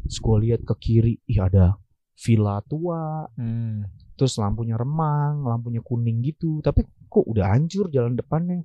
terus 0.04 0.20
gue 0.20 0.38
lihat 0.42 0.62
ke 0.62 0.76
kiri 0.78 1.14
ih 1.24 1.40
ada 1.40 1.80
villa 2.16 2.60
tua 2.62 3.26
Hmm. 3.34 3.88
terus 4.14 4.36
lampunya 4.36 4.76
remang 4.76 5.42
lampunya 5.42 5.80
kuning 5.80 6.22
gitu 6.22 6.60
tapi 6.60 6.84
kok 7.06 7.26
udah 7.26 7.50
hancur 7.50 7.88
jalan 7.88 8.14
depannya 8.14 8.62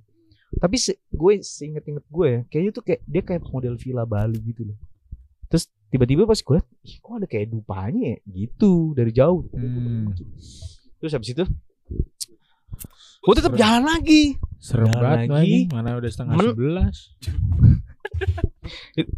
tapi 0.55 0.77
se- 0.77 1.01
gue 1.09 1.33
seinget-inget 1.39 2.05
gue 2.07 2.27
ya 2.27 2.41
kayaknya 2.45 2.71
tuh 2.71 2.83
kayak 2.83 3.01
dia 3.05 3.23
kayak 3.23 3.43
model 3.47 3.75
villa 3.75 4.05
Bali 4.05 4.39
gitu 4.43 4.64
loh 4.64 4.79
terus 5.47 5.64
tiba-tiba 5.87 6.23
pas 6.23 6.37
gue 6.37 6.55
liat 6.55 6.69
ih 6.83 6.97
kok 6.99 7.14
ada 7.14 7.27
kayak 7.27 7.49
dupanya 7.49 8.03
ya 8.05 8.19
gitu 8.29 8.93
dari 8.93 9.11
jauh 9.11 9.49
Hmm. 9.51 10.12
terus 10.99 11.12
habis 11.12 11.31
itu 11.31 11.45
gue 13.19 13.35
tetap 13.35 13.55
jalan 13.55 13.85
lagi 13.85 14.37
Serem 14.59 14.91
Jalan 14.91 14.99
banget 14.99 15.19
lagi. 15.25 15.31
lagi. 15.31 15.59
Mana 15.71 15.91
udah 15.95 16.11
setengah 16.11 16.35
Men- 16.35 16.51
sebelas. 16.51 16.97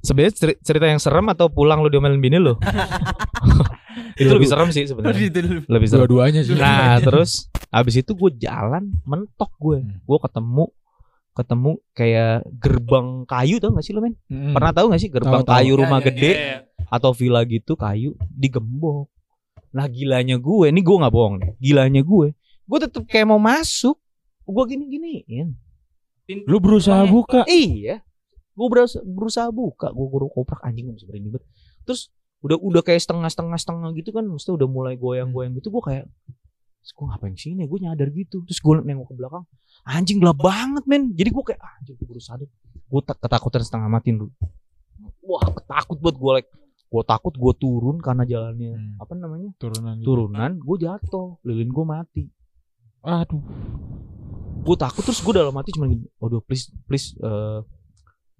sebenarnya 0.00 0.32
ceri- 0.32 0.60
cerita 0.60 0.86
yang 0.86 0.98
serem 0.98 1.26
atau 1.28 1.48
pulang 1.48 1.80
lu 1.80 1.88
diomelin 1.88 2.18
bini 2.18 2.38
lu 2.38 2.54
itu 4.20 4.30
lebih 4.30 4.48
serem 4.48 4.68
sih 4.70 4.84
sebenarnya 4.84 5.28
lebih 5.66 5.86
serem 5.88 6.06
Dua-duanya 6.06 6.40
sih. 6.42 6.54
Nah 6.54 7.00
terus 7.00 7.48
abis 7.68 8.00
itu 8.00 8.12
gue 8.12 8.30
jalan 8.36 8.90
mentok 9.02 9.50
gue, 9.56 9.80
Hmm. 9.80 9.98
gue 9.98 10.18
ketemu 10.20 10.64
ketemu 11.30 11.70
kayak 11.92 12.32
gerbang 12.58 13.24
kayu 13.24 13.56
tau 13.56 13.72
gak 13.72 13.80
sih 13.80 13.94
lo 13.94 14.02
men? 14.02 14.18
Mm. 14.26 14.52
Pernah 14.52 14.72
tahu 14.74 14.92
gak 14.92 15.00
sih 15.00 15.08
gerbang 15.08 15.40
tahu. 15.40 15.48
kayu 15.48 15.72
Ya, 15.72 15.78
rumah 15.78 15.98
ya, 15.98 16.04
gede 16.04 16.30
Iya, 16.30 16.36
iya. 16.36 16.58
atau 16.86 17.10
villa 17.10 17.40
gitu 17.44 17.72
kayu 17.74 18.10
digembok. 18.28 19.08
Nah 19.70 19.86
gilanya 19.86 20.36
gue, 20.36 20.66
ini 20.66 20.82
gue 20.82 20.96
nggak 20.98 21.14
bohong 21.14 21.36
nih, 21.38 21.50
gilanya 21.56 22.02
gue, 22.02 22.34
gue 22.66 22.78
tetep 22.82 23.06
kayak 23.06 23.24
mau 23.24 23.38
masuk, 23.38 23.94
gue 24.42 24.64
gini 24.66 24.84
giniin. 24.90 25.48
Lu 26.44 26.58
berusaha 26.58 27.06
buka. 27.06 27.46
Iya, 27.46 28.02
gue 28.60 28.68
berusaha, 28.68 29.00
berusaha 29.00 29.48
buka, 29.48 29.88
gue 29.88 30.06
guru 30.12 30.28
koprak 30.28 30.60
anjing 30.60 30.92
gue 30.92 31.00
bisa 31.00 31.08
banget. 31.08 31.40
Terus 31.88 32.12
udah 32.44 32.60
udah 32.60 32.82
kayak 32.84 33.00
setengah 33.00 33.32
setengah 33.32 33.56
setengah 33.56 33.88
gitu 33.96 34.12
kan, 34.12 34.28
mesti 34.28 34.52
udah 34.52 34.68
mulai 34.68 35.00
goyang 35.00 35.32
goyang 35.32 35.56
gitu, 35.56 35.72
gue 35.72 35.80
kayak, 35.80 36.04
gue 36.84 37.04
ngapain 37.08 37.32
sini? 37.36 37.64
Gue 37.64 37.80
nyadar 37.80 38.12
gitu, 38.12 38.44
terus 38.44 38.60
gue 38.60 38.74
nengok 38.84 39.08
ke 39.08 39.14
belakang, 39.16 39.44
anjing 39.88 40.20
gelap 40.20 40.36
banget 40.36 40.84
men. 40.84 41.16
Jadi 41.16 41.32
gue 41.32 41.44
kayak, 41.48 41.60
anjing 41.80 41.96
gue 41.96 42.04
berusaha 42.04 42.36
sadar, 42.36 42.48
gue 42.68 43.00
ketakutan 43.00 43.62
setengah 43.64 43.88
mati 43.88 44.12
dulu. 44.12 44.28
Wah, 45.24 45.40
takut 45.64 45.96
banget 45.96 46.16
gue 46.20 46.32
like, 46.36 46.50
gue 46.90 47.02
takut 47.06 47.32
gue 47.32 47.52
turun 47.56 47.96
karena 47.96 48.28
jalannya 48.28 48.72
Hmm. 48.76 48.94
apa 48.98 49.12
namanya 49.14 49.48
Turunan 49.56 49.94
gitu. 49.96 50.06
turunan, 50.10 50.50
gue 50.58 50.76
jatuh, 50.76 51.38
lilin 51.48 51.70
gue 51.72 51.84
mati. 51.88 52.24
Aduh. 53.00 53.40
gue 54.60 54.76
takut 54.76 55.00
terus 55.00 55.24
gue 55.24 55.32
dalam 55.32 55.56
hati 55.56 55.72
cuma 55.72 55.88
gini 55.88 56.04
waduh 56.20 56.44
please 56.44 56.68
please 56.84 57.16
eh, 57.16 57.64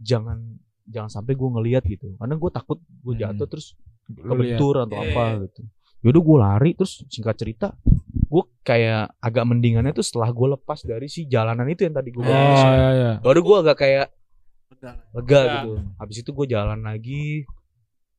jangan 0.01 0.39
jangan 0.85 1.11
sampai 1.13 1.33
gue 1.33 1.49
ngelihat 1.49 1.85
gitu 1.85 2.17
karena 2.17 2.35
gue 2.35 2.51
takut 2.51 2.79
gue 2.81 3.13
Hmm. 3.13 3.23
jatuh 3.23 3.47
terus 3.47 3.77
Lu 4.09 4.35
lihat. 4.35 4.59
kebentur 4.59 4.75
atau 4.81 4.97
Iya, 4.97 5.09
apa 5.09 5.25
gitu 5.45 5.61
yaudah 6.01 6.23
gue 6.23 6.37
lari 6.39 6.71
terus 6.73 7.05
singkat 7.07 7.37
cerita 7.37 7.77
gue 8.25 8.43
kayak 8.63 9.13
agak 9.19 9.45
mendingannya 9.45 9.93
tuh 9.93 10.01
setelah 10.01 10.29
gue 10.29 10.49
lepas 10.51 10.81
dari 10.81 11.07
si 11.07 11.25
jalanan 11.25 11.67
itu 11.67 11.85
yang 11.85 11.93
tadi 11.93 12.11
gue 12.11 12.21
Oh 12.21 12.33
iya 12.33 12.89
iya. 12.91 13.13
baru 13.19 13.39
gue 13.39 13.57
agak 13.61 13.77
kayak 13.79 14.07
lega 14.73 14.93
Lega. 15.13 15.43
gitu 15.55 15.71
habis 15.97 16.17
itu 16.19 16.31
gue 16.31 16.47
jalan 16.49 16.81
lagi 16.81 17.45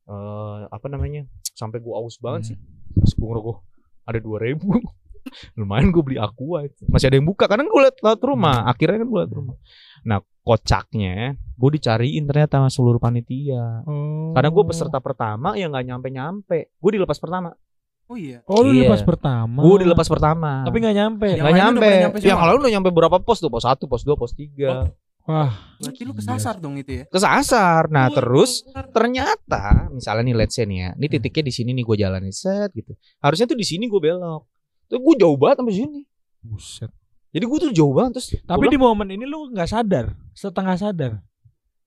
eh 0.04 0.60
apa 0.68 0.88
namanya 0.88 1.26
sampai 1.52 1.80
gue 1.80 1.92
aus 1.92 2.18
banget 2.18 2.42
Hmm. 2.44 2.50
sih 2.50 2.58
terus 2.96 3.14
gue 3.14 3.26
ngerokok 3.26 3.58
ada 4.04 4.20
dua 4.20 4.38
ribu 4.40 4.78
lumayan 5.56 5.90
gue 5.90 6.02
beli 6.02 6.18
aqua 6.18 6.66
itu. 6.66 6.82
masih 6.88 7.08
ada 7.08 7.16
yang 7.16 7.26
buka 7.26 7.46
karena 7.46 7.64
gue 7.64 7.82
liat 7.82 7.98
lewat 8.00 8.22
rumah 8.22 8.66
akhirnya 8.66 8.98
kan 8.98 9.08
gue 9.08 9.20
liat 9.20 9.34
rumah 9.34 9.56
nah 10.02 10.18
kocaknya 10.42 11.38
gue 11.38 11.70
dicariin 11.72 12.24
ternyata 12.24 12.58
sama 12.58 12.68
seluruh 12.68 12.98
panitia 12.98 13.82
Oh. 13.84 14.32
karena 14.32 14.50
gue 14.50 14.64
peserta 14.66 14.98
pertama 14.98 15.54
yang 15.54 15.70
nggak 15.70 15.86
nyampe 15.86 16.08
nyampe 16.10 16.58
gue 16.72 16.92
dilepas 16.92 17.18
pertama 17.18 17.54
Oh 18.06 18.20
iya. 18.20 18.44
Oh 18.44 18.60
lu 18.60 18.76
Iya. 18.76 18.92
lepas 18.92 19.08
pertama. 19.08 19.64
gue 19.64 19.76
dilepas 19.82 20.04
pertama 20.06 20.68
Tapi 20.68 20.78
nggak 20.78 20.96
nyampe. 20.98 21.28
Yang 21.32 21.48
udah 21.48 21.56
nyampe. 21.56 21.88
nyampe 21.96 22.18
yang 22.22 22.40
lalu 22.42 22.58
udah 22.60 22.72
nyampe 22.74 22.90
berapa 22.92 23.18
pos 23.18 23.40
tuh 23.40 23.48
pos 23.48 23.64
satu 23.64 23.88
pos 23.88 24.04
dua 24.04 24.14
pos 24.14 24.34
tiga 24.34 24.92
Wah. 25.24 25.54
Berarti 25.80 26.02
lu 26.02 26.12
kesasar 26.12 26.58
dong 26.58 26.76
itu 26.76 26.92
ya. 26.92 27.04
kesasar 27.08 27.88
nah 27.88 28.10
Wah, 28.10 28.12
terus 28.12 28.66
keluar. 28.66 28.92
ternyata 28.92 29.64
misalnya 29.90 30.28
nih 30.28 30.36
let's 30.36 30.52
say 30.52 30.66
nih 30.66 30.78
ya 30.78 30.90
ini 30.92 31.08
titiknya 31.08 31.44
di 31.46 31.54
sini 31.54 31.70
nih 31.72 31.86
gue 31.86 31.96
jalanin 31.96 32.34
set 32.34 32.74
gitu 32.74 32.92
harusnya 33.18 33.48
tuh 33.48 33.56
di 33.56 33.64
sini 33.64 33.88
gue 33.88 34.02
belok 34.02 34.44
tuh 34.86 35.00
gue 35.00 35.16
jauh 35.16 35.38
banget 35.40 35.64
sampai 35.64 35.76
sini 35.78 36.00
Buset. 36.42 36.92
Jadi 37.32 37.44
gue 37.44 37.60
tuh 37.60 37.72
jauh 37.72 37.92
banget 37.92 38.12
terus 38.16 38.28
Tapi 38.42 38.60
gua 38.62 38.68
di 38.68 38.78
momen 38.78 39.08
ini 39.10 39.24
lu 39.24 39.50
nggak 39.50 39.66
sadar, 39.66 40.06
setengah 40.32 40.76
sadar. 40.76 41.12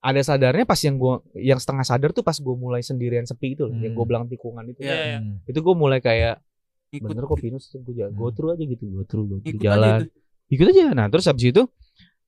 ada 0.00 0.20
sadarnya 0.20 0.64
pas 0.64 0.76
yang 0.78 0.94
gue 0.94 1.14
yang 1.38 1.56
setengah 1.56 1.80
sadar 1.82 2.10
tuh 2.10 2.20
pas 2.20 2.34
gue 2.34 2.54
mulai 2.54 2.80
sendirian 2.80 3.24
sepi 3.24 3.52
itu 3.52 3.64
loh 3.64 3.72
yang 3.74 3.92
Hmm. 3.92 3.96
gue 3.96 4.06
bilang 4.06 4.24
tikungan 4.26 4.64
itu 4.66 4.80
Iya, 4.80 4.94
iya. 4.94 5.18
Hmm. 5.18 5.40
itu 5.42 5.58
gue 5.58 5.74
mulai 5.74 5.96
kayak 5.98 6.44
Ikut. 6.90 7.08
bener 7.08 7.24
kok 7.24 7.38
Pinus 7.38 7.72
gue 7.72 7.94
jalan 7.94 8.10
Hmm. 8.10 8.18
go 8.18 8.28
through 8.28 8.52
aja 8.52 8.64
gitu 8.64 8.84
go 8.86 9.02
through 9.02 9.24
go 9.26 9.36
through 9.38 9.48
Ikut 9.50 9.60
aja 9.60 9.68
jalan 9.70 9.98
itu. 9.98 10.08
ikut 10.50 10.66
aja 10.70 10.84
nah 10.92 11.06
terus 11.08 11.24
habis 11.24 11.44
itu 11.46 11.62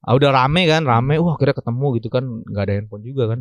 ah, 0.01 0.13
udah 0.13 0.31
rame 0.31 0.65
kan 0.65 0.83
rame 0.83 1.17
wah 1.17 1.35
akhirnya 1.35 1.53
ketemu 1.55 1.87
gitu 1.95 2.09
kan 2.09 2.25
nggak 2.43 2.63
ada 2.63 2.73
handphone 2.75 3.03
juga 3.03 3.25
kan 3.29 3.41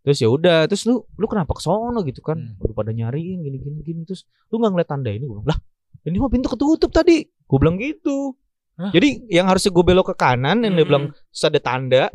terus 0.00 0.18
ya 0.20 0.28
udah 0.28 0.58
terus 0.64 0.82
lu 0.84 1.02
lu 1.12 1.26
kenapa 1.26 1.50
ke 1.52 1.60
sono 1.60 2.02
gitu 2.02 2.18
kan 2.20 2.38
Hmm. 2.38 2.62
udah 2.62 2.74
pada 2.76 2.90
nyariin 2.90 3.38
gini 3.40 3.58
gini 3.58 3.78
gini 3.80 4.00
terus 4.04 4.22
lu 4.46 4.58
nggak 4.58 4.72
ngeliat 4.72 4.88
tanda 4.88 5.10
ini 5.10 5.22
gue 5.22 5.36
bilang 5.36 5.48
lah 5.48 5.58
ini 6.04 6.16
mah 6.16 6.26
pintu 6.28 6.46
ketutup 6.48 6.90
tadi 6.92 7.26
gue 7.26 7.58
bilang 7.58 7.74
gitu 7.76 8.38
Hah? 8.72 8.88
jadi 8.88 9.08
yang 9.28 9.46
harusnya 9.52 9.68
gue 9.68 9.84
belok 9.84 10.12
ke 10.12 10.16
kanan 10.16 10.64
yang 10.64 10.72
dia 10.72 10.86
bilang 10.88 11.04
terus 11.12 11.44
ada 11.44 11.60
tanda. 11.60 12.08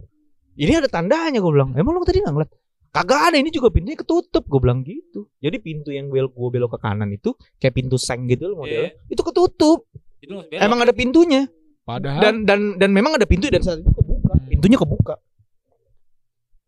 Ini 0.57 0.81
ada 0.81 0.89
tandanya 0.89 1.37
gue 1.37 1.51
bilang. 1.53 1.69
Emang 1.77 1.93
lu 1.93 2.01
tadi 2.01 2.17
nggak 2.17 2.33
ngeliat? 2.33 2.51
Kagak 2.89 3.29
ada 3.29 3.37
ini 3.37 3.53
juga 3.53 3.69
pintunya 3.69 3.93
ketutup 3.93 4.41
gue 4.49 4.57
bilang 4.57 4.81
gitu. 4.81 5.29
Jadi 5.37 5.61
pintu 5.61 5.93
yang 5.93 6.09
belok 6.09 6.33
gue 6.33 6.49
belok 6.49 6.75
ke 6.75 6.79
kanan 6.81 7.13
itu 7.13 7.37
kayak 7.61 7.77
pintu 7.77 8.01
seng 8.01 8.25
gitu 8.25 8.49
loh 8.49 8.65
modelnya 8.65 8.97
itu 9.05 9.21
ketutup. 9.21 9.85
Itu 10.17 10.33
emang 10.49 10.81
ada 10.81 10.93
pintunya. 10.97 11.45
Padahal 11.85 12.19
dan 12.19 12.35
dan 12.43 12.59
dan 12.81 12.89
memang 12.89 13.15
ada 13.15 13.29
pintu 13.29 13.47
dan 13.53 13.61
saat 13.61 13.85
itu 13.85 13.91
kebuka. 13.93 14.33
Hmm. 14.33 14.49
pintunya 14.49 14.77
kebuka. 14.81 15.15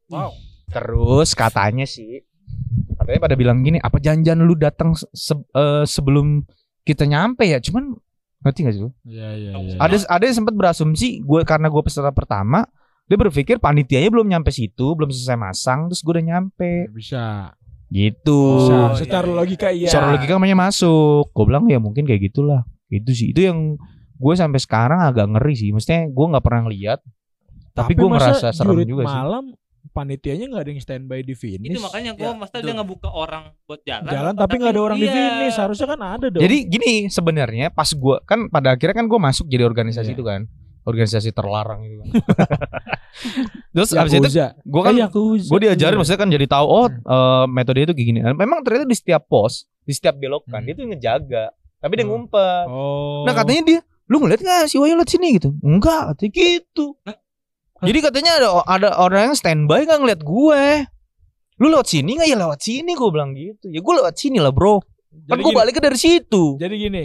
Wow. 0.09 0.33
terus 0.69 1.33
katanya 1.33 1.85
sih 1.85 2.21
katanya 2.93 3.19
pada 3.25 3.33
bilang 3.33 3.65
gini 3.65 3.81
apa 3.81 3.97
janjian 3.97 4.37
lu 4.45 4.53
datang 4.53 4.93
se- 4.93 5.49
eh, 5.49 5.81
sebelum 5.85 6.45
kita 6.85 7.09
nyampe 7.09 7.41
ya? 7.45 7.57
Cuman 7.57 7.97
ngerti 8.39 8.59
gak 8.63 8.73
sih 8.75 8.81
lu 8.87 8.91
Iya 9.03 9.29
iya 9.35 9.51
iya. 9.59 9.75
ada 9.79 9.95
ada 9.95 10.23
yang 10.23 10.37
sempat 10.39 10.55
berasumsi 10.55 11.19
gue 11.23 11.41
karena 11.43 11.67
gue 11.67 11.81
peserta 11.83 12.11
pertama 12.15 12.63
dia 13.09 13.17
berpikir 13.17 13.57
panitianya 13.57 14.09
belum 14.13 14.29
nyampe 14.29 14.53
situ 14.53 14.95
belum 14.95 15.09
selesai 15.11 15.35
masang 15.35 15.89
terus 15.91 15.99
gue 16.05 16.13
udah 16.13 16.25
nyampe 16.37 16.87
bisa. 16.93 17.51
gitu 17.91 18.63
Bisa. 18.63 18.75
Oh, 18.75 18.89
Secara 18.95 19.25
iya, 19.25 19.31
iya. 19.33 19.39
logika 19.43 19.67
iya. 19.73 19.89
secara 19.91 20.05
logika 20.15 20.31
namanya 20.37 20.57
masuk 20.69 21.27
gue 21.35 21.45
bilang 21.49 21.65
ya 21.67 21.81
mungkin 21.81 22.07
kayak 22.07 22.31
gitulah 22.31 22.63
itu 22.87 23.11
sih 23.11 23.27
itu 23.35 23.49
yang 23.49 23.75
gue 24.19 24.33
sampai 24.35 24.59
sekarang 24.59 24.99
agak 25.03 25.27
ngeri 25.35 25.55
sih 25.55 25.69
maksudnya 25.75 26.07
gue 26.07 26.25
nggak 26.31 26.43
pernah 26.43 26.61
ngeliat 26.67 26.99
tapi, 27.75 27.95
gue 27.95 28.09
masa 28.11 28.35
ngerasa 28.35 28.47
serem 28.51 28.83
juga 28.83 29.03
sih 29.07 29.19
malam 29.19 29.45
panitianya 29.89 30.45
nggak 30.45 30.63
ada 30.63 30.71
yang 30.71 30.79
standby 30.79 31.19
di 31.19 31.33
finish. 31.33 31.71
Itu 31.71 31.79
makanya 31.79 32.11
gue 32.13 32.23
Ya, 32.23 32.33
maksudnya 32.33 32.61
dia 32.61 32.75
ngebuka 32.75 33.09
orang 33.09 33.43
buat 33.63 33.81
jalan. 33.81 34.07
jalan 34.07 34.33
tapi 34.33 34.53
nggak 34.55 34.73
ada 34.73 34.81
orang 34.81 34.97
di 34.97 35.05
iya. 35.05 35.15
finish. 35.15 35.55
Harusnya 35.55 35.87
kan 35.87 35.99
ada 35.99 36.27
dong. 36.27 36.41
Jadi 36.41 36.57
gini 36.65 36.91
sebenarnya 37.07 37.67
pas 37.69 37.89
gua 37.91 38.19
kan 38.21 38.47
pada 38.47 38.73
akhirnya 38.73 38.95
kan 38.95 39.05
gua 39.05 39.19
masuk 39.21 39.45
jadi 39.45 39.63
organisasi 39.63 40.11
Iya. 40.11 40.17
itu 40.17 40.23
kan. 40.23 40.41
Organisasi 40.81 41.29
terlarang 41.29 41.79
itu 41.81 41.95
kan. 41.97 42.07
Terus 43.73 43.89
abis 43.93 44.11
itu 44.15 44.29
gua 44.63 44.81
kan 44.83 44.93
Eh, 44.93 45.01
Yakuza. 45.01 45.47
gua 45.47 45.59
diajarin 45.59 45.93
Iya. 45.93 45.99
maksudnya 45.99 46.19
kan 46.19 46.29
jadi 46.29 46.45
tahu 46.45 46.65
oh 46.65 46.87
Hmm. 46.87 47.01
eh, 47.01 47.45
metode 47.49 47.79
itu 47.81 47.93
kayak 47.93 48.07
gini. 48.07 48.19
Memang 48.25 48.59
ternyata 48.61 48.85
di 48.85 48.95
setiap 48.95 49.25
pos, 49.25 49.53
di 49.81 49.93
setiap 49.93 50.15
belokan 50.15 50.59
Hmm. 50.59 50.65
dia 50.65 50.73
tuh 50.73 50.85
ngejaga. 50.85 51.45
Tapi 51.79 51.93
dia 51.93 52.05
Oh. 52.05 52.09
ngumpet. 52.09 52.65
Oh. 52.67 53.23
Nah 53.23 53.33
katanya 53.33 53.61
dia, 53.65 53.79
lu 54.05 54.19
ngeliat 54.19 54.41
gak 54.41 54.67
si 54.67 54.75
Wayu 54.75 54.93
lewat 54.93 55.09
sini 55.09 55.37
gitu? 55.37 55.55
Enggak, 55.61 56.11
katanya 56.11 56.31
gitu. 56.33 56.85
Jadi 57.81 57.99
katanya 57.99 58.31
ada 58.35 58.47
ada 58.63 58.89
orang 58.97 59.21
yang 59.25 59.35
standby 59.35 59.83
gak 59.83 59.97
ngeliat 59.97 60.19
gue. 60.19 60.63
Lu 61.57 61.67
lewat 61.67 61.87
sini 61.87 62.15
gak 62.15 62.27
ya 62.27 62.37
lewat 62.37 62.59
sini 62.59 62.91
gue 62.91 63.09
bilang 63.09 63.31
gitu. 63.31 63.65
Ya 63.65 63.79
gue 63.79 63.93
lewat 63.95 64.13
sini 64.13 64.37
lah 64.37 64.49
bro. 64.49 64.79
Kan 64.79 64.85
jadi 65.29 65.39
gue 65.39 65.47
gini, 65.47 65.57
baliknya 65.57 65.83
dari 65.85 65.97
situ. 65.97 66.43
jadi 66.55 66.75
gini. 66.75 67.03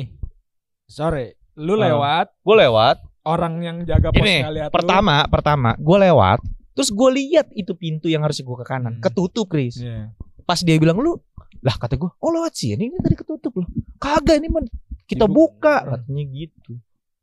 Sore, 0.84 1.26
lu 1.54 1.74
lewat 1.74 2.36
Gue 2.38 2.56
lewat. 2.58 2.96
orang 3.24 3.54
yang 3.58 3.76
jaga 3.82 4.10
pos 4.10 4.20
Ini 4.20 4.34
nggak 4.38 4.54
lihat 4.54 4.68
lu. 4.68 4.74
pertama 4.74 5.14
pertama 5.24 5.70
gue 5.74 5.96
lewat 5.98 6.44
terus 6.70 6.92
gue 6.92 7.10
lihat 7.14 7.48
itu 7.50 7.72
pintu 7.72 8.04
yang 8.04 8.20
harusnya 8.20 8.44
gue 8.44 8.58
ke 8.58 8.66
kanan 8.66 8.92
Hmm. 8.92 9.00
ketutup 9.00 9.48
Chris 9.48 9.80
Iya. 9.80 10.12
pas 10.44 10.60
dia 10.60 10.76
bilang 10.76 11.00
lu 11.00 11.16
lah 11.58 11.72
kata 11.72 11.96
gue 11.96 12.04
oh 12.12 12.30
lewat 12.30 12.52
sini 12.52 12.84
ini 12.84 13.00
tadi 13.00 13.16
ketutup 13.16 13.56
loh 13.56 13.64
kagak 13.96 14.36
ini 14.36 14.52
mah 14.52 14.60
kita 15.02 15.24
Dibu- 15.24 15.56
buka 15.56 15.76
Hmm. 15.80 15.90
katanya 15.96 16.24
gitu 16.36 16.72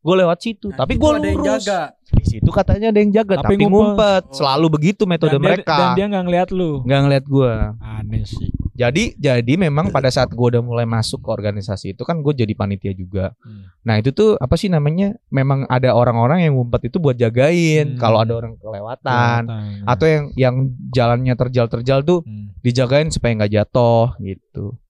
gue 0.02 0.16
lewat 0.18 0.38
situ 0.40 0.68
Nah, 0.68 0.78
tapi 0.80 0.94
gue 0.96 1.10
ada 1.12 1.22
yang 1.24 1.40
lurus 1.40 1.62
jaga. 1.62 1.82
di 2.12 2.26
situ 2.28 2.50
katanya 2.50 2.90
ada 2.90 3.00
yang 3.00 3.12
jaga 3.12 3.34
Tapi 3.38 3.46
tapi, 3.48 3.56
ngumpet. 3.62 3.72
ngumpet 3.72 4.24
Oh. 4.26 4.36
selalu 4.36 4.68
begitu 4.72 5.04
metode 5.06 5.32
dan 5.32 5.38
dia, 5.38 5.46
mereka 5.48 5.76
dan 5.76 5.90
dia 5.94 6.06
nggak 6.08 6.24
ngeliat 6.24 6.50
lu. 6.50 6.72
nggak 6.82 7.02
ngeliat 7.02 7.26
gue 7.28 7.52
Aneh 7.80 8.24
sih. 8.24 8.50
jadi 8.74 9.04
jadi 9.16 9.54
memang 9.56 9.90
pada 9.90 10.10
saat 10.10 10.28
gue 10.28 10.48
udah 10.48 10.60
mulai 10.60 10.86
masuk 10.86 11.22
ke 11.22 11.30
organisasi 11.30 11.86
itu 11.92 12.02
kan 12.02 12.18
gue 12.20 12.34
jadi 12.36 12.50
panitia 12.52 12.92
juga 12.92 13.38
Hmm. 13.40 13.70
nah 13.80 13.96
itu 13.96 14.10
tuh 14.10 14.36
apa 14.36 14.56
sih 14.56 14.68
namanya 14.68 15.14
memang 15.30 15.64
ada 15.68 15.94
orang-orang 15.94 16.44
yang 16.44 16.56
ngumpet 16.56 16.82
itu 16.84 16.98
buat 16.98 17.14
jagain 17.16 17.94
Hmm. 17.94 18.00
kalau 18.00 18.18
ada 18.20 18.34
orang 18.36 18.58
kelewatan 18.58 19.42
Kelihatan. 19.44 19.86
atau 19.86 20.06
yang 20.08 20.26
yang 20.36 20.56
jalannya 20.90 21.34
terjal-terjal 21.36 22.02
tuh 22.02 22.20
Hmm. 22.22 22.58
dijagain 22.60 23.08
supaya 23.08 23.38
nggak 23.38 23.54
jatuh 23.54 24.18
gitu 24.18 24.82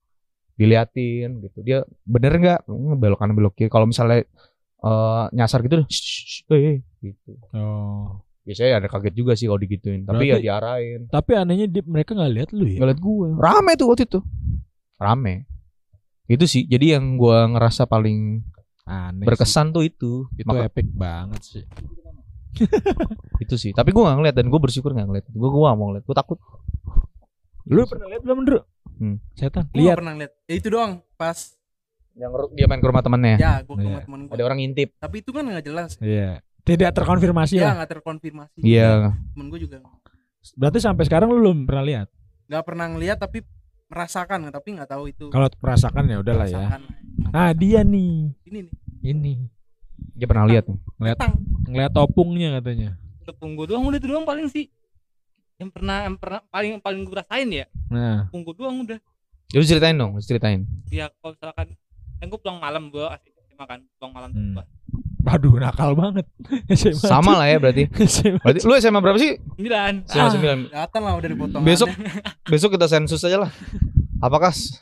diliatin 0.53 1.41
gitu 1.41 1.59
dia 1.59 1.77
bener 2.03 2.31
nggak 2.33 2.59
belok 2.95 3.17
kanan 3.17 3.33
belok 3.33 3.53
kiri 3.55 3.67
kalau 3.67 3.83
misalnya 3.83 4.23
eh, 4.81 5.25
nyasar 5.31 5.61
gitu 5.61 5.83
shh, 5.83 6.01
shh, 6.01 6.21
shh, 6.43 6.51
eh, 6.51 6.77
gitu 6.99 7.31
Oh. 7.51 8.21
biasanya 8.41 8.77
ada 8.77 8.87
kaget 8.87 9.13
juga 9.13 9.33
sih 9.33 9.45
kalau 9.45 9.57
digituin 9.57 10.01
tapi 10.01 10.27
ya 10.27 10.37
diarahin 10.37 11.05
Tapi 11.07 11.31
anehnya 11.33 11.67
dia, 11.67 11.83
mereka 11.83 12.11
nggak 12.11 12.31
lihat 12.31 12.49
lu 12.51 12.65
ya. 12.65 12.77
ngeliat 12.79 12.99
gue 12.99 13.27
rame 13.35 13.71
tuh 13.75 13.87
waktu 13.87 14.03
itu 14.03 14.19
rame 14.95 15.45
itu 16.25 16.45
sih 16.45 16.63
jadi 16.63 16.97
yang 16.97 17.15
gue 17.15 17.37
ngerasa 17.49 17.85
paling 17.85 18.41
Aneh. 18.83 19.23
berkesan 19.23 19.69
tuh 19.69 19.83
itu 19.83 20.25
Sih. 20.27 20.41
Itu 20.41 20.49
Maka- 20.49 20.67
epic 20.67 20.87
banget 20.89 21.41
sih. 21.43 21.63
itu 23.39 23.55
sih 23.55 23.71
tapi 23.71 23.89
gue 23.89 23.99
nggak 23.99 24.17
ngeliat 24.17 24.35
dan 24.35 24.47
gue 24.47 24.59
bersyukur 24.59 24.91
nggak 24.91 25.07
ngeliat 25.07 25.25
gue 25.25 25.49
gue 25.49 25.61
mau 25.61 25.87
ngeliat 25.87 26.03
gue 26.03 26.15
takut 26.15 26.39
Lu 27.63 27.85
pernah 27.85 28.09
lihat 28.09 28.25
belum, 28.25 28.41
Dru? 28.41 28.57
Hmm. 28.97 29.21
Setan. 29.31 29.69
Nggak 29.69 29.77
Lihat. 29.77 29.95
pernah 29.95 30.13
lihat. 30.17 30.33
Ya 30.43 30.55
itu 30.55 30.67
doang 30.67 30.91
pas 31.13 31.37
yang 32.11 32.31
dia 32.51 32.67
main 32.67 32.83
ke 32.83 32.87
rumah 32.91 33.03
temennya 33.03 33.35
ya 33.39 33.53
gua 33.63 33.75
ke 33.79 33.83
rumah 33.87 34.01
temen 34.03 34.19
gua. 34.27 34.33
ada 34.35 34.43
orang 34.43 34.57
ngintip 34.59 34.89
Tapi 34.99 35.15
itu 35.23 35.31
kan 35.31 35.43
nggak 35.47 35.65
jelas. 35.65 35.95
Iya. 36.03 36.43
Tidak 36.61 36.91
terkonfirmasi 36.93 37.55
Ya 37.57 37.73
nggak 37.73 37.89
terkonfirmasi. 37.99 38.59
iya 38.61 39.15
Temen 39.33 39.47
gue 39.49 39.59
juga 39.63 39.81
Berarti 40.57 40.79
sampai 40.81 41.03
sekarang 41.07 41.31
lu 41.31 41.39
belum 41.39 41.57
pernah 41.69 41.83
lihat. 41.85 42.07
nggak 42.51 42.63
pernah 42.67 42.85
ngeliat 42.91 43.15
tapi 43.15 43.47
merasakan 43.87 44.47
tapi 44.51 44.67
nggak 44.75 44.89
tahu 44.91 45.03
itu. 45.07 45.25
Kalau 45.31 45.47
merasakan 45.59 46.03
ya 46.07 46.17
udahlah 46.19 46.47
ya. 46.47 46.57
Merasakan. 46.67 46.81
Nah, 47.31 47.51
dia 47.55 47.79
nih. 47.83 48.31
Ini 48.47 48.59
nih. 48.67 48.73
Ini 49.01 49.33
dia 50.17 50.27
pernah 50.27 50.45
lihat 50.49 50.65
ngeliat 50.97 51.17
ngeliat 51.69 51.93
opungnya 51.97 52.59
katanya. 52.59 52.97
Tepung 53.23 53.55
gue 53.55 53.65
doang 53.69 53.85
udah 53.87 53.99
itu 54.01 54.07
doang 54.09 54.25
paling 54.27 54.47
sih. 54.51 54.67
Yang 55.61 55.69
pernah 55.77 55.97
yang 56.09 56.17
pernah 56.17 56.41
paling 56.49 56.81
paling 56.81 57.01
gue 57.05 57.15
rasain 57.15 57.47
ya. 57.51 57.65
Nah, 57.87 58.27
Tepung 58.27 58.41
gue 58.43 58.55
doang 58.57 58.77
udah. 58.83 58.99
Ya, 59.51 59.57
lu 59.59 59.65
ceritain 59.67 59.95
dong 59.99 60.15
lu 60.15 60.23
ceritain 60.23 60.63
Ya 60.87 61.11
kalau 61.19 61.35
misalkan 61.35 61.67
kan 62.21 62.27
gue 62.27 62.37
pulang 62.37 62.59
malam 62.59 62.83
gue 62.87 63.01
asik 63.03 63.33
makan 63.57 63.77
pulang 63.97 64.13
malam 64.13 64.29
Hmm. 64.31 64.53
tuh 64.55 64.65
waduh 65.21 65.53
nakal 65.55 65.93
banget. 65.93 66.25
SMA. 66.71 66.97
sama 66.99 67.35
lah 67.35 67.45
ya 67.45 67.57
berarti 67.57 67.85
SMA. 68.07 68.37
berarti 68.39 68.59
lu 68.61 68.73
SMA 68.75 68.99
berapa 68.99 69.17
sih 69.17 69.33
sembilan. 69.51 69.93
SMA 70.03 70.17
Ah. 70.19 70.31
sembilan 70.31 70.57
Datang 70.71 71.01
lah 71.03 71.13
udah 71.15 71.29
dipotong. 71.29 71.61
besok 71.61 71.89
besok 72.51 72.69
kita 72.71 72.85
sensus 72.87 73.21
aja 73.21 73.37
lah 73.39 73.51
apakah 74.17 74.49
s- 74.49 74.77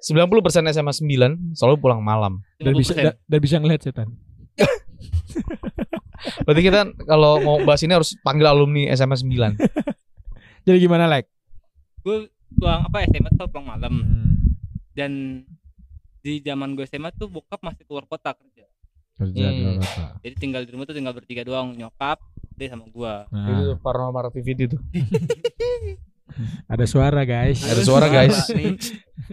90% 0.00 0.32
SMA 0.66 0.92
9 0.94 1.52
selalu 1.54 1.76
pulang 1.76 2.00
malam 2.00 2.40
Dan 2.56 2.72
bisa 2.72 2.92
dan, 2.92 3.12
dan 3.20 3.38
bisa 3.38 3.56
ngeliat 3.56 3.80
setan. 3.82 4.08
berarti 6.42 6.62
kita 6.62 6.78
kalau 7.02 7.36
mau 7.38 7.56
bahas 7.62 7.80
ini 7.80 7.92
harus 7.92 8.16
panggil 8.18 8.46
alumni 8.46 8.88
SMA 8.90 9.16
9 9.16 9.56
Jadi 10.60 10.76
gimana, 10.78 11.04
Lek? 11.06 11.24
gue 12.00 12.28
pulang 12.54 12.84
apa 12.84 13.04
SMA 13.06 13.28
tuh 13.30 13.48
pulang 13.48 13.68
malam 13.70 13.92
Hmm. 13.94 14.36
dan 14.92 15.12
di 16.20 16.38
zaman 16.38 16.72
gue 16.72 16.84
SMA 16.84 17.10
tuh 17.10 17.26
bokap 17.26 17.60
masih 17.60 17.82
keluar 17.82 18.04
kota 18.04 18.32
kerja. 18.32 18.64
Kerja 19.16 19.44
di 19.46 19.56
Hmm. 19.56 19.64
luar 19.66 19.76
kota. 19.80 20.04
Jadi 20.20 20.34
tinggal 20.36 20.62
di 20.62 20.70
rumah 20.70 20.84
tuh 20.84 20.94
tinggal 20.94 21.12
bertiga 21.12 21.42
doang 21.42 21.72
nyokap, 21.72 22.20
dia 22.54 22.68
sama 22.68 22.84
gua. 22.86 23.24
itu 23.26 23.36
Nah, 23.66 23.76
paranormal 23.78 24.24
activity 24.26 24.64
tuh 24.66 24.80
ada 26.72 26.84
suara, 26.84 27.24
guys. 27.24 27.60
Ada 27.62 27.82
suara, 27.82 28.06
guys. 28.06 28.36
Nih, 28.50 28.76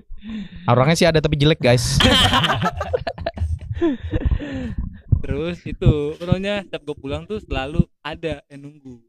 orangnya 0.68 0.96
sih 0.96 1.06
ada 1.06 1.20
tapi 1.20 1.36
jelek 1.36 1.58
guys 1.58 1.96
Terus 5.18 5.58
itu 5.64 5.92
pokoknya 6.16 6.64
setiap 6.64 6.82
gue 6.84 6.98
pulang 6.98 7.24
tuh 7.24 7.40
selalu 7.40 7.84
ada 8.02 8.40
yang 8.48 8.62
nunggu 8.62 9.00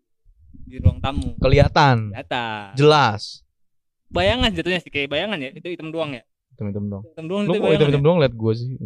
di 0.60 0.76
ruang 0.76 0.98
tamu. 0.98 1.36
kelihatan 1.38 2.10
Data. 2.12 2.72
jelas 2.74 3.42
Bayangan 4.08 4.48
jatuhnya 4.50 4.80
sih 4.80 4.88
kayak 4.88 5.10
bayangan 5.10 5.36
ya, 5.38 5.50
itu 5.52 5.68
hitam 5.68 5.88
doang 5.88 6.12
ya. 6.12 6.24
Hitam-hitam 6.58 6.84
dong 6.90 7.02
Hitam 7.06 7.26
doang 7.30 7.42
lu 7.46 7.54
kok 7.54 7.70
hitam-hitam 7.70 8.02
ya. 8.02 8.06
doang 8.10 8.18
liat 8.18 8.34
gue 8.34 8.52
sih 8.58 8.70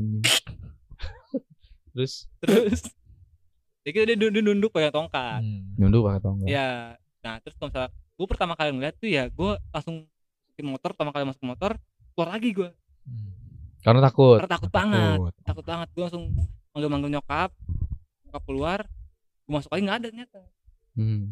terus 1.97 2.29
Terus 2.45 2.83
ya 3.83 3.91
kita 3.91 4.05
dia 4.13 4.15
nunduk, 4.15 4.45
nunduk 4.45 4.71
pakai 4.71 4.95
tongkat. 4.95 5.43
Hmm. 5.43 5.75
nyunduk 5.75 6.07
pakai 6.07 6.21
tongkat 6.23 6.47
Ya. 6.47 6.95
Nah, 7.25 7.43
terus 7.43 7.59
kalau 7.59 7.73
misalnya 7.73 7.91
gue 7.93 8.27
pertama 8.31 8.53
kali 8.55 8.71
ngeliat 8.71 8.95
tuh 8.95 9.11
ya 9.11 9.27
gue 9.27 9.53
langsung 9.75 10.07
ke 10.55 10.63
motor, 10.63 10.95
pertama 10.95 11.11
kali 11.11 11.27
masuk 11.27 11.43
motor, 11.43 11.75
keluar 12.15 12.29
lagi 12.37 12.53
gue. 12.53 12.71
Hmm. 13.03 13.35
karena 13.83 13.99
takut 13.99 14.39
Karena 14.39 14.55
takut 14.55 14.71
banget. 14.71 15.19
Takut. 15.19 15.33
takut 15.43 15.65
banget 15.67 15.89
gue 15.91 16.03
langsung 16.07 16.25
manggil-manggil 16.71 17.11
nyokap 17.19 17.51
nyokap 18.31 18.43
keluar 18.49 18.81
gue 19.45 19.53
masuk 19.53 19.71
lagi 19.75 19.83
nggak 19.85 19.99
ada 20.01 20.07
ternyata 20.09 20.41
hmm. 20.97 21.25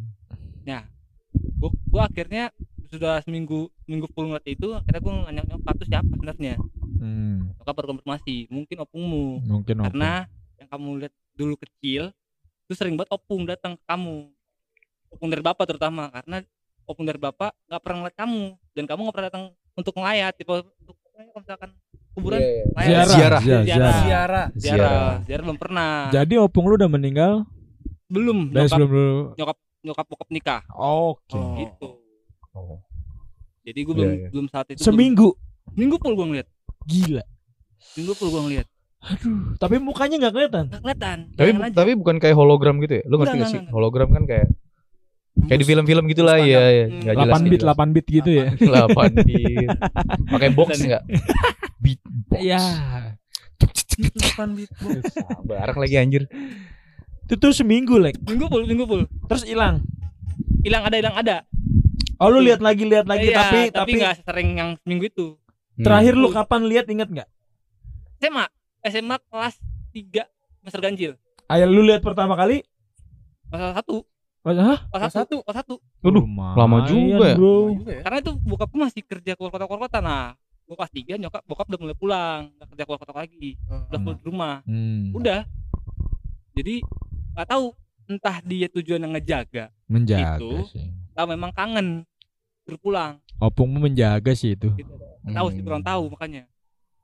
gue 1.38 1.70
gue 1.70 2.02
akhirnya 2.02 2.44
sudah 2.90 3.14
seminggu 3.20 3.58
seminggu 3.80 4.06
full 4.10 4.26
ngeliat 4.26 4.44
itu 4.44 4.68
akhirnya 4.70 5.00
gue 5.00 5.12
nanya 5.24 5.42
nyokap 5.46 5.74
tuh 5.76 5.86
siapa 5.86 6.10
sebenarnya 6.10 6.54
Hmm. 7.00 7.48
nyokap 7.56 7.74
berkonfirmasi 7.74 8.36
mungkin 8.48 8.76
opungmu 8.78 9.40
Mungkin 9.42 9.74
opung. 9.74 9.86
karena 9.88 10.28
yang 10.56 10.68
kamu 10.68 10.88
lihat 11.00 11.14
dulu 11.32 11.54
kecil 11.56 12.12
itu 12.62 12.72
sering 12.74 12.92
banget 12.92 13.08
opung 13.10 13.42
datang 13.42 13.72
ke 13.72 13.84
kamu 13.84 14.28
opung 15.08 15.26
dari 15.26 15.40
bapak 15.40 15.64
terutama 15.64 16.06
karena 16.08 16.44
opung 16.84 17.02
dari 17.02 17.16
bapak 17.16 17.56
nggak 17.64 17.80
pernah 17.80 17.96
ngeliat 18.00 18.16
kamu 18.16 18.42
dan 18.70 18.84
kamu 18.84 19.00
nggak 19.00 19.14
pernah 19.14 19.28
datang 19.28 19.44
untuk 19.72 19.94
ngelayat 19.94 20.32
tipe 20.34 20.52
untuk 20.52 20.96
kalau 21.10 21.40
misalkan 21.40 21.70
kuburan 22.10 22.36
Iya, 22.36 22.50
iya. 22.50 22.64
layat. 22.74 22.88
Ziarah. 23.06 23.08
Ziarah. 23.08 23.40
Ziarah. 23.40 23.64
Ziarah. 23.64 23.64
Ziarah. 23.64 24.00
Ziarah. 24.02 24.46
ziarah 24.58 25.10
ziarah 25.22 25.42
belum 25.42 25.58
pernah 25.58 25.92
Jadi 26.10 26.34
opung 26.36 26.64
lu 26.64 26.74
udah 26.76 26.90
meninggal 26.90 27.32
belum 28.06 28.38
dari 28.50 28.66
nyokap 28.66 28.76
sebelum 28.76 28.90
lu. 28.90 29.54
nyokap 29.80 30.04
bokap 30.04 30.28
nikah 30.28 30.60
Oke. 30.68 31.32
Oh. 31.32 31.56
gitu 31.56 31.88
Oh. 32.52 32.82
jadi 33.60 33.80
gue 33.80 33.92
Iya, 33.92 33.96
belum 33.96 34.10
iya. 34.12 34.28
belum 34.28 34.46
saat 34.46 34.66
itu 34.68 34.80
Seminggu. 34.80 35.32
belum, 35.32 35.76
minggu 35.76 35.96
full 35.96 36.14
gue 36.14 36.26
ngeliat 36.26 36.48
Gila. 36.82 37.24
minggu 37.94 38.12
full 38.12 38.28
gue 38.28 38.42
ngeliat 38.42 38.66
Aduh, 39.00 39.56
tapi 39.56 39.78
mukanya 39.78 40.16
nggak 40.18 40.34
kelihatan. 40.34 40.64
nggak 40.68 40.82
kelihatan 40.82 41.18
tapi 41.32 41.50
aja. 41.54 41.72
tapi 41.72 41.90
bukan 41.94 42.16
kayak 42.16 42.34
hologram 42.34 42.76
gitu 42.78 42.98
ya 42.98 43.04
lu 43.04 43.16
ngerti 43.16 43.32
Enggak, 43.32 43.40
gak 43.40 43.48
sih 43.48 43.60
enggak, 43.60 43.72
hologram 43.72 44.08
kan 44.10 44.24
kayak 44.24 44.48
kayak 45.42 45.56
di 45.56 45.66
film-film 45.66 46.04
gitulah 46.06 46.36
ya 46.36 46.60
ya 46.60 46.84
Hmm. 46.84 47.00
jelas 47.00 47.16
8 47.16 47.32
nggak 47.32 47.40
bit, 47.46 47.60
jelas. 47.60 47.76
8 47.78 47.88
bit 47.90 48.06
gitu 48.10 48.30
ya. 48.30 48.46
8 48.92 49.24
bit 49.24 49.68
pakai 50.28 50.48
box 50.50 50.68
enggak 50.80 51.02
beat 51.78 52.00
box 52.26 52.40
Ya. 52.40 52.60
Depan 54.00 54.48
beat 54.52 54.72
box. 54.74 55.00
barang 55.48 55.76
lagi 55.76 55.96
anjir 55.96 56.24
Itu 57.24 57.38
tuh 57.38 57.52
seminggu, 57.52 57.96
Lek. 57.96 58.16
minggu 58.20 58.48
full 58.48 58.64
minggu 58.64 58.84
full 58.84 59.04
Terus 59.26 59.44
hilang. 59.44 59.80
hilang 60.60 60.82
ada 60.82 60.96
hilang 60.98 61.14
ada 61.14 61.36
Oh, 62.20 62.28
lu 62.28 62.38
lihat 62.38 62.60
lagi, 62.60 62.84
lihat 62.84 63.08
lagi 63.08 63.26
Iya, 63.26 63.36
tapi 63.38 63.58
tapi 63.66 63.72
tapi 63.72 63.90
nggak 63.96 64.16
sering 64.22 64.48
yang 64.52 64.70
seminggu 64.78 65.04
itu 65.06 65.26
Hmm. 65.72 65.82
terakhir 65.82 66.12
lu 66.12 66.28
kapan 66.28 66.62
lihat 66.62 66.86
inget 66.86 67.08
nggak? 67.08 67.28
SMA 68.18 68.44
SMA 68.84 69.16
kelas 69.24 69.56
3 69.90 70.28
Master 70.60 70.80
Ganjil 70.80 71.12
Ayah 71.46 71.64
lu 71.64 71.80
lihat 71.80 72.00
pertama 72.00 72.34
kali? 72.34 72.60
kelas 73.48 73.74
satu 73.74 74.04
hah? 74.42 74.78
kelas 74.86 75.12
satu 75.14 75.36
kelas 75.40 75.56
satu 75.58 75.74
Waduh, 76.00 76.22
Lumayan, 76.22 76.54
lama 76.54 76.78
juga 76.84 77.26
ya. 77.26 77.34
Bro. 77.34 77.80
Ya. 77.82 78.00
karena 78.00 78.18
itu 78.20 78.32
bokap 78.38 78.68
gue 78.68 78.80
masih 78.80 79.02
kerja 79.02 79.32
keluar 79.34 79.50
kota 79.50 79.64
keluar 79.64 79.82
kota 79.82 79.98
nah 79.98 80.36
gue 80.62 80.76
kelas 80.76 80.92
3 80.92 81.16
nyokap 81.16 81.42
bokap 81.42 81.66
udah 81.66 81.80
mulai 81.80 81.96
pulang 81.96 82.40
nggak 82.54 82.68
kerja 82.70 82.82
keluar 82.84 83.00
kota 83.00 83.14
lagi 83.16 83.48
udah 83.88 83.98
Hmm. 83.98 84.12
di 84.12 84.22
rumah 84.22 84.54
Hmm. 84.62 85.10
udah 85.12 85.40
jadi 86.52 86.74
nggak 87.32 87.48
tahu 87.48 87.64
entah 88.06 88.36
dia 88.42 88.66
tujuan 88.68 89.00
yang 89.00 89.12
ngejaga 89.12 89.70
Menjaga 89.86 90.36
Itu. 90.36 90.68
sih. 90.68 90.86
Atau 91.20 91.28
memang 91.28 91.52
kangen 91.52 92.08
berpulang 92.64 93.20
Opungmu 93.36 93.76
menjaga 93.78 94.32
sih 94.32 94.52
itu. 94.52 94.72
gitu. 94.74 94.92
Tahu 95.22 95.46
sih 95.48 95.60
Hmm. 95.60 95.66
kurang 95.66 95.82
tahu 95.82 96.08
makanya 96.08 96.48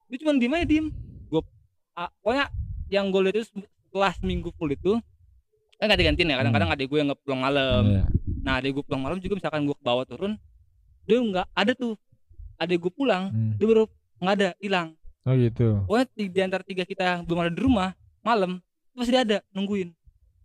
dia 0.06 0.16
cuma 0.18 0.32
diem 0.34 0.52
aja 0.52 0.64
diem 0.64 0.86
gue 1.26 1.42
ah, 1.92 2.08
pokoknya 2.16 2.44
yang 2.88 3.10
gue 3.10 3.20
lihat 3.20 3.36
itu 3.36 3.46
setelah 3.50 4.12
seminggu 4.14 4.48
full 4.52 4.70
itu 4.70 4.96
kan 5.76 5.86
ganti 5.86 6.02
gantiin 6.02 6.30
ya 6.30 6.36
kadang-kadang 6.38 6.70
adek 6.70 6.86
gue 6.86 6.98
yang 6.98 7.08
nggak 7.10 7.20
pulang 7.20 7.40
malam 7.42 7.82
Iya. 7.84 8.02
nah 8.40 8.52
adek 8.56 8.70
gue 8.72 8.84
pulang 8.84 9.02
malam 9.02 9.18
juga 9.18 9.34
misalkan 9.34 9.62
gue 9.62 9.74
ke 9.74 9.84
bawah 9.84 10.04
turun 10.04 10.32
dia 11.02 11.18
nggak 11.18 11.46
ada 11.50 11.72
tuh 11.72 11.92
adek 12.56 12.78
gue 12.78 12.92
pulang 12.94 13.28
Hmm. 13.28 13.52
dia 13.54 13.66
baru 13.66 13.84
nggak 14.16 14.34
ada 14.34 14.48
hilang 14.56 14.88
Oh 15.22 15.34
gitu. 15.34 15.82
pokoknya 15.84 16.06
di, 16.08 16.24
di 16.30 16.40
antara 16.40 16.62
tiga 16.62 16.82
kita 16.82 17.02
yang 17.02 17.20
belum 17.20 17.38
ada 17.38 17.50
di 17.50 17.58
rumah 17.58 17.90
malam 18.22 18.62
itu 18.86 18.96
pasti 18.96 19.12
ada 19.12 19.44
nungguin 19.50 19.90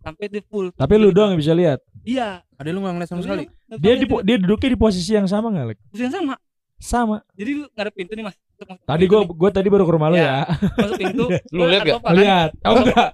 sampai 0.02 0.24
dia 0.26 0.42
full 0.42 0.68
Tapi 0.72 0.92
lu 0.94 1.08
doang 1.08 1.30
yang 1.30 1.40
bisa 1.40 1.52
lihat. 1.52 1.78
iya 2.02 2.42
Ada 2.54 2.68
lu 2.68 2.78
nggak 2.78 2.92
ngeliat 2.92 3.08
sama 3.08 3.22
sekali? 3.22 3.44
Dia 3.78 3.94
di 3.94 4.04
dia 4.04 4.36
duduknya 4.36 4.68
di 4.68 4.78
posisi 4.78 5.10
yang 5.12 5.24
sama 5.24 5.48
nggak, 5.48 5.66
Lek? 5.66 5.78
Posisi 5.88 6.04
yang 6.04 6.14
sama 6.14 6.34
Sama. 6.76 7.22
Jadi 7.32 7.50
lu 7.54 7.64
nggak 7.68 7.78
ada 7.80 7.92
pintu 7.92 8.12
nih 8.12 8.24
mas. 8.24 8.34
Masuk- 8.58 8.82
Tadi 8.82 9.04
gua 9.06 9.20
gua 9.24 9.50
tadi 9.50 9.66
baru 9.66 9.82
ke 9.82 9.92
rumah 9.92 10.08
lu 10.08 10.16
Ya. 10.16 10.22
ya. 10.22 10.40
masuk 10.76 10.94
pintu. 10.96 11.24
Lu 11.54 11.62
lihat 11.64 11.82
gak? 11.84 11.98
kan? 11.98 12.14
Lihat. 12.14 12.50
Oh 12.60 12.74
enggak. 12.76 13.08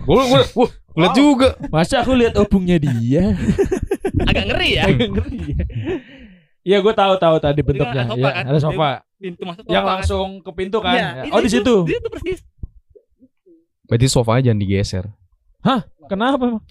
Gue 0.00 0.22
gue 0.22 0.42
wah, 0.56 0.70
lihat 0.96 1.12
juga. 1.14 1.48
Masa 1.68 2.00
aku 2.00 2.12
lihat 2.12 2.34
opungnya 2.34 2.76
dia. 2.76 3.36
Agak 4.28 4.44
ngeri 4.46 4.68
ya. 4.76 4.82
Agak 4.86 5.08
ngeri. 5.10 5.38
Iya, 6.60 6.76
gua 6.80 6.92
tahu 6.92 7.16
tahu 7.16 7.36
tadi 7.38 7.60
bentuknya. 7.60 8.04
ada 8.04 8.10
sofa 8.10 8.20
Ya, 8.20 8.30
kan? 8.30 8.44
ada 8.44 8.58
sofa. 8.58 8.90
Pintu 9.16 9.42
masuk 9.42 9.62
Yang 9.62 9.68
sofa 9.70 9.80
kan. 9.82 9.92
langsung 9.94 10.28
ke 10.40 10.50
pintu 10.52 10.78
kan. 10.80 10.92
Iya, 10.92 11.00
Ya. 11.00 11.22
itu- 11.24 11.32
Oh, 11.32 11.40
di 11.40 11.44
itu- 11.46 11.56
situ. 11.56 11.76
Itu 11.86 12.08
persis. 12.10 12.40
Berarti 13.84 14.06
sofanya 14.06 14.42
jangan 14.46 14.60
digeser. 14.60 15.04
Kenapa? 16.08 16.42
emang? 16.42 16.62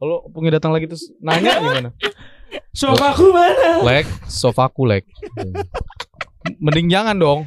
Kalau 0.00 0.16
punya 0.32 0.56
datang 0.56 0.72
lagi 0.72 0.88
terus 0.88 1.12
nanya 1.20 1.60
gimana? 1.60 1.90
Sofaku 2.74 3.30
mana? 3.30 3.78
Lek, 3.86 4.06
sofaku 4.26 4.82
lek. 4.82 5.06
Mending 6.58 6.90
jangan 6.90 7.14
dong. 7.14 7.40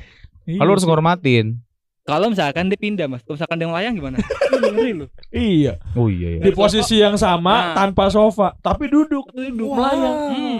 Iya. 0.48 0.60
Kalau 0.64 0.72
harus 0.76 0.86
ngormatin. 0.88 1.60
Kalau 2.04 2.28
misalkan 2.28 2.68
dia 2.68 2.76
pindah 2.76 3.08
mas, 3.08 3.24
kalau 3.24 3.36
misalkan 3.40 3.58
dia 3.60 3.68
melayang 3.68 3.96
gimana? 3.96 4.20
Ini 4.54 4.70
ngeri 4.76 4.92
lu. 4.92 5.06
Iya. 5.32 5.74
Oh 5.96 6.08
iya 6.12 6.40
Di 6.44 6.52
iya. 6.52 6.56
posisi 6.56 7.00
yang 7.00 7.16
sama 7.16 7.72
Nah. 7.72 7.76
tanpa 7.80 8.12
sofa, 8.12 8.52
tapi 8.60 8.92
duduk. 8.92 9.28
Duduk 9.32 9.72
melayang. 9.72 10.16
Hmm. 10.32 10.60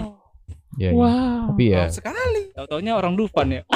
Iya, 0.74 0.90
iya. 0.90 0.96
Wow. 0.96 1.52
Tapi 1.52 1.64
ya 1.70 1.84
Wow, 1.84 1.92
sekali. 1.92 2.42
Tahu-taunya 2.56 2.92
orang 2.96 3.14
Dufan 3.14 3.48
ya. 3.48 3.62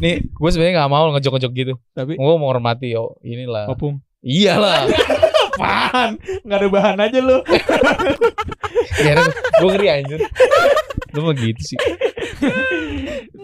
nih 0.00 0.24
gue 0.24 0.50
sebenarnya 0.50 0.74
nggak 0.82 0.90
mau 0.90 1.06
ngejok-ngejok 1.14 1.52
gitu. 1.54 1.74
Tapi 1.92 2.12
Gue 2.16 2.34
mau 2.40 2.48
hormati 2.48 2.90
yo. 2.90 3.20
Inilah. 3.22 3.68
opung. 3.70 4.00
Iyalah. 4.24 4.88
Apaan? 5.60 6.16
Enggak 6.44 6.58
ada 6.64 6.68
bahan 6.72 6.96
aja 7.04 7.18
lu. 7.20 7.38
Ya, 9.00 9.16
gue 9.60 9.70
ngeri 9.72 9.88
anjir. 9.88 10.20
Lu 11.16 11.24
mah 11.24 11.32
gitu 11.32 11.62
sih. 11.72 11.78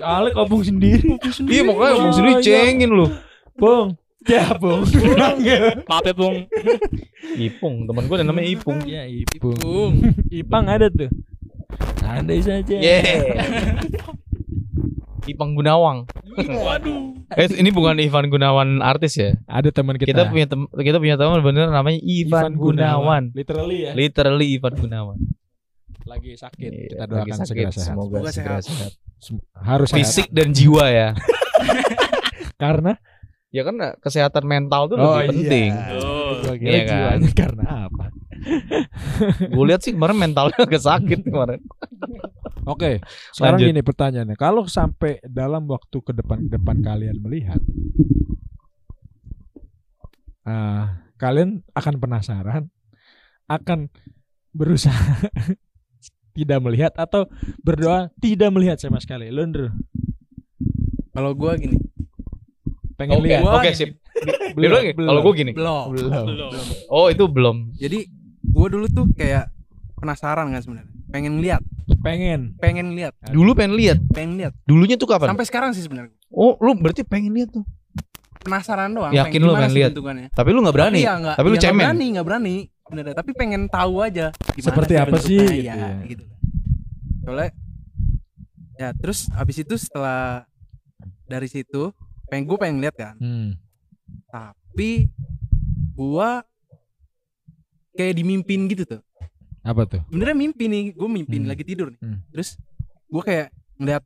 Alek 0.05 0.37
opung 0.37 0.61
sendiri. 0.61 1.17
Iya 1.49 1.65
makanya 1.65 1.97
mau 1.97 2.13
sendiri 2.13 2.35
iya. 2.41 2.45
cengin 2.45 2.91
lu. 2.93 3.09
Bung. 3.57 3.97
Ya, 4.29 4.53
Bung. 4.53 4.85
Maaf 5.89 6.05
ya 6.05 6.13
Bung. 6.13 6.45
Ipung, 7.41 7.89
teman 7.89 8.05
gue 8.05 8.17
namanya 8.21 8.49
Ipung. 8.53 8.85
ya, 8.85 9.09
Ipung. 9.09 10.13
Ipang 10.29 10.69
ada 10.69 10.93
tuh. 10.93 11.09
Andai 12.05 12.45
saja. 12.45 12.77
Yeah. 12.77 13.81
Ipang 15.27 15.53
Gunawang. 15.55 16.07
Waduh. 16.39 17.15
Eh, 17.35 17.51
ini 17.59 17.75
bukan 17.75 17.99
Ivan 17.99 18.31
Gunawan 18.31 18.79
artis 18.87 19.19
ya. 19.19 19.35
Ada 19.51 19.75
teman 19.75 19.99
kita. 19.99 20.15
Kita, 20.15 20.23
punya 20.31 20.47
tem 20.47 20.63
kita 20.71 21.03
punya 21.03 21.19
teman 21.19 21.43
bener 21.43 21.75
namanya 21.75 21.99
Ivan, 21.99 22.55
Gunawan. 22.55 23.35
Literally 23.35 23.91
ya. 23.91 23.93
Literally 23.99 24.47
Ivan 24.55 24.75
Gunawan. 24.79 25.19
Lagi 26.07 26.39
sakit. 26.39 26.71
Iya, 26.71 26.87
Kita 26.87 27.05
lagi 27.05 27.11
doakan 27.11 27.39
sakit. 27.43 27.51
segera 27.51 27.71
sehat. 27.75 27.87
Semoga 27.91 28.15
Semoga 28.15 28.31
segera 28.31 28.59
sehat. 28.63 28.93
sehat. 29.19 29.43
Harus 29.59 29.89
sehat. 29.91 29.99
Fisik 30.07 30.29
dan 30.31 30.55
jiwa 30.55 30.87
ya. 30.87 31.09
karena 32.63 32.95
Ya 33.51 33.63
kan 33.65 33.79
kesehatan 34.05 34.45
mental 34.45 34.85
tuh 34.91 35.01
Oh, 35.01 35.17
lebih 35.17 35.33
penting. 35.33 35.71
Oh. 35.97 36.55
Iya 36.61 36.83
kan? 36.85 37.17
jiwanya 37.19 37.31
karena 37.33 37.65
apa? 37.89 38.05
Gue 39.51 39.65
lihat 39.67 39.83
sih 39.83 39.93
kemarin 39.93 40.17
mentalnya 40.17 40.59
agak 40.59 40.83
sakit 40.83 41.21
kemarin. 41.27 41.61
Oke, 42.67 42.99
sekarang 43.31 43.59
Lanjut. 43.63 43.71
gini 43.71 43.83
pertanyaannya. 43.83 44.37
Kalau 44.37 44.67
sampai 44.67 45.23
dalam 45.23 45.67
waktu 45.67 45.99
ke 46.03 46.13
depan 46.13 46.47
depan 46.47 46.83
kalian 46.83 47.19
melihat, 47.19 47.59
ah, 50.43 51.03
kalian 51.17 51.63
akan 51.73 51.95
penasaran, 51.99 52.63
akan 53.47 53.91
berusaha 54.51 55.31
tidak 56.37 56.59
melihat 56.61 56.93
atau 56.97 57.29
berdoa 57.63 58.11
tidak 58.19 58.51
melihat 58.53 58.77
sama 58.79 59.01
sekali. 59.01 59.31
Lu 59.31 59.47
Ndro, 59.47 59.71
Kalau 61.13 61.33
gua 61.33 61.57
gini, 61.57 61.81
pengen 62.99 63.21
Oke, 63.21 63.25
lihat? 63.31 63.41
Oke 63.43 63.71
gini. 63.73 63.79
sip. 63.79 63.91
Bilang 64.57 64.85
gini, 64.85 64.97
Kalau 64.97 65.21
gue 65.21 65.35
gini. 65.37 65.53
belum. 65.53 65.87
Belum. 65.93 66.25
Belum. 66.29 66.51
Oh 66.89 67.07
itu 67.09 67.25
belum. 67.29 67.77
Jadi 67.77 68.09
gua 68.57 68.67
dulu 68.67 68.89
tuh 68.89 69.05
kayak 69.13 69.53
penasaran 69.95 70.49
kan 70.49 70.61
sebenarnya. 70.61 70.93
Pengen 71.07 71.39
lihat, 71.39 71.61
Pengen. 72.01 72.57
pengen 72.57 72.93
lihat, 72.93 73.13
Dulu 73.27 73.53
pengen 73.53 73.77
lihat. 73.77 73.99
pengen 74.11 74.37
lihat. 74.37 74.53
Dulunya 74.65 74.97
tuh 74.97 75.07
kapan? 75.07 75.29
Sampai 75.31 75.45
sekarang 75.45 75.71
sih 75.71 75.81
sebenarnya. 75.81 76.17
Oh 76.29 76.57
lu 76.57 76.73
berarti 76.75 77.05
pengen 77.05 77.31
lihat 77.31 77.53
tuh. 77.53 77.65
Penasaran 78.41 78.91
doang. 78.91 79.13
Yakin 79.13 79.29
pengen 79.29 79.43
lu 79.43 79.53
pengen 79.55 79.73
lihat? 79.73 79.91
bentukannya. 79.93 80.29
Tapi 80.31 80.49
lu 80.51 80.59
nggak 80.61 80.73
berani. 80.75 80.99
Iya, 80.99 81.13
nggak- 81.17 81.37
Tapi 81.37 81.47
lu 81.47 81.55
nggak 81.55 81.67
cemen. 81.67 81.85
berani, 81.85 82.07
nggak 82.11 82.27
berani. 82.27 82.57
Bener, 82.87 83.05
tapi 83.13 83.31
pengen 83.35 83.63
tahu 83.67 83.95
aja 83.99 84.31
gimana 84.55 84.63
Seperti 84.65 84.95
apa 84.95 85.17
sih, 85.19 85.35
gitu 85.37 85.53
iya, 85.61 85.75
ya. 85.75 85.91
gitu. 86.07 86.25
Soalnya 87.21 87.51
ya 88.77 88.89
terus 88.93 89.27
abis 89.33 89.57
itu 89.59 89.75
setelah 89.75 90.47
dari 91.25 91.47
situ 91.47 91.91
pengen 92.27 92.45
gue 92.45 92.57
pengen 92.57 92.79
lihat 92.79 92.95
kan 92.95 93.15
Hmm. 93.17 93.57
tapi 94.29 95.09
gua 95.93 96.45
kayak 97.97 98.15
dimimpin 98.15 98.69
gitu 98.69 98.85
tuh 98.87 99.01
Apa 99.61 99.83
tuh? 99.85 99.99
sebenarnya 100.07 100.37
mimpi 100.37 100.65
nih 100.65 100.83
gue 100.93 101.09
mimpin 101.11 101.41
Hmm. 101.43 101.51
lagi 101.51 101.65
tidur 101.65 101.91
nih 101.91 101.99
Hmm. 101.99 102.21
terus 102.31 102.55
gua 103.07 103.23
kayak 103.23 103.49
ngeliat 103.77 104.05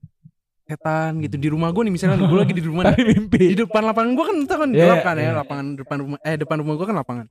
setan 0.64 1.18
gitu 1.18 1.34
di 1.34 1.49
rumah 1.49 1.68
gue 1.68 1.82
nih 1.82 1.93
misalnya 1.93 2.16
gue 2.16 2.38
lagi 2.38 2.55
di 2.55 2.62
rumah 2.62 2.82
nih. 2.86 2.93
Tapi 2.93 3.05
mimpi. 3.05 3.43
di 3.49 3.59
depan 3.59 3.82
lapangan 3.82 4.11
gua 4.14 4.24
kan 4.24 4.36
itu 4.38 4.55
kan 4.55 4.68
Iya, 4.70 4.80
gelap 4.80 4.99
kan 5.03 5.14
ya 5.14 5.22
iya. 5.22 5.32
lapangan 5.36 5.66
depan 5.74 5.97
rumah 6.01 6.18
eh 6.22 6.36
depan 6.36 6.57
rumah 6.59 6.74
gua 6.74 6.86
kan 6.86 6.97
lapangan 6.97 7.26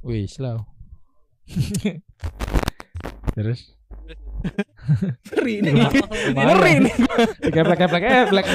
Wih, 0.00 0.26
slow. 0.26 0.66
Terus? 3.34 3.60
Ngeri 5.32 5.54
nih 5.62 5.72
ngeri 6.34 6.72
nih 6.82 6.94
Keplek 7.52 7.78
keplek 7.78 8.02
keplek. 8.02 8.46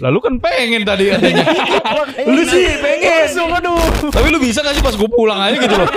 Lalu 0.00 0.18
kan 0.24 0.34
pengen 0.40 0.82
tadi 0.84 1.12
katanya. 1.12 1.44
lu 2.24 2.42
sih 2.48 2.64
pengen 2.80 3.28
aduh 3.60 3.80
Tapi 4.08 4.26
lu 4.32 4.38
bisa 4.40 4.64
gak 4.64 4.74
sih 4.76 4.84
pas 4.84 4.94
gue 4.96 5.10
pulang 5.10 5.38
aja 5.40 5.56
gitu 5.56 5.74
loh. 5.74 5.88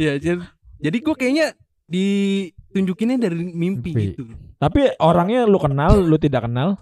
ya 0.00 0.16
jadi 0.16 0.40
jadi 0.78 0.96
gue 1.00 1.14
kayaknya 1.16 1.46
ditunjukinnya 1.86 3.16
dari 3.18 3.36
mimpi, 3.36 3.56
Mimpi. 3.92 4.02
gitu 4.12 4.22
Tapi 4.56 4.96
orangnya 5.00 5.44
lu 5.44 5.60
kenal, 5.60 6.00
lu 6.00 6.16
tidak 6.16 6.48
kenal. 6.48 6.80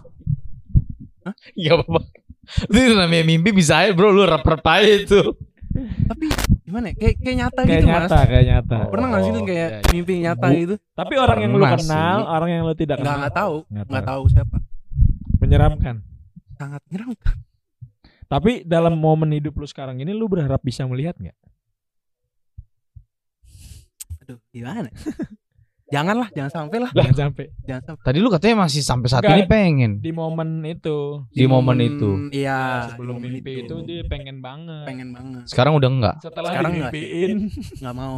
Iya 1.57 1.75
apa-apa. 1.81 2.05
Itu 2.69 2.93
namanya 2.93 3.25
mimpi 3.25 3.49
bisa 3.51 3.81
aja 3.81 3.91
bro. 3.91 4.13
Lu 4.13 4.23
rep-rep 4.23 4.61
aja 4.61 4.85
itu. 4.85 5.21
tapi 6.07 6.31
gimana 6.65 6.85
ya? 6.89 6.93
kayak 6.95 7.15
kayak 7.19 7.37
nyata 7.37 7.59
Kayak 7.59 7.69
gitu 7.71 7.87
nyata, 7.87 8.09
mas 8.11 8.25
kayak 8.25 8.45
nyata. 8.47 8.77
pernah 8.89 9.07
nggak 9.07 9.21
sih 9.21 9.29
lu 9.29 9.37
Oh, 9.37 9.45
kayak 9.45 9.67
iya, 9.67 9.77
iya. 9.77 9.89
mimpi 9.91 10.13
nyata 10.19 10.45
Bu- 10.45 10.57
gitu 10.57 10.75
Tapi 10.91 11.13
orang 11.15 11.37
yang 11.39 11.51
lu 11.51 11.59
kenal, 11.63 11.77
sih. 12.17 12.25
orang 12.27 12.49
yang 12.49 12.63
lu 12.63 12.73
tidak 12.73 12.97
kenal. 12.97 13.15
nggak 13.15 13.35
tahu 13.35 13.55
Nggak 13.67 13.85
nggak 13.85 14.03
tahu. 14.03 14.11
tahu 14.11 14.23
siapa 14.27 14.57
Menyeramkan. 15.37 15.95
sangat 16.51 16.81
menyeramkan 16.85 17.35
Tapi 18.25 18.51
dalam 18.65 18.93
momen 18.95 19.29
hidup 19.31 19.53
lu 19.53 19.63
sekarang 19.63 19.95
ini 19.95 20.09
lu 20.09 20.25
berharap 20.25 20.57
bisa 20.59 20.81
melihat 20.83 21.13
nggak? 21.15 21.37
aduh 24.19 24.41
gimana 24.49 24.89
janganlah 25.85 26.27
jangan 26.29 26.51
sampai 26.51 26.77
lah 26.81 26.91
Jangan 26.91 27.13
sampai 27.15 27.45
jangan 27.61 27.83
sampai 27.85 28.03
Tadi 28.03 28.17
lu 28.17 28.29
katanya 28.29 28.55
masih 28.61 28.81
sampai 28.81 29.07
saat 29.07 29.21
Enggak. 29.21 29.37
ini 29.37 29.45
pengen. 29.45 29.91
di 29.99 30.11
momen 30.11 30.49
itu. 30.63 30.97
Di 31.29 31.45
momen 31.45 31.77
Hmm, 31.77 31.87
itu. 31.87 32.09
iya 32.31 32.89
Sebelum 32.89 33.15
di 33.15 33.21
momen 33.21 33.31
mimpi 33.37 33.51
itu 33.61 33.75
dia 33.83 34.01
pengen 34.03 34.37
banget. 34.39 34.83
pengen 34.83 35.09
banget 35.11 35.43
Sekarang 35.45 35.73
udah 35.73 35.87
enggak. 35.87 36.15
Setelah 36.19 36.49
Sekarang 36.51 36.71
nggak 36.71 36.89
sih. 36.89 36.99
dimimpiin, 36.99 37.37
nggak 37.81 37.95
mau 37.95 38.17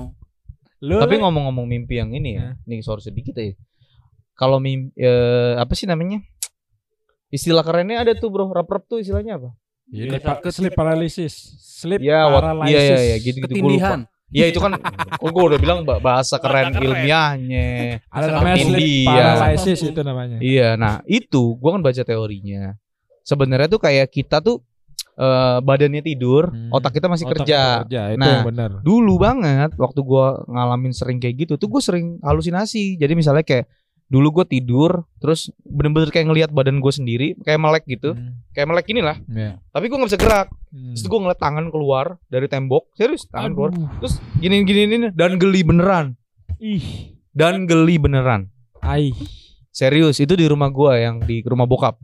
lu 0.78 0.95
Tapi 0.95 1.15
ngomong-ngomong 1.18 1.65
mimpi 1.65 1.95
yang 1.95 2.11
ini 2.11 2.30
ya. 2.34 2.53
Nih 2.63 2.80
sorry 2.80 3.01
sedikit 3.01 3.34
ya. 3.34 3.51
Kalau 4.34 4.57
mimpi 4.57 4.93
eh, 4.95 5.55
apa 5.55 5.74
sih 5.74 5.86
namanya? 5.86 6.22
Istilah 7.28 7.61
kerennya 7.61 7.99
ada 7.99 8.13
tuh 8.13 8.30
bro. 8.30 8.47
Rep-rep 8.47 8.86
tuh 8.86 8.97
istilahnya 8.97 9.36
apa? 9.36 9.51
Ini 9.88 10.20
pak 10.20 10.43
sleep 10.47 10.72
paralysis, 10.74 11.32
sleep 11.59 11.99
Ya, 11.99 12.28
paralysis. 12.28 12.70
iya 12.70 12.82
iya 12.86 12.97
iya 13.05 13.18
gitu-gitu 13.18 13.47
ketindihan 13.49 14.03
Iya 14.28 14.51
itu 14.51 14.59
kan 14.59 14.75
kok 15.13 15.23
gue 15.25 15.43
udah 15.45 15.55
bilang 15.55 15.80
ba- 15.82 15.99
bahasa 15.99 16.36
keren 16.36 16.69
keren. 16.69 16.84
ilmiahnya. 16.84 18.03
Ada 18.05 18.28
namanya 18.30 18.55
India. 18.59 19.07
paralysis 19.07 19.80
itu 19.82 20.01
namanya. 20.01 20.38
Iya, 20.38 20.75
nah 20.75 20.99
itu 21.05 21.55
gua 21.55 21.73
kan 21.73 21.82
baca 21.82 22.01
teorinya. 22.01 22.75
Sebenarnya 23.21 23.67
tuh 23.67 23.80
kayak 23.80 24.07
kita 24.07 24.39
tuh 24.39 24.59
eh, 25.13 25.57
badannya 25.59 26.01
tidur, 26.01 26.45
Hmm. 26.47 26.69
otak 26.69 26.93
kita 26.93 27.07
masih 27.07 27.25
Otak 27.25 27.41
kerja. 27.41 27.82
kerja 27.82 28.01
itu 28.11 28.21
Nah, 28.21 28.43
benar. 28.43 28.69
Dulu 28.80 29.17
banget 29.17 29.73
waktu 29.73 29.99
gua 29.99 30.45
ngalamin 30.45 30.91
sering 30.91 31.17
kayak 31.17 31.36
gitu 31.39 31.53
tuh 31.55 31.65
gue 31.67 31.82
sering 31.82 32.21
halusinasi. 32.21 32.95
Jadi 32.95 33.13
misalnya 33.13 33.41
kayak 33.41 33.65
dulu 34.07 34.31
gue 34.33 34.45
tidur 34.49 35.03
terus 35.17 35.47
bener-bener 35.61 36.07
kayak 36.07 36.25
ngelihat 36.25 36.49
badan 36.49 36.79
gue 36.79 36.89
sendiri 36.89 37.27
kayak 37.39 37.57
melek 37.57 37.83
gitu. 37.85 38.11
Hmm. 38.11 38.39
Kayak 38.49 38.67
melek 38.69 38.87
inilah. 38.87 39.17
Ya. 39.27 39.59
Tapi 39.67 39.85
gue 39.85 39.95
nggak 39.95 40.09
bisa 40.09 40.17
gerak. 40.17 40.47
Hmm. 40.67 40.91
Terus 40.91 41.05
gue 41.05 41.19
ngeliat 41.19 41.37
tangan 41.37 41.67
keluar 41.67 42.05
dari 42.25 42.45
tembok. 42.45 42.87
Serius, 42.93 43.25
tangan 43.25 43.51
keluar. 43.51 43.71
Aduh. 43.71 43.87
Terus 43.99 44.13
gini 44.37 44.55
gini 44.61 44.79
gini 44.85 45.07
dan 45.11 45.35
geli 45.35 45.61
beneran. 45.61 46.15
Ih, 46.57 47.13
Dan 47.29 47.63
geli 47.63 47.95
beneran. 47.97 48.47
ai. 48.79 49.11
Serius, 49.69 50.17
itu 50.17 50.33
di 50.33 50.41
rumah 50.43 50.67
gua 50.67 50.97
yang 50.97 51.21
di 51.21 51.43
rumah 51.43 51.63
bokap. 51.63 52.01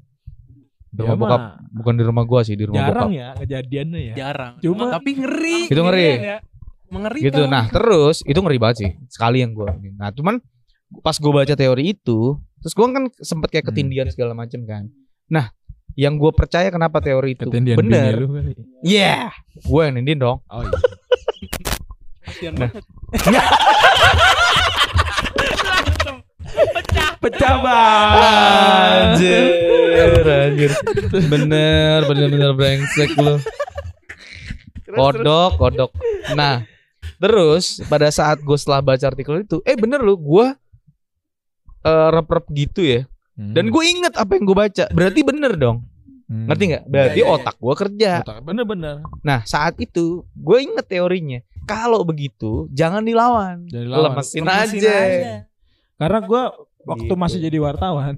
Di 0.85 1.01
Ya 1.01 1.09
rumah 1.09 1.17
bokap, 1.17 1.41
mah, 1.41 1.53
bukan 1.73 1.93
di 1.95 2.03
rumah 2.03 2.21
gua 2.21 2.41
sih, 2.41 2.53
di 2.53 2.63
rumah 2.63 2.85
jarang 2.85 3.09
bokap. 3.09 3.17
ya 3.17 3.27
kejadiannya 3.35 3.99
ya. 4.03 4.13
jarang 4.15 4.53
Cuma- 4.61 4.93
tapi 4.93 5.09
ngeri 5.15 5.59
Itu 5.65 5.81
ngeri. 5.81 6.05
ya. 6.13 6.37
Mengerikan. 6.85 7.25
gitu 7.25 7.41
nah 7.47 7.65
terus 7.67 8.21
itu 8.21 8.37
ngeri 8.37 8.61
banget 8.61 8.77
sih 8.77 8.89
sekali 9.09 9.41
yang 9.41 9.49
gue 9.51 9.65
nah 9.97 10.13
cuman 10.13 10.37
pas 11.01 11.15
gue 11.17 11.31
baca 11.31 11.53
teori 11.55 11.95
itu 11.95 12.37
terus 12.61 12.73
gue 12.75 12.85
kan 12.85 13.05
sempet 13.17 13.49
kayak 13.49 13.65
Hmm. 13.65 13.73
ketindian 13.73 14.07
segala 14.13 14.37
macam 14.37 14.61
kan 14.67 14.91
nah 15.31 15.49
yang 15.93 16.17
gue 16.17 16.31
percaya 16.33 16.73
kenapa 16.73 17.01
teori 17.01 17.37
itu 17.37 17.45
Ketindian 17.49 17.77
bener 17.77 18.17
lu 18.17 18.33
kali. 18.33 18.57
Iya, 18.81 19.29
gue 19.61 19.81
yang 19.85 19.93
nindin 19.93 20.17
dong. 20.17 20.41
Oh 20.49 20.65
iya. 20.65 22.49
Nah. 22.49 22.69
banget. 22.73 23.45
Pecah 27.21 27.55
banget. 27.61 28.19
Anjir, 29.13 30.11
anjir. 30.27 30.71
Bener, 31.29 31.97
bener, 32.09 32.27
bener 32.33 32.51
brengsek 32.57 33.13
lu. 33.15 33.37
Kodok, 34.91 35.51
kodok. 35.61 35.91
Nah, 36.35 36.65
terus 37.21 37.79
pada 37.87 38.09
saat 38.09 38.41
gue 38.41 38.57
setelah 38.57 38.81
baca 38.83 39.05
artikel 39.07 39.45
itu, 39.45 39.61
eh 39.63 39.77
bener 39.77 40.03
lu, 40.03 40.17
gue 40.19 40.47
eh 41.83 42.07
rep-rep 42.11 42.45
gitu 42.49 42.81
ya. 42.81 43.01
Dan 43.33 43.69
gue 43.69 43.83
inget 43.83 44.13
apa 44.13 44.37
yang 44.37 44.45
gue 44.45 44.57
baca. 44.57 44.85
Berarti 44.89 45.19
bener 45.21 45.57
dong. 45.57 45.83
Hmm. 46.29 46.47
Ngerti 46.47 46.63
nggak? 46.69 46.83
Berarti 46.87 47.19
Iya, 47.19 47.25
iya, 47.25 47.29
iya. 47.29 47.35
otak 47.35 47.55
gue 47.57 47.73
kerja. 47.75 48.11
Bener-bener. 48.39 48.95
Nah, 49.21 49.39
saat 49.43 49.75
itu 49.77 50.23
gue 50.31 50.57
inget 50.61 50.85
teorinya. 50.87 51.39
Kalau 51.63 52.03
begitu, 52.03 52.67
jangan 52.69 53.01
dilawan. 53.01 53.67
Jangan 53.67 53.85
dilawan. 53.85 54.03
Lemesin, 54.15 54.43
Lemesin 54.43 54.79
aja. 54.79 54.95
aja. 54.95 55.33
Karena 55.97 56.19
gue 56.21 56.43
waktu 56.83 57.05
Gitu. 57.07 57.15
masih 57.15 57.39
jadi 57.39 57.57
wartawan, 57.59 58.15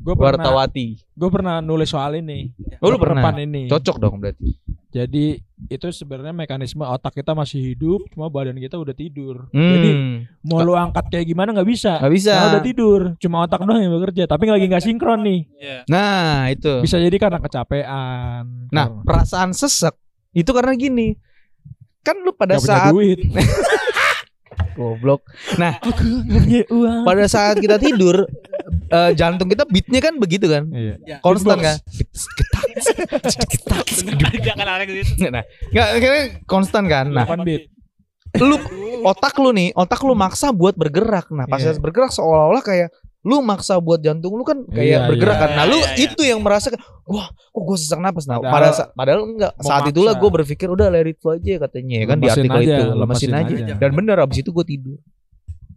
gue 0.00 0.14
pernah 0.16 0.48
Wartawati. 0.48 0.86
gue 0.96 1.28
pernah 1.28 1.60
nulis 1.60 1.92
soal 1.92 2.16
ini. 2.16 2.48
Oh, 2.80 2.88
lu 2.88 2.96
pernah? 2.96 3.20
Ini. 3.36 3.68
Cocok 3.68 3.96
dong 4.00 4.16
berarti. 4.16 4.56
Jadi 4.90 5.38
itu 5.68 5.86
sebenarnya 5.86 6.34
mekanisme 6.34 6.82
otak 6.82 7.14
kita 7.14 7.30
masih 7.30 7.62
hidup, 7.62 8.10
cuma 8.10 8.26
badan 8.26 8.58
kita 8.58 8.74
udah 8.74 8.90
tidur. 8.90 9.46
Jadi 9.52 9.90
Hmm. 9.92 10.16
mau 10.42 10.64
lu 10.64 10.74
angkat 10.74 11.06
kayak 11.06 11.28
gimana 11.28 11.54
nggak 11.54 11.68
bisa. 11.68 12.00
Gak 12.00 12.10
bisa. 12.10 12.32
Karena 12.32 12.50
udah 12.50 12.64
tidur, 12.64 13.00
cuma 13.20 13.44
otak 13.44 13.62
doang 13.62 13.78
yang 13.78 13.94
bekerja. 13.94 14.26
Tapi 14.26 14.48
lagi 14.48 14.66
nggak 14.66 14.82
sinkron 14.82 15.20
nih. 15.22 15.40
Iya. 15.54 15.78
Nah, 15.86 16.48
itu. 16.48 16.82
Bisa 16.82 16.98
jadi 16.98 17.14
karena 17.14 17.38
kecapean. 17.38 18.72
Nah, 18.72 18.86
karena 18.88 19.04
perasaan 19.04 19.54
sesek 19.54 19.94
itu 20.32 20.50
karena 20.50 20.74
gini. 20.74 21.14
Kan 22.00 22.24
lu 22.24 22.32
pada 22.32 22.56
nggak 22.56 22.64
punya 22.64 22.74
saat 22.74 22.90
duit. 22.90 23.18
goblok. 24.80 25.20
Nah, 25.60 25.76
pada 27.08 27.24
saat 27.28 27.60
kita 27.60 27.76
tidur 27.76 28.24
eh, 28.88 29.10
jantung 29.12 29.52
kita 29.52 29.68
beatnya 29.68 30.00
kan 30.00 30.16
begitu 30.16 30.48
kan? 30.48 30.64
Iya. 30.72 30.94
Ya. 31.04 31.16
Konstan 31.20 31.60
kan? 31.60 31.76
Jangan 34.40 34.64
lari 34.64 34.84
ke 34.88 35.04
situ. 35.04 35.28
Nah, 35.28 35.44
nggak 35.70 36.48
konstan 36.48 36.88
kan? 36.88 37.12
Nah, 37.12 37.28
8 37.28 37.44
bit. 37.44 37.68
lu 38.38 38.54
otak 39.02 39.34
lu 39.42 39.50
nih, 39.50 39.74
otak 39.74 40.06
lu 40.06 40.14
maksa 40.14 40.54
buat 40.54 40.78
bergerak. 40.78 41.28
Nah, 41.34 41.50
pas 41.50 41.58
Iya. 41.58 41.74
bergerak 41.82 42.14
seolah-olah 42.14 42.62
kayak 42.62 42.88
lu 43.20 43.36
maksa 43.40 43.76
buat 43.76 43.98
jantung 43.98 44.32
lu 44.32 44.40
kan 44.42 44.64
kayak 44.66 44.80
Iya, 44.86 44.98
bergerak 45.04 45.34
iya. 45.34 45.42
kan. 45.42 45.50
Nah, 45.52 45.64
lu 45.64 45.76
Iya, 45.76 45.88
iya. 45.90 46.04
itu 46.06 46.22
yang 46.22 46.40
merasa 46.40 46.72
wah, 47.04 47.28
kok 47.28 47.62
gue 47.62 47.76
sesak 47.76 47.98
napas. 47.98 48.24
Nah, 48.24 48.38
Padahal- 48.38 48.48
pada 48.50 48.68
sa- 48.72 48.88
padahal 48.90 49.20
enggak. 49.22 49.52
Saat 49.58 49.82
itulah 49.86 50.12
maksa. 50.12 50.22
gue 50.22 50.30
berpikir 50.34 50.66
udah 50.66 50.86
let 50.88 51.04
it 51.04 51.16
flow 51.16 51.34
aja 51.34 51.54
katanya 51.60 51.96
ya 51.96 52.06
kan 52.06 52.16
di 52.16 52.26
artikel 52.26 52.56
aja, 52.56 52.64
itu, 52.64 52.84
lemesin 52.88 52.96
lemesin 52.96 53.30
aja. 53.34 53.54
aja. 53.60 53.74
Dan 53.76 53.90
bener 53.92 54.16
abis 54.18 54.40
itu 54.40 54.50
gue 54.50 54.64
tidur. 54.64 54.96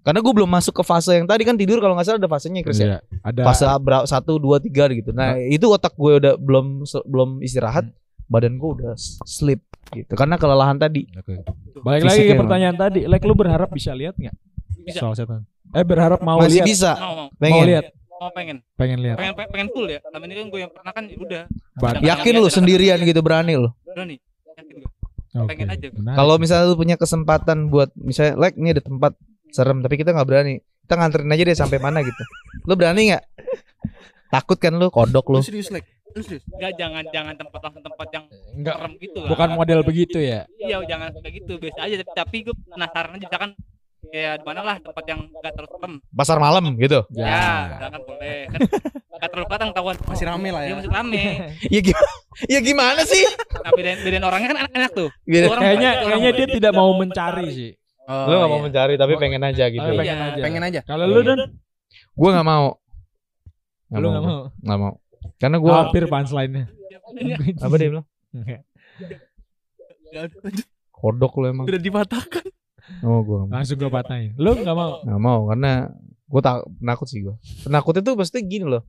Karena 0.01 0.19
gue 0.19 0.33
belum 0.33 0.49
masuk 0.49 0.73
ke 0.73 0.83
fase 0.83 1.11
yang 1.13 1.23
tadi 1.23 1.43
kan 1.43 1.55
tidur 1.55 1.79
kalau 1.79 1.95
nggak 1.95 2.03
salah 2.05 2.19
ada 2.19 2.27
fasenya 2.27 2.59
Chris 2.59 2.75
ya. 2.77 2.87
Iya. 2.89 2.97
Ada 3.21 3.41
Fase 3.45 3.63
berapa 3.77 4.03
satu 4.05 4.35
dua 4.35 4.59
tiga 4.59 4.87
gitu. 4.89 5.11
Nah 5.11 5.35
itu 5.37 5.63
otak 5.65 5.95
gue 5.95 6.19
udah 6.19 6.33
belum 6.35 6.83
belum 7.03 7.29
istirahat, 7.39 7.87
badan 8.25 8.55
gue 8.55 8.69
udah 8.73 8.95
sleep 9.23 9.63
gitu. 9.91 10.11
Karena 10.13 10.35
kelelahan 10.35 10.75
tadi. 10.75 11.07
Oke. 11.13 11.43
Balik 11.77 12.03
lagi 12.03 12.23
ke 12.25 12.35
pertanyaan 12.35 12.75
tadi. 12.77 13.03
Like 13.03 13.23
lu 13.23 13.31
berharap 13.31 13.67
bisa 13.69 13.91
lihat 13.91 14.15
nggak? 14.15 14.35
Bisa. 14.81 14.99
Soal 14.99 15.15
setan. 15.15 15.43
Eh 15.73 15.83
berharap 15.83 16.19
mau 16.21 16.37
Masih 16.37 16.61
lihat. 16.61 16.67
bisa. 16.67 16.91
Mau 16.93 17.01
mau 17.01 17.27
Mau 17.27 17.39
Pengen. 17.39 17.65
lihat. 17.67 17.85
mau 18.13 18.31
pengen. 18.31 18.57
Pengen 18.73 18.99
lihat. 19.01 19.17
Iya. 19.17 19.33
Pengen 19.35 19.51
pengen 19.51 19.67
full 19.69 19.83
ya. 19.85 19.99
Selama 19.99 20.23
ini 20.23 20.33
kan 20.33 20.45
gue 20.47 20.59
yang 20.61 20.71
pernah 20.71 20.91
kan 20.91 21.03
ya 21.03 21.17
udah. 21.17 21.43
Ban- 21.75 21.99
Yakin 21.99 22.33
lu 22.37 22.47
sendirian 22.47 22.97
gitu 22.99 23.19
berani 23.19 23.53
lu. 23.53 23.67
Nih. 23.91 24.19
Yakin 24.47 24.75
gue. 24.77 24.89
Oke. 25.33 25.49
pengen 25.49 25.67
aja. 25.67 25.87
Kalau 25.91 26.35
misalnya 26.37 26.65
lu 26.65 26.77
punya 26.77 26.95
kesempatan 26.95 27.67
buat 27.67 27.89
misalnya 27.93 28.37
like 28.37 28.53
ini 28.53 28.71
ada 28.71 28.79
tempat 28.79 29.17
serem 29.49 29.81
tapi 29.81 29.97
kita 29.97 30.13
nggak 30.13 30.23
berani. 30.23 30.53
Kita 30.83 30.93
nganterin 30.95 31.31
aja 31.31 31.43
deh 31.43 31.57
sampai 31.57 31.79
mana 31.79 31.99
gitu. 31.99 32.23
Lu 32.63 32.73
berani 32.73 33.11
nggak? 33.11 33.23
Takut 34.29 34.57
kan 34.57 34.73
lu 34.73 34.87
kodok 34.87 35.25
lu. 35.29 35.39
Serius 35.41 35.67
like? 35.67 35.89
Lu 36.09 36.21
serius? 36.21 36.45
Enggak 36.47 36.77
jangan 36.77 37.03
jangan 37.09 37.33
tempat 37.33 37.59
langsung 37.59 37.83
tempat 37.83 38.07
yang 38.09 38.25
enggak 38.53 38.75
serem 38.77 38.93
gitu 38.97 39.17
lah. 39.19 39.29
bukan 39.29 39.49
model 39.51 39.79
begitu 39.81 40.17
ya. 40.17 40.45
Iya 40.55 40.79
jangan 40.85 41.09
kayak 41.17 41.33
gitu 41.39 41.53
biasa 41.57 41.79
aja 41.81 41.95
tapi, 41.99 42.11
tapi 42.13 42.35
gue 42.45 42.55
penasaran 42.67 43.11
aja 43.11 43.25
misalkan 43.25 43.51
kayak 44.09 44.33
di 44.39 44.45
mana 44.45 44.61
lah 44.61 44.75
tempat 44.77 45.03
yang 45.05 45.19
enggak 45.25 45.53
terlalu 45.53 45.71
serem. 45.71 45.93
Pasar 46.11 46.37
malam 46.37 46.63
gitu. 46.75 46.99
Ya, 47.11 47.71
misalkan 47.71 48.01
boleh. 48.03 48.39
Kan 48.49 48.59
enggak 49.13 49.29
terlalu 49.29 49.45
kelihatan 49.47 49.67
ketahuan. 49.71 49.95
Masih 50.03 50.25
rame 50.25 50.49
lah 50.49 50.61
ya. 50.61 50.67
Iya 50.67 50.75
masih 50.77 50.91
rame. 50.91 51.23
Ya 51.73 51.79
gimana? 51.79 52.11
Ya 52.49 52.59
gimana 52.59 53.01
sih? 53.05 53.23
Nah, 53.61 53.71
bedain, 53.71 53.97
bedain 54.01 54.23
orangnya 54.23 54.47
kan 54.49 54.57
enak, 54.65 54.71
enak 54.73 54.91
tuh. 54.91 55.09
Beda- 55.23 55.47
Orang 55.47 55.61
Kayaknya 55.61 55.89
orang 55.93 56.19
kayaknya 56.19 56.31
dia 56.33 56.47
tidak 56.49 56.71
mau 56.73 56.89
mencari 56.93 57.47
sih. 57.49 57.71
Oh, 58.03 58.25
Lu 58.27 58.35
gak 58.35 58.49
mau 58.49 58.59
iya. 58.59 58.65
mencari 58.67 58.93
tapi 58.97 59.13
pengen 59.15 59.41
aja 59.41 59.65
gitu. 59.69 59.79
Iya. 59.85 59.95
pengen 59.95 60.17
aja. 60.19 60.41
pengen 60.41 60.63
aja. 60.65 60.79
Kalau 60.83 61.05
lu 61.05 61.21
dan 61.21 61.39
Gue 62.13 62.29
nggak 62.29 62.43
mau. 62.43 62.65
lu 63.93 64.07
nggak 64.09 64.23
mau. 64.23 64.41
Nggak 64.59 64.79
mau. 64.81 64.93
Karena 65.37 65.57
gue 65.57 65.71
Hampir 65.71 66.03
punchline-nya. 66.05 66.65
apa 67.61 67.75
dia 67.77 67.87
bilang? 67.89 68.05
Enggak. 68.33 68.61
Kodok 70.91 71.33
lu 71.37 71.45
emang. 71.47 71.65
Udah 71.65 71.81
dipatahkan. 71.81 72.45
Oh 72.99 73.19
gue 73.21 73.39
Langsung 73.47 73.75
gue 73.75 73.87
patahin. 73.87 74.35
Lu 74.35 74.53
nggak 74.53 74.73
mau? 74.73 74.99
nggak 75.01 75.21
mau 75.21 75.39
karena 75.47 75.71
gue 76.23 76.41
tak 76.41 76.55
penakut 76.77 77.07
sih 77.07 77.19
gue. 77.19 77.35
Penakutnya 77.63 78.01
tuh 78.01 78.15
pasti 78.15 78.41
gini 78.41 78.65
loh. 78.65 78.83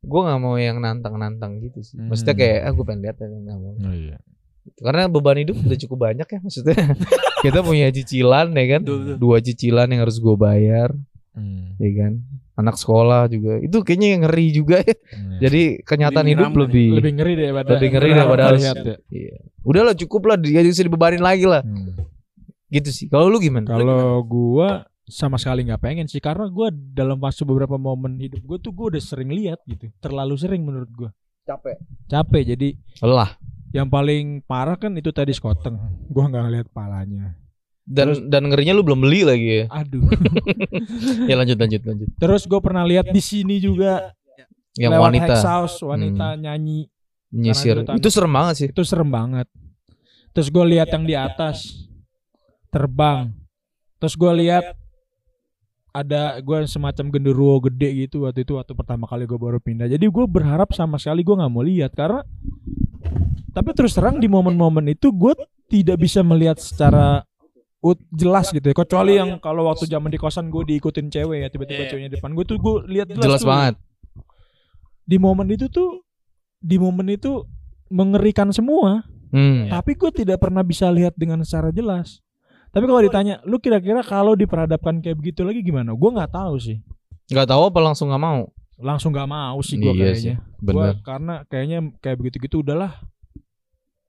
Gue 0.00 0.20
nggak 0.22 0.38
mau 0.38 0.56
yang 0.56 0.78
nantang-nantang 0.78 1.60
gitu 1.60 1.80
sih. 1.80 1.98
Maksudnya 1.98 2.32
Hmm. 2.32 2.40
kayak 2.40 2.58
ah 2.62 2.72
gue 2.72 2.84
pengen 2.84 3.00
lihat 3.02 3.16
aja 3.18 3.36
nggak 3.36 3.58
mau. 3.58 3.74
Oh 3.76 3.94
iya. 3.94 4.16
Karena 4.76 5.02
beban 5.06 5.36
hidup 5.36 5.56
udah 5.58 5.78
cukup 5.78 5.98
banyak 6.02 6.24
ya 6.26 6.38
maksudnya. 6.38 6.76
kita 7.44 7.60
punya 7.60 7.88
cicilan 7.90 8.48
ya 8.50 8.66
kan. 8.70 8.80
Betul, 8.82 8.98
betul. 9.02 9.16
Dua 9.18 9.36
cicilan 9.38 9.86
yang 9.86 10.00
harus 10.00 10.16
gue 10.16 10.36
bayar, 10.36 10.88
Hmm. 11.30 11.76
ya 11.76 11.90
kan. 11.98 12.12
Anak 12.54 12.76
sekolah 12.76 13.24
juga. 13.26 13.56
Itu 13.58 13.80
kayaknya 13.80 14.08
yang 14.10 14.22
ngeri 14.22 14.46
juga 14.50 14.76
ya. 14.80 14.92
Iya. 14.92 15.38
Jadi 15.42 15.62
kenyataan 15.80 16.24
Lebih 16.24 16.34
hidup 16.36 16.52
lebih 16.54 16.88
lebih 16.94 17.12
ngeri 17.16 17.32
daripada 17.34 17.68
lebih 17.72 17.88
ngeri 17.90 18.10
daripada 18.12 18.42
harus. 18.46 18.62
ya. 18.62 18.72
Iya. 19.06 19.36
Udahlah 19.60 19.94
cukup 19.94 20.22
lah 20.24 20.36
dia 20.36 20.60
bisa 20.62 20.80
dibebanin 20.80 21.20
lagi 21.20 21.44
lah. 21.44 21.60
Hmm. 21.60 21.96
Gitu 22.70 22.90
sih. 22.90 23.06
Kalau 23.10 23.26
lu 23.26 23.42
gimana? 23.42 23.66
Kalau 23.66 24.22
gua 24.22 24.86
sama 25.04 25.34
sekali 25.36 25.66
nggak 25.66 25.82
pengen 25.82 26.06
sih 26.06 26.22
karena 26.22 26.46
gua 26.46 26.70
dalam 26.70 27.18
fase 27.18 27.42
beberapa 27.42 27.74
momen 27.74 28.14
hidup 28.16 28.46
gua 28.46 28.58
tuh 28.62 28.70
gua 28.70 28.94
udah 28.94 29.02
sering 29.02 29.34
lihat 29.34 29.58
gitu. 29.66 29.90
Terlalu 29.98 30.34
sering 30.38 30.62
menurut 30.62 30.90
gua. 30.90 31.10
capek. 31.42 31.82
Capek 32.06 32.42
jadi 32.54 32.68
Lelah. 33.02 33.34
yang 33.74 33.90
paling 33.90 34.38
parah 34.46 34.78
kan 34.78 34.94
itu 34.94 35.10
tadi 35.10 35.34
skoteng. 35.34 35.74
Gua 36.06 36.30
nggak 36.30 36.42
ngeliat 36.46 36.68
palanya. 36.70 37.34
Dan 37.82 38.30
dan 38.30 38.46
ngerinya 38.46 38.70
lu 38.70 38.86
belum 38.86 39.02
beli 39.02 39.26
lagi 39.26 39.48
ya. 39.50 39.64
Aduh. 39.66 40.06
Ya 41.30 41.34
lanjut 41.34 41.58
lanjut 41.58 41.82
lanjut. 41.82 42.08
Terus 42.16 42.46
gua 42.46 42.62
pernah 42.62 42.86
lihat 42.86 43.10
di 43.10 43.18
sini 43.18 43.58
juga 43.58 44.14
Yang 44.78 44.92
lewat 44.94 45.06
wanita 45.10 45.34
Hex 45.34 45.42
House, 45.42 45.76
wanita 45.82 46.26
nyanyi 46.38 46.86
menyisir. 47.34 47.82
Karena 47.82 47.98
itu 47.98 48.06
Itu 48.06 48.08
serem 48.14 48.30
banget 48.30 48.54
sih. 48.54 48.68
itu 48.70 48.82
serem 48.86 49.10
banget. 49.10 49.46
Terus 50.30 50.46
gue 50.46 50.64
lihat 50.70 50.86
yang 50.94 51.02
di 51.02 51.18
atas 51.18 51.89
terbang. 52.70 53.34
Terus 53.98 54.14
gue 54.16 54.32
lihat 54.40 54.64
ada 55.90 56.38
gue 56.38 56.58
semacam 56.70 57.10
genderuwo 57.10 57.58
gede 57.66 58.06
gitu 58.06 58.22
waktu 58.22 58.46
itu 58.46 58.54
waktu 58.54 58.72
pertama 58.72 59.04
kali 59.04 59.26
gue 59.26 59.34
baru 59.36 59.58
pindah. 59.58 59.90
Jadi 59.90 60.06
gue 60.06 60.24
berharap 60.24 60.70
sama 60.70 60.96
sekali 60.96 61.20
gue 61.20 61.34
nggak 61.34 61.50
mau 61.50 61.60
lihat 61.60 61.90
karena 61.92 62.22
tapi 63.50 63.74
terus 63.74 63.98
terang 63.98 64.22
di 64.22 64.30
momen-momen 64.30 64.94
itu 64.94 65.10
gue 65.10 65.34
tidak 65.66 65.98
bisa 65.98 66.22
melihat 66.22 66.62
secara 66.62 67.26
ut- 67.82 68.06
jelas 68.14 68.54
gitu 68.54 68.62
ya. 68.62 68.74
Kecuali 68.74 69.18
yang 69.18 69.42
kalau 69.42 69.66
waktu 69.66 69.90
zaman 69.90 70.06
di 70.06 70.18
kosan 70.18 70.46
gue 70.46 70.62
diikutin 70.62 71.10
cewek 71.10 71.38
ya 71.42 71.48
tiba-tiba 71.50 71.82
Iya. 71.84 71.90
ceweknya 71.90 72.10
depan 72.14 72.30
gue 72.38 72.44
tuh 72.46 72.56
gue 72.56 72.74
lihat 72.86 73.10
jelas, 73.10 73.24
Jelas 73.26 73.42
tuh. 73.42 73.50
banget. 73.50 73.74
Di 75.02 75.16
momen 75.18 75.50
itu 75.50 75.66
tuh 75.66 76.06
di 76.62 76.78
momen 76.78 77.10
itu 77.10 77.42
mengerikan 77.90 78.54
semua. 78.54 79.02
Hmm. 79.34 79.66
Tapi 79.66 79.98
gue 79.98 80.10
tidak 80.14 80.38
pernah 80.38 80.62
bisa 80.62 80.86
lihat 80.86 81.18
dengan 81.18 81.42
secara 81.42 81.74
jelas. 81.74 82.22
Tapi 82.70 82.84
kalau 82.86 83.02
ditanya, 83.02 83.42
lu 83.42 83.58
kira-kira 83.58 84.00
kalau 84.06 84.38
diperhadapkan 84.38 85.02
kayak 85.02 85.18
begitu 85.18 85.42
lagi 85.42 85.60
gimana? 85.62 85.90
Gue 85.90 86.10
nggak 86.14 86.30
tahu 86.30 86.54
sih. 86.62 86.78
Gak 87.30 87.50
tahu 87.50 87.70
apa 87.70 87.78
langsung 87.82 88.10
nggak 88.10 88.22
mau. 88.22 88.50
Langsung 88.78 89.10
nggak 89.14 89.30
mau 89.30 89.58
sih 89.62 89.76
gue 89.78 89.90
Iya 89.92 90.14
sih, 90.14 90.34
kayaknya. 90.34 90.36
Gua, 90.62 90.74
Bener. 90.74 90.94
karena 91.02 91.34
kayaknya 91.46 91.78
kayak 91.98 92.16
begitu-gitu 92.18 92.62
udahlah 92.62 92.92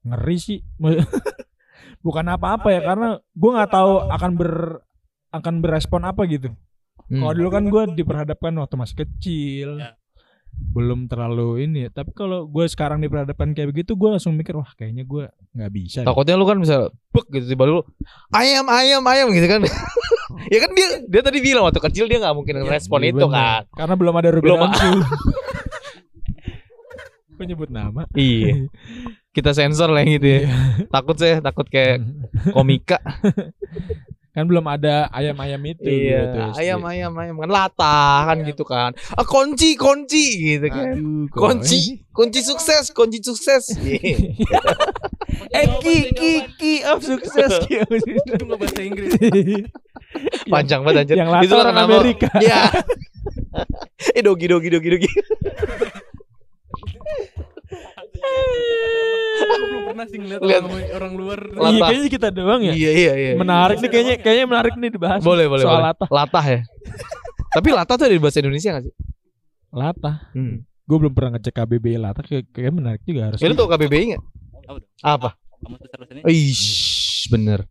ngeri 0.06 0.38
sih. 0.38 0.60
Bukan 2.06 2.26
apa-apa 2.34 2.74
ya 2.74 2.82
karena 2.82 3.10
gue 3.22 3.52
nggak 3.54 3.72
tahu 3.74 3.94
akan 4.10 4.32
ber 4.34 4.54
akan 5.30 5.54
berespon 5.62 6.02
apa 6.06 6.22
gitu. 6.26 6.50
Hmm. 7.10 7.22
Kalau 7.22 7.34
dulu 7.38 7.50
kan 7.50 7.64
gue 7.70 7.84
diperhadapkan 7.98 8.54
waktu 8.58 8.76
masih 8.78 8.98
kecil. 9.06 9.70
Ya. 9.78 10.01
Belum 10.64 11.06
terlalu 11.06 11.66
ini. 11.66 11.86
ya. 11.86 11.90
Tapi 11.92 12.12
kalau 12.12 12.46
gue 12.46 12.66
sekarang 12.66 12.98
di 12.98 13.08
peradaban 13.08 13.52
kayak 13.52 13.70
begitu, 13.70 13.94
gue 13.94 14.10
langsung 14.10 14.34
mikir 14.34 14.54
wah 14.54 14.70
kayaknya 14.72 15.04
gue 15.04 15.26
nggak 15.52 15.72
bisa. 15.72 16.00
deh. 16.02 16.08
Takutnya 16.08 16.36
lu 16.36 16.46
kan 16.46 16.58
bisa 16.58 16.76
bek 17.10 17.26
gitu 17.30 17.46
tiba 17.50 17.66
lu 17.66 17.82
ayam 18.32 18.66
ayam 18.66 19.02
ayam 19.04 19.28
gitu 19.30 19.48
kan. 19.48 19.62
ya 20.54 20.60
kan 20.60 20.72
dia 20.72 20.88
dia 21.04 21.22
tadi 21.22 21.40
bilang 21.40 21.64
waktu 21.64 21.82
kecil 21.82 22.06
dia 22.06 22.18
nggak 22.18 22.34
mungkin 22.34 22.56
ngerespon 22.62 23.02
Iya, 23.02 23.10
itu 23.10 23.26
bener. 23.26 23.36
kan. 23.36 23.62
Karena 23.76 23.96
belum 23.96 24.14
ada 24.16 24.30
Ruben 24.30 24.46
Belum- 24.46 24.62
Onsu. 24.66 24.90
Gue 27.34 27.46
nyebut 27.48 27.70
nama. 27.70 28.06
Iya. 28.14 28.70
Kita 29.32 29.52
sensor 29.52 29.90
lah 29.90 30.04
gitu 30.04 30.28
ya. 30.28 30.40
takut 30.88 31.16
saya 31.16 31.40
takut 31.40 31.66
kayak 31.66 32.04
komika. 32.56 33.00
Kan 34.32 34.48
belum 34.48 34.64
ada 34.64 35.12
ayam-ayam 35.12 35.60
itu. 35.76 35.84
iya. 35.84 36.24
gitu, 36.24 36.38
SD. 36.56 36.60
ayam 36.64 36.80
ayam 36.88 37.12
ayam 37.20 37.36
kan 37.36 37.50
latah 37.52 38.20
kan 38.32 38.38
gitu 38.48 38.64
kan. 38.64 38.96
Ah, 39.12 39.28
kunci 39.28 39.76
kunci 39.76 40.56
gitu 40.56 40.68
kan. 40.72 40.96
Aduh, 40.96 41.28
Kunci 41.28 42.00
kunci 42.16 42.40
sukses 42.40 42.92
kunci 42.96 43.20
sukses. 43.20 43.72
Iya. 45.52 45.64
Eh 45.64 45.68
ki 45.80 45.96
ki 46.12 46.32
ki 46.60 46.74
of 46.92 47.00
sukses 47.04 47.48
of 47.48 47.64
sukses. 47.64 48.04
Itu 48.28 48.44
nggak 48.44 48.60
bahasa 48.60 48.82
Inggris. 48.84 49.12
Panjang 50.52 50.84
banget 50.84 51.08
anjir. 51.08 51.16
Yang 51.20 51.30
Itulah 51.48 51.64
orang 51.72 51.80
Amerika. 51.88 52.28
Iya. 52.44 52.68
eh 54.16 54.22
dogi 54.24 54.48
dogi 54.48 54.68
dogi 54.72 54.90
dogi. 54.92 55.10
Aku 59.52 59.66
belum 59.66 59.84
pernah 59.86 60.06
sih 60.06 60.18
ngeliat 60.18 60.40
Lihat. 60.40 60.62
orang, 60.64 60.84
orang 60.94 61.14
luar. 61.14 61.40
Latah. 61.52 61.70
Iya 61.70 61.82
kayaknya 61.86 62.10
kita 62.10 62.28
doang 62.30 62.62
ya. 62.62 62.74
Iya 62.74 62.92
iya 62.92 63.14
iya. 63.14 63.32
Menarik 63.36 63.78
nih 63.78 63.90
kayaknya 63.90 64.16
kayaknya 64.18 64.46
menarik 64.48 64.74
nih 64.76 64.90
dibahas. 64.90 65.20
Boleh 65.22 65.46
boleh 65.46 65.64
soal 65.64 65.78
boleh. 65.78 65.88
latah. 65.92 66.08
Latah 66.10 66.46
ya. 66.46 66.60
Tapi 67.52 67.68
latah 67.70 67.96
tuh 67.96 68.06
ada 68.08 68.16
di 68.16 68.22
bahasa 68.22 68.40
Indonesia 68.40 68.70
gak 68.72 68.84
sih? 68.86 68.94
Latah. 69.70 70.16
Hmm. 70.32 70.64
Gue 70.84 70.98
belum 70.98 71.12
pernah 71.12 71.36
ngecek 71.36 71.54
KBBI 71.54 71.98
latah 71.98 72.24
kayak, 72.24 72.46
kayak 72.52 72.72
menarik 72.72 73.02
juga 73.04 73.22
harus. 73.32 73.40
Ya, 73.40 73.48
lu 73.48 73.56
tau 73.56 73.68
KBBI 73.68 74.16
gak? 74.16 74.24
Apa? 75.04 75.36
Kamu 75.62 75.76
terus 75.84 76.08
ini. 76.10 76.22
Ish, 76.26 77.28
bener. 77.28 77.68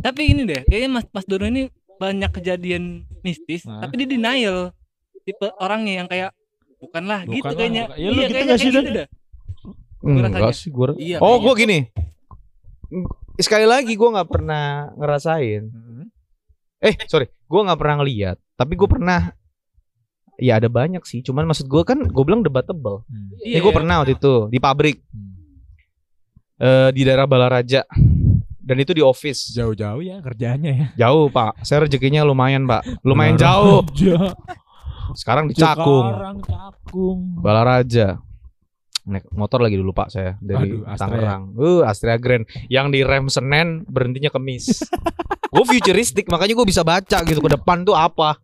Tapi 0.00 0.22
ini 0.26 0.42
deh, 0.44 0.62
kayaknya 0.64 0.90
Mas 0.90 1.06
Mas 1.10 1.26
Dono 1.26 1.44
ini 1.44 1.68
banyak 1.96 2.30
kejadian 2.32 3.04
mistis, 3.20 3.68
Nah. 3.68 3.84
tapi 3.84 4.00
dia 4.00 4.08
denial. 4.08 4.72
Tipe 5.20 5.52
orangnya 5.60 6.00
yang 6.00 6.08
kayak 6.08 6.30
bukanlah 6.80 7.28
gitu 7.28 7.44
kayaknya. 7.52 7.92
bukan. 7.92 8.00
Ya, 8.00 8.08
lu 8.08 8.16
iya, 8.16 8.24
gitu 8.24 8.32
kayaknya 8.32 8.48
nggak 8.48 8.58
sih, 8.58 8.66
kayak 8.66 8.80
gitu 8.80 8.90
dah. 8.96 9.06
Enggak 10.00 10.56
sih 10.56 10.72
gua. 10.72 10.96
Iya. 10.96 11.20
Oh, 11.20 11.36
kayaknya. 11.36 11.44
gua 11.44 11.54
gini. 11.56 11.78
Sekali 13.36 13.66
lagi 13.68 13.92
gua 13.96 14.20
nggak 14.20 14.30
pernah 14.30 14.64
ngerasain. 14.96 15.62
Hmm. 15.68 16.06
Eh, 16.80 16.96
sorry, 17.06 17.28
gua 17.44 17.68
nggak 17.68 17.78
pernah 17.80 17.96
ngeliat. 18.00 18.36
Tapi 18.56 18.72
gua 18.76 18.88
pernah. 18.88 19.20
Ya 20.40 20.56
ada 20.56 20.72
banyak 20.72 21.04
sih. 21.04 21.20
Cuman 21.20 21.44
maksud 21.44 21.68
gua 21.68 21.84
kan, 21.84 22.00
gua 22.08 22.24
bilang 22.24 22.40
debatable. 22.40 23.04
Hmm. 23.06 23.28
Ini 23.44 23.56
Iya, 23.56 23.60
gua 23.60 23.72
iya. 23.72 23.78
pernah 23.80 23.94
waktu 24.00 24.12
itu 24.16 24.34
di 24.48 24.58
pabrik 24.58 24.96
Hmm. 25.12 25.32
eh, 26.60 26.88
di 26.92 27.02
daerah 27.04 27.28
Balaraja. 27.28 27.84
Dan 28.60 28.76
itu 28.78 28.94
di 28.94 29.02
office. 29.02 29.50
Jauh-jauh 29.50 29.98
ya 29.98 30.22
kerjanya 30.22 30.70
ya. 30.70 30.86
Jauh, 31.08 31.26
Pak. 31.26 31.64
Saya 31.66 31.84
rezekinya 31.84 32.22
lumayan, 32.22 32.68
Pak. 32.70 33.02
Lumayan 33.02 33.34
jauh. 33.34 33.82
Jauh. 33.96 34.30
Sekarang 35.18 35.50
di 35.50 35.58
Cakung. 35.58 36.06
Sekarang 36.06 36.36
Cakung. 36.38 37.18
Balaraja. 37.42 38.22
Naik 39.06 39.24
motor 39.32 39.60
lagi 39.60 39.76
dulu 39.76 39.90
Pak 39.90 40.08
saya 40.08 40.36
dari 40.38 40.76
Aduh. 40.76 40.96
Tangerang. 40.96 41.42
Uh, 41.56 41.82
Astrea 41.82 42.20
Grand 42.20 42.44
yang 42.68 42.92
di 42.92 43.00
rem 43.00 43.26
Senen 43.26 43.84
berhentinya 43.88 44.28
Kemis. 44.28 44.84
gue 45.54 45.64
futuristik 45.66 46.30
makanya 46.30 46.54
gue 46.54 46.66
bisa 46.68 46.84
baca 46.84 47.18
gitu 47.24 47.40
ke 47.40 47.50
depan 47.50 47.82
tuh 47.82 47.96
apa. 47.96 48.38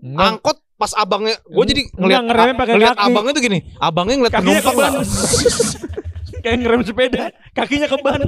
Angkot 0.00 0.60
pas 0.74 0.92
abangnya 0.96 1.36
gue 1.44 1.64
jadi 1.68 1.82
ngeliat 1.92 2.22
ngeremnya 2.24 2.54
pakai 2.56 2.72
ngeliat 2.72 2.96
kaki. 2.96 3.06
abangnya 3.12 3.32
tuh 3.32 3.42
gini. 3.44 3.58
Abangnya 3.76 4.14
ngeliat 4.16 4.34
Kakinya 4.34 4.60
penumpang 4.60 4.74
ke 4.76 4.80
ban. 4.80 4.92
lah. 4.92 5.04
Kayak 6.40 6.56
ngerem 6.64 6.80
sepeda, 6.88 7.24
kakinya 7.52 7.84
ke 7.84 7.98
ban. 8.00 8.20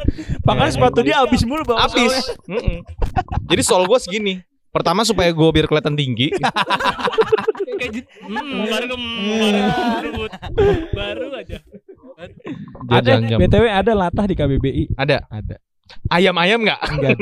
Makanya 0.45 0.69
Ya, 0.69 0.75
sepatu 0.77 1.01
dia 1.01 1.17
habis 1.25 1.49
mulu 1.49 1.65
bawa 1.65 1.89
Habis. 1.89 2.13
Mm-mm. 2.45 2.85
Jadi 3.49 3.63
sol 3.65 3.89
gue 3.89 3.97
segini. 3.97 4.35
Pertama 4.73 5.05
supaya 5.05 5.29
gue 5.31 5.49
biar 5.53 5.69
kelihatan 5.69 5.93
tinggi. 5.93 6.33
Kayak 7.79 7.93
gitu. 7.93 8.09
Hmm, 8.25 8.65
baru 8.65 8.87
ke 8.87 8.97
baru, 8.97 10.11
baru 10.91 11.27
aja. 11.37 11.59
Ada. 12.89 13.13
BTW 13.37 13.65
ada 13.69 13.93
latah 13.93 14.25
di 14.25 14.35
KBBI. 14.35 14.85
Ada 14.95 15.29
Ada. 15.29 15.57
ayam-ayam 16.09 16.63
nggak? 16.63 16.81
Enggak. 16.89 17.17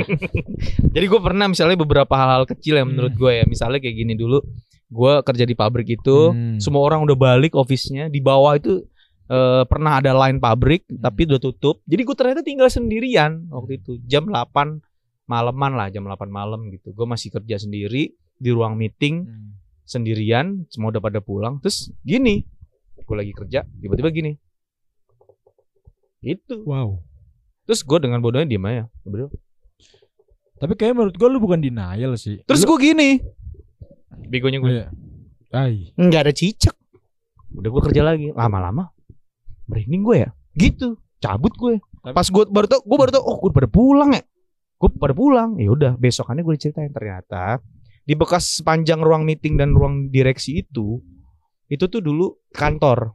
Jadi 0.95 1.07
gue 1.07 1.21
pernah 1.21 1.47
misalnya 1.47 1.75
beberapa 1.75 2.15
hal-hal 2.15 2.47
kecil 2.47 2.79
yang 2.79 2.87
menurut 2.87 3.13
Hmm. 3.13 3.21
gue 3.21 3.33
ya. 3.35 3.45
Misalnya 3.45 3.79
kayak 3.79 3.97
gini 3.97 4.15
dulu. 4.15 4.39
Gue 4.87 5.23
kerja 5.23 5.43
di 5.43 5.55
pabrik 5.55 5.91
itu. 5.91 6.31
Hmm. 6.31 6.59
semua 6.59 6.83
orang 6.83 7.03
udah 7.03 7.15
balik 7.15 7.55
office-nya 7.55 8.07
di 8.07 8.19
bawah 8.19 8.55
itu 8.55 8.85
eh, 9.27 9.63
pernah 9.65 9.99
ada 9.99 10.11
line 10.13 10.39
pabrik 10.39 10.87
Hmm. 10.87 10.99
tapi 11.01 11.23
udah 11.25 11.39
tutup 11.39 11.79
jadi 11.85 12.03
gue 12.03 12.15
ternyata 12.15 12.43
tinggal 12.43 12.67
sendirian 12.67 13.47
waktu 13.49 13.79
itu 13.79 14.03
jam 14.05 14.27
8 14.27 14.83
malaman 15.31 15.72
lah 15.72 15.87
jam 15.87 16.03
8 16.03 16.18
malam 16.26 16.66
gitu 16.68 16.91
gue 16.91 17.07
masih 17.07 17.31
kerja 17.31 17.57
sendiri 17.57 18.11
di 18.35 18.51
ruang 18.51 18.74
meeting 18.74 19.22
Hmm. 19.22 19.55
sendirian 19.85 20.66
semua 20.66 20.91
udah 20.91 20.99
pada 20.99 21.20
pulang 21.20 21.59
terus 21.59 21.95
gini 22.01 22.43
gue 22.97 23.16
lagi 23.16 23.31
kerja 23.31 23.62
tiba-tiba 23.76 24.11
gini 24.11 24.35
itu 26.20 26.55
Wow. 26.62 27.01
terus 27.64 27.81
gue 27.81 27.99
dengan 27.99 28.18
bodohnya 28.18 28.45
diem 28.45 28.64
aja 28.64 28.85
Bro. 29.03 29.31
Tapi 30.61 30.76
kayak 30.76 30.93
menurut 30.93 31.16
gua 31.16 31.28
lu 31.31 31.41
bukan 31.41 31.57
denial 31.57 32.12
sih. 32.14 32.45
terus 32.45 32.61
Lu- 32.61 32.76
gue 32.76 32.78
gini 32.85 33.11
begonya 34.26 34.59
gue 34.59 34.70
Iya. 34.70 34.87
Ay. 35.51 35.91
nggak 35.95 36.20
ada 36.20 36.33
cicak 36.33 36.76
udah 37.51 37.68
gue 37.68 37.83
kerja 37.83 38.03
lagi 38.05 38.28
lama-lama 38.31 38.93
merinding 39.66 40.03
gue 40.03 40.16
ya 40.20 40.31
gitu 40.55 40.95
cabut 41.18 41.51
gue 41.53 41.81
Tapi- 42.01 42.12
pas 42.12 42.26
gue 42.26 42.45
baru 42.47 42.66
tau 42.68 42.81
gue 42.81 42.97
baru 42.97 43.11
tau 43.11 43.22
oh 43.22 43.37
gue 43.39 43.51
pada 43.51 43.66
pulang 43.66 44.12
ya 44.12 44.22
gue 44.81 44.89
pada 44.97 45.12
pulang. 45.12 45.61
Ya 45.61 45.70
udah 45.70 45.93
besokannya 46.01 46.41
gue 46.41 46.57
diceritain. 46.57 46.89
Ternyata 46.89 47.61
di 48.01 48.16
bekas 48.16 48.59
sepanjang 48.59 49.05
ruang 49.05 49.28
meeting 49.28 49.61
dan 49.61 49.76
ruang 49.76 50.09
direksi 50.09 50.64
itu 50.64 50.99
itu 51.68 51.85
tuh 51.87 52.01
dulu 52.01 52.33
kantor. 52.51 53.14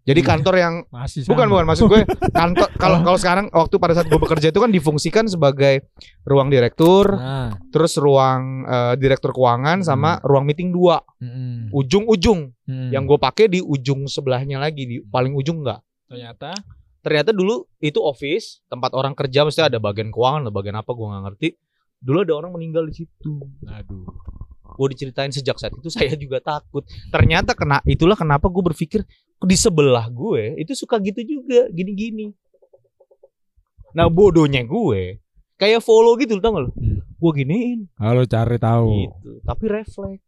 Jadi 0.00 0.24
kantor 0.24 0.54
yang 0.56 0.74
Masih 0.90 1.28
bukan 1.28 1.46
bukan 1.52 1.64
maksud 1.70 1.86
gue 1.86 2.02
kantor 2.40 2.66
kalau 2.80 2.98
kalau 3.04 3.18
sekarang 3.20 3.46
waktu 3.52 3.76
pada 3.78 3.94
saat 3.94 4.08
gue 4.08 4.16
bekerja 4.16 4.48
itu 4.48 4.58
kan 4.58 4.72
difungsikan 4.72 5.28
sebagai 5.28 5.86
ruang 6.24 6.48
direktur 6.50 7.14
Nah. 7.14 7.52
terus 7.70 7.94
ruang 8.00 8.64
eh, 8.64 8.94
direktur 8.96 9.30
keuangan 9.30 9.84
sama 9.84 10.18
ruang 10.24 10.48
meeting 10.48 10.72
dua. 10.72 11.04
Mm-mm. 11.20 11.68
ujung-ujung. 11.70 12.50
Hmm. 12.64 12.90
yang 12.90 13.02
gue 13.04 13.18
pakai 13.20 13.50
di 13.52 13.60
ujung 13.60 14.06
sebelahnya 14.06 14.58
lagi 14.58 14.88
di 14.88 14.96
paling 15.04 15.36
ujung 15.36 15.62
enggak 15.62 15.84
ternyata 16.06 16.54
ternyata 17.00 17.32
dulu 17.32 17.64
itu 17.78 17.98
office 17.98 18.60
tempat 18.66 18.92
orang 18.92 19.12
kerja 19.12 19.42
mesti 19.42 19.60
ada 19.60 19.76
bagian 19.76 20.08
keuangan 20.08 20.46
ada 20.46 20.52
bagian 20.52 20.76
apa 20.76 20.90
gue 20.90 21.06
nggak 21.06 21.24
ngerti. 21.26 21.48
Dulu 21.98 22.18
ada 22.22 22.32
orang 22.34 22.52
meninggal 22.52 22.84
di 22.86 22.94
situ. 22.96 23.40
Aduh. 23.66 24.04
gue 24.70 24.86
diceritain 24.94 25.28
sejak 25.28 25.58
saat 25.58 25.74
itu 25.74 25.90
saya 25.96 26.14
juga 26.14 26.38
takut. 26.38 26.86
Ternyata 27.10 27.52
kena 27.52 27.82
itulah 27.84 28.14
kenapa 28.14 28.46
gue 28.46 28.62
berpikir 28.64 29.02
di 29.40 29.56
sebelah 29.56 30.06
gue 30.06 30.56
itu 30.56 30.72
suka 30.72 30.96
gitu 31.00 31.20
juga 31.20 31.68
gini-gini. 31.68 32.32
Nah 33.92 34.06
bodohnya 34.06 34.62
gue 34.62 35.18
kayak 35.56 35.82
follow 35.82 36.16
gitu 36.16 36.38
tau 36.38 36.54
gak 36.54 36.64
lo 36.64 36.70
Hmm. 36.72 37.02
gue 37.02 37.32
giniin. 37.36 37.80
Halo 38.00 38.24
cari 38.24 38.56
tahu. 38.56 38.88
gitu. 39.04 39.30
Tapi 39.42 39.64
refleks. 39.68 40.24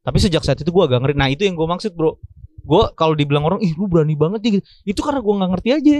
Tapi 0.00 0.16
sejak 0.16 0.40
saat 0.40 0.56
itu 0.56 0.68
gue 0.68 0.84
agak 0.84 1.00
ngeri. 1.00 1.14
Nah 1.16 1.28
itu 1.28 1.44
yang 1.44 1.52
gue 1.52 1.64
maksud 1.64 1.92
bro 1.92 2.16
gue 2.64 2.82
kalau 2.96 3.12
dibilang 3.12 3.44
orang 3.44 3.60
ih 3.60 3.76
lu 3.76 3.84
berani 3.84 4.16
banget 4.16 4.40
ya 4.40 4.50
gitu. 4.56 4.64
itu 4.88 5.00
karena 5.00 5.20
gue 5.20 5.34
nggak 5.36 5.50
ngerti 5.52 5.68
aja. 5.70 5.94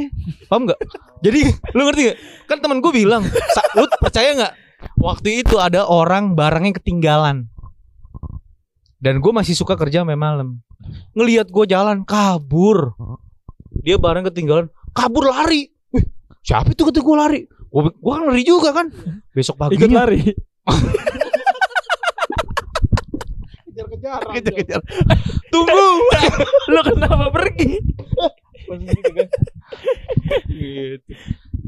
Paham 0.49 0.63
nggak? 0.65 0.81
Jadi 1.25 1.41
lu 1.73 1.83
ngerti 1.85 2.01
gak 2.05 2.19
kan 2.47 2.59
teman 2.59 2.79
gue 2.81 2.93
bilang 2.95 3.23
"Sa- 3.53 3.69
lu 3.77 3.85
percaya 4.01 4.33
nggak? 4.33 4.53
Waktu 4.97 5.29
itu 5.41 5.57
ada 5.57 5.85
orang 5.85 6.33
barangnya 6.33 6.77
ketinggalan. 6.77 7.49
Dan 8.97 9.21
gue 9.21 9.33
masih 9.33 9.53
suka 9.53 9.77
kerja 9.77 10.01
sampai 10.01 10.17
malam. 10.17 10.65
Ngelihat 11.13 11.49
gue 11.49 11.65
jalan 11.65 12.05
kabur. 12.05 12.97
Dia 13.85 14.01
barang 14.01 14.25
ketinggalan 14.29 14.67
kabur 14.93 15.29
lari. 15.29 15.69
Wih, 15.93 16.05
siapa 16.41 16.73
itu 16.73 16.85
kata 16.85 17.01
gue 17.01 17.17
lari? 17.17 17.41
Gue 17.69 18.13
kan 18.13 18.25
lari 18.25 18.41
juga 18.41 18.73
kan. 18.73 18.89
Besok 19.33 19.61
Ikut 19.69 19.77
paginya. 19.77 20.05
lari. 20.05 20.21
kejar-kejar 24.05 24.33
kejar-kejar 24.37 24.81
tunggu! 25.53 25.89
Lu 26.73 26.81
kenapa 26.85 27.33
pergi? 27.33 27.81
gitu. 30.49 31.13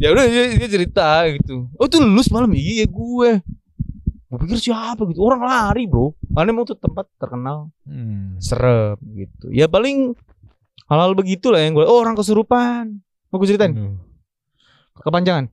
ya 0.00 0.08
udah 0.12 0.24
dia, 0.26 0.68
cerita 0.68 1.24
gitu. 1.32 1.68
Oh 1.76 1.86
tuh 1.88 2.00
lulus 2.02 2.28
malam. 2.32 2.52
Iya 2.52 2.84
gue. 2.86 3.30
Gue 4.26 4.38
pikir 4.42 4.58
siapa 4.58 5.04
gitu. 5.08 5.20
Orang 5.22 5.44
lari 5.44 5.86
bro. 5.86 6.12
Karena 6.32 6.50
emang 6.52 6.66
tuh 6.66 6.78
tempat 6.78 7.06
terkenal. 7.16 7.70
Hmm. 7.86 8.36
serem 8.40 8.96
gitu. 9.14 9.48
Ya 9.52 9.68
paling 9.68 10.12
hal-hal 10.86 11.12
begitulah 11.14 11.60
yang 11.60 11.76
gue 11.76 11.84
oh 11.84 12.00
orang 12.00 12.16
kesurupan. 12.16 13.00
Mau 13.30 13.36
gue 13.40 13.48
ceritain? 13.48 13.72
Aduh. 13.72 13.96
kepanjangan? 14.96 15.52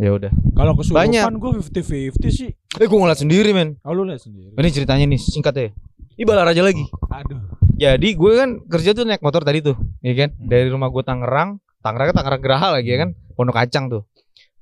Ya 0.00 0.10
udah. 0.10 0.32
Kalau 0.58 0.74
kesurupan 0.74 1.06
Banyak. 1.06 1.24
gue 1.38 1.50
50-50 1.62 2.26
sih. 2.32 2.50
eh 2.52 2.86
gue 2.88 2.98
ngeliat 2.98 3.20
sendiri 3.20 3.54
men. 3.54 3.78
Oh 3.86 3.94
lu 3.94 4.02
lihat 4.02 4.24
sendiri. 4.24 4.50
ini 4.56 4.70
ceritanya 4.72 5.04
nih 5.06 5.20
singkat 5.20 5.54
ya 5.54 5.68
di 6.14 6.24
Balaraja 6.24 6.62
lagi. 6.62 6.84
Aduh. 7.10 7.40
Jadi 7.72 8.08
gue 8.14 8.32
kan 8.36 8.50
kerja 8.68 8.94
tuh 8.94 9.02
naik 9.02 9.24
motor 9.24 9.42
tadi 9.42 9.58
tuh, 9.58 9.74
ya 10.04 10.14
kan? 10.14 10.30
Hmm. 10.36 10.46
Dari 10.46 10.68
rumah 10.70 10.92
gue 10.92 11.02
Tangerang, 11.02 11.58
Tangerang 11.82 12.12
kan 12.12 12.16
Tangerang 12.22 12.42
Geraha 12.42 12.68
lagi 12.78 12.88
ya 12.94 12.98
kan, 13.02 13.10
Pondok 13.34 13.56
Kacang 13.58 13.90
tuh. 13.90 14.02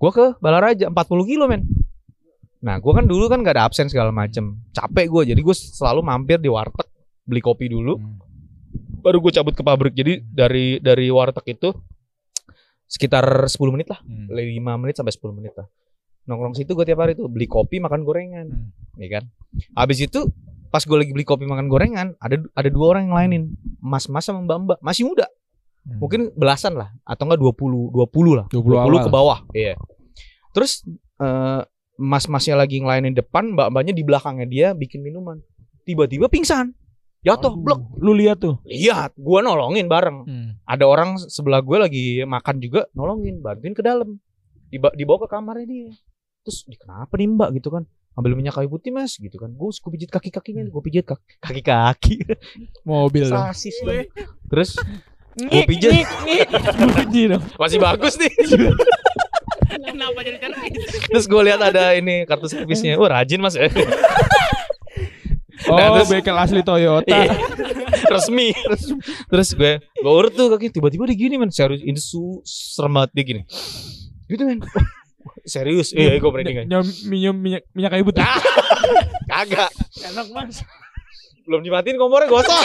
Gue 0.01 0.11
ke 0.15 0.27
Balaraja 0.41 0.89
40 0.89 0.97
kilo 1.29 1.45
men. 1.51 1.69
Nah 2.61 2.77
gue 2.81 2.93
kan 2.93 3.05
dulu 3.05 3.29
kan 3.29 3.41
gak 3.41 3.57
ada 3.57 3.65
absen 3.69 3.89
segala 3.89 4.13
macem, 4.13 4.57
capek 4.73 5.07
gue, 5.09 5.23
jadi 5.35 5.41
gue 5.41 5.57
selalu 5.57 6.01
mampir 6.01 6.41
di 6.41 6.49
warteg 6.49 6.89
beli 7.25 7.41
kopi 7.41 7.69
dulu, 7.69 7.97
Hmm. 7.97 8.17
baru 9.01 9.21
gue 9.21 9.33
cabut 9.33 9.53
ke 9.53 9.63
pabrik. 9.65 9.93
Jadi 9.93 10.21
dari 10.25 10.77
dari 10.81 11.09
warteg 11.09 11.57
itu 11.57 11.73
sekitar 12.85 13.25
10 13.47 13.73
menit 13.75 13.89
lah, 13.89 14.01
Hmm. 14.03 14.29
5 14.29 14.77
menit 14.81 14.97
sampai 14.97 15.13
10 15.13 15.35
menit 15.37 15.53
lah. 15.57 15.69
Nongkrong 16.29 16.55
situ 16.55 16.73
gue 16.73 16.85
tiap 16.85 17.01
hari 17.01 17.17
tuh 17.17 17.27
beli 17.27 17.49
kopi 17.49 17.81
makan 17.81 18.05
gorengan, 18.05 18.47
Hmm. 18.49 18.71
ya 18.97 19.19
kan. 19.19 19.25
Habis 19.75 20.05
itu 20.05 20.29
pas 20.71 20.81
gue 20.81 20.97
lagi 20.97 21.11
beli 21.11 21.23
kopi 21.23 21.45
makan 21.45 21.67
gorengan, 21.67 22.15
ada 22.17 22.39
ada 22.55 22.69
dua 22.69 22.95
orang 22.95 23.11
yang 23.11 23.15
lainin, 23.15 23.43
mas-mas 23.79 24.23
sama 24.23 24.41
mbak-mbak, 24.43 24.79
masih 24.81 25.05
muda, 25.05 25.27
Hmm. 25.81 25.97
mungkin 25.99 26.21
belasan 26.33 26.75
lah, 26.75 26.95
atau 27.03 27.25
enggak 27.25 27.41
20 27.41 27.91
20 27.91 28.33
lah, 28.35 28.47
20 28.49 28.79
awal. 28.79 29.01
ke 29.01 29.11
bawah, 29.11 29.39
iya. 29.53 29.75
Terus 30.51 30.85
eh, 31.17 31.61
mas-masnya 31.97 32.57
lagi 32.57 32.79
ngelainin 32.79 33.13
depan, 33.13 33.53
mbak-mbaknya 33.53 33.93
di 33.93 34.01
belakangnya 34.01 34.47
dia 34.47 34.69
bikin 34.73 35.01
minuman, 35.01 35.37
tiba-tiba 35.83 36.27
pingsan, 36.27 36.73
jatuh, 37.21 37.53
Aduh. 37.53 37.61
blok. 37.61 37.81
Lu 37.99 38.13
lihat 38.13 38.41
tuh. 38.41 38.57
Lihat, 38.63 39.13
gua 39.17 39.41
nolongin 39.41 39.85
bareng. 39.85 40.19
Hmm. 40.25 40.51
Ada 40.65 40.85
orang 40.85 41.19
sebelah 41.19 41.61
gue 41.61 41.77
lagi 41.77 42.05
makan 42.23 42.57
juga, 42.57 42.89
nolongin, 42.91 43.41
bantuin 43.41 43.73
ke 43.73 43.81
dalam, 43.81 44.17
Diba- 44.69 44.95
dibawa 44.95 45.27
ke 45.27 45.29
kamarnya 45.29 45.67
dia. 45.67 45.91
Terus 46.41 46.63
"Di, 46.65 46.79
kenapa 46.79 47.19
nih 47.19 47.27
mbak 47.27 47.51
gitu 47.59 47.69
kan? 47.69 47.85
Ambil 48.13 48.35
minyak 48.35 48.55
kayu 48.55 48.67
putih 48.67 48.91
mas 48.91 49.15
gitu 49.15 49.37
kan. 49.37 49.51
Gue 49.51 49.71
gue 49.71 49.91
pijit 49.95 50.11
kaki 50.11 50.29
kakinya, 50.29 50.63
gue 50.63 50.83
pijit 50.83 51.07
kaki 51.07 51.25
kaki 51.39 51.63
kaki. 51.63 52.15
Mobil. 52.83 53.27
Sasis 53.27 53.77
dong. 53.81 54.07
Terus 54.49 54.71
gue 55.37 55.63
pijit 55.65 56.05
Bunyi 56.99 57.23
dong. 57.31 57.43
masih 57.57 57.79
bagus 57.79 58.19
nih. 58.19 58.31
Kenapa 59.71 60.19
jadi 60.21 60.39
servis? 60.43 60.73
Terus 61.07 61.25
gue 61.25 61.43
lihat 61.47 61.61
ada 61.63 61.95
ini 61.95 62.27
kartu 62.27 62.51
servisnya. 62.51 62.99
Wah 62.99 63.23
rajin 63.23 63.39
mas 63.39 63.55
ya. 63.55 63.71
Oh, 65.69 65.77
Nah, 65.77 65.93
terus- 66.01 66.09
bengkel 66.09 66.35
asli 66.35 66.61
Toyota. 66.65 67.05
Iya. 67.07 67.37
resmi. 68.11 68.51
Terus 69.31 69.55
gue 69.55 69.79
gue 69.79 70.11
urut 70.11 70.33
tuh 70.33 70.51
kaki 70.51 70.73
tiba-tiba 70.73 71.07
dia 71.07 71.15
gini 71.15 71.37
men 71.37 71.53
serius 71.53 71.79
ini 71.81 72.01
su 72.01 72.41
serem 72.43 72.97
banget 72.97 73.11
dia 73.15 73.25
gini. 73.25 73.43
Gitu 74.27 74.43
men. 74.43 74.59
Serius, 75.45 75.91
iya 75.93 76.17
gue 76.17 76.31
merinding 76.31 76.65
aja. 76.65 76.81
Minum 77.09 77.37
minyak, 77.37 77.63
minyak 77.73 77.91
kayu 77.93 78.05
putih. 78.05 78.23
Kagak, 79.31 79.71
Enak 80.05 80.27
mas. 80.35 80.63
belum 81.47 81.67
dimatiin 81.67 81.99
kompornya 81.99 82.31
gosong. 82.31 82.63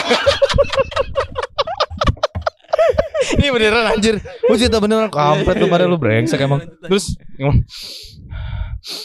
Ini 3.40 3.50
beneran 3.50 3.90
anjir. 3.90 4.22
Gue 4.22 4.56
cerita 4.60 4.78
beneran 4.78 5.10
kampret 5.10 5.58
tuh 5.58 5.66
pada 5.66 5.88
lu 5.88 5.98
brengsek 5.98 6.38
emang. 6.38 6.62
Terus 6.86 7.18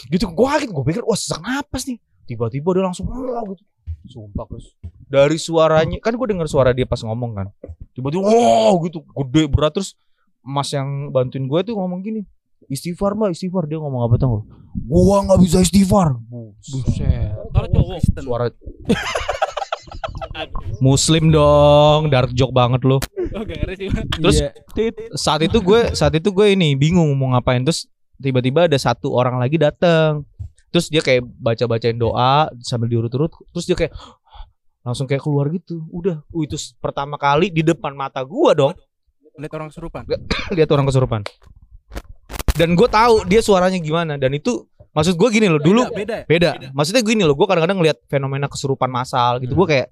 gitu 0.06 0.30
gue 0.30 0.46
kaget 0.46 0.70
gue 0.70 0.84
pikir 0.86 1.02
wah 1.02 1.18
sesak 1.18 1.42
napas 1.42 1.82
nih. 1.90 1.98
Tiba-tiba 2.30 2.78
dia 2.78 2.84
langsung 2.86 3.10
wah 3.10 3.42
gitu. 3.50 3.62
Sumpah 4.02 4.46
terus 4.50 4.74
dari 5.06 5.38
suaranya 5.38 5.98
kan 6.02 6.14
gue 6.14 6.26
dengar 6.30 6.46
suara 6.46 6.70
dia 6.70 6.86
pas 6.86 7.02
ngomong 7.02 7.34
kan. 7.34 7.46
Tiba-tiba 7.98 8.22
wah 8.22 8.74
gitu 8.86 9.02
gede 9.02 9.42
berat 9.50 9.74
terus 9.74 9.98
Mas 10.42 10.70
yang 10.74 11.10
bantuin 11.10 11.46
gue 11.46 11.60
tuh 11.66 11.74
ngomong 11.74 12.02
gini. 12.02 12.22
Istighfar 12.68 13.14
mbak, 13.14 13.34
istighfar 13.34 13.64
dia 13.66 13.78
ngomong 13.78 14.06
apa 14.06 14.16
tau? 14.18 14.46
Gua 14.86 15.22
nggak 15.24 15.40
bisa 15.40 15.58
istighfar. 15.60 16.16
Buset. 16.28 17.32
Kalau 17.52 17.68
cowok. 17.68 17.98
Suara 18.18 18.46
Muslim 20.80 21.28
dong, 21.28 22.08
dark 22.08 22.32
joke 22.32 22.54
banget 22.54 22.82
lo. 22.82 22.98
Oh, 23.32 23.42
gak 23.44 23.58
ngerti 23.62 23.74
sih. 23.76 23.88
Bang. 23.92 24.06
Terus- 24.08 24.40
Iya. 24.42 24.50
Saat 25.14 25.40
itu 25.44 25.58
gue, 25.60 25.92
saat 25.92 26.12
itu 26.16 26.28
gue 26.32 26.46
ini 26.52 26.74
bingung 26.74 27.12
mau 27.14 27.36
ngapain. 27.36 27.62
Terus 27.62 27.86
tiba-tiba 28.18 28.66
ada 28.66 28.78
satu 28.78 29.12
orang 29.12 29.36
lagi 29.38 29.60
datang. 29.60 30.24
Terus 30.72 30.88
dia 30.88 31.04
kayak 31.04 31.28
baca-bacain 31.36 31.96
doa 31.96 32.48
sambil 32.64 32.88
diurut-urut. 32.88 33.30
Terus 33.52 33.64
dia 33.68 33.76
kayak 33.76 33.92
langsung 34.82 35.04
kayak 35.06 35.22
keluar 35.22 35.46
gitu. 35.52 35.84
Udah, 35.92 36.24
uh, 36.24 36.42
itu 36.42 36.56
pertama 36.80 37.20
kali 37.20 37.52
di 37.52 37.62
depan 37.62 37.92
mata 37.94 38.24
gua 38.24 38.56
dong 38.56 38.74
Lihat 39.32 39.52
orang 39.56 39.72
serupan. 39.72 40.04
lihat 40.56 40.68
orang 40.68 40.84
kesurupan. 40.84 41.24
Dan 42.52 42.76
gue 42.76 42.88
tahu 42.88 43.24
dia 43.24 43.40
suaranya 43.40 43.80
gimana. 43.80 44.20
Dan 44.20 44.36
itu 44.36 44.68
maksud 44.92 45.16
gue 45.16 45.28
gini 45.32 45.48
loh. 45.48 45.60
Dulu 45.60 45.88
beda, 45.92 46.22
ya? 46.22 46.24
beda. 46.28 46.50
Maksudnya 46.76 47.02
gini 47.04 47.24
loh. 47.24 47.32
Gue 47.36 47.48
kadang-kadang 47.48 47.80
ngeliat 47.80 47.98
fenomena 48.08 48.46
kesurupan 48.48 48.92
massal 48.92 49.40
gitu. 49.40 49.56
Gue 49.56 49.66
kayak 49.68 49.88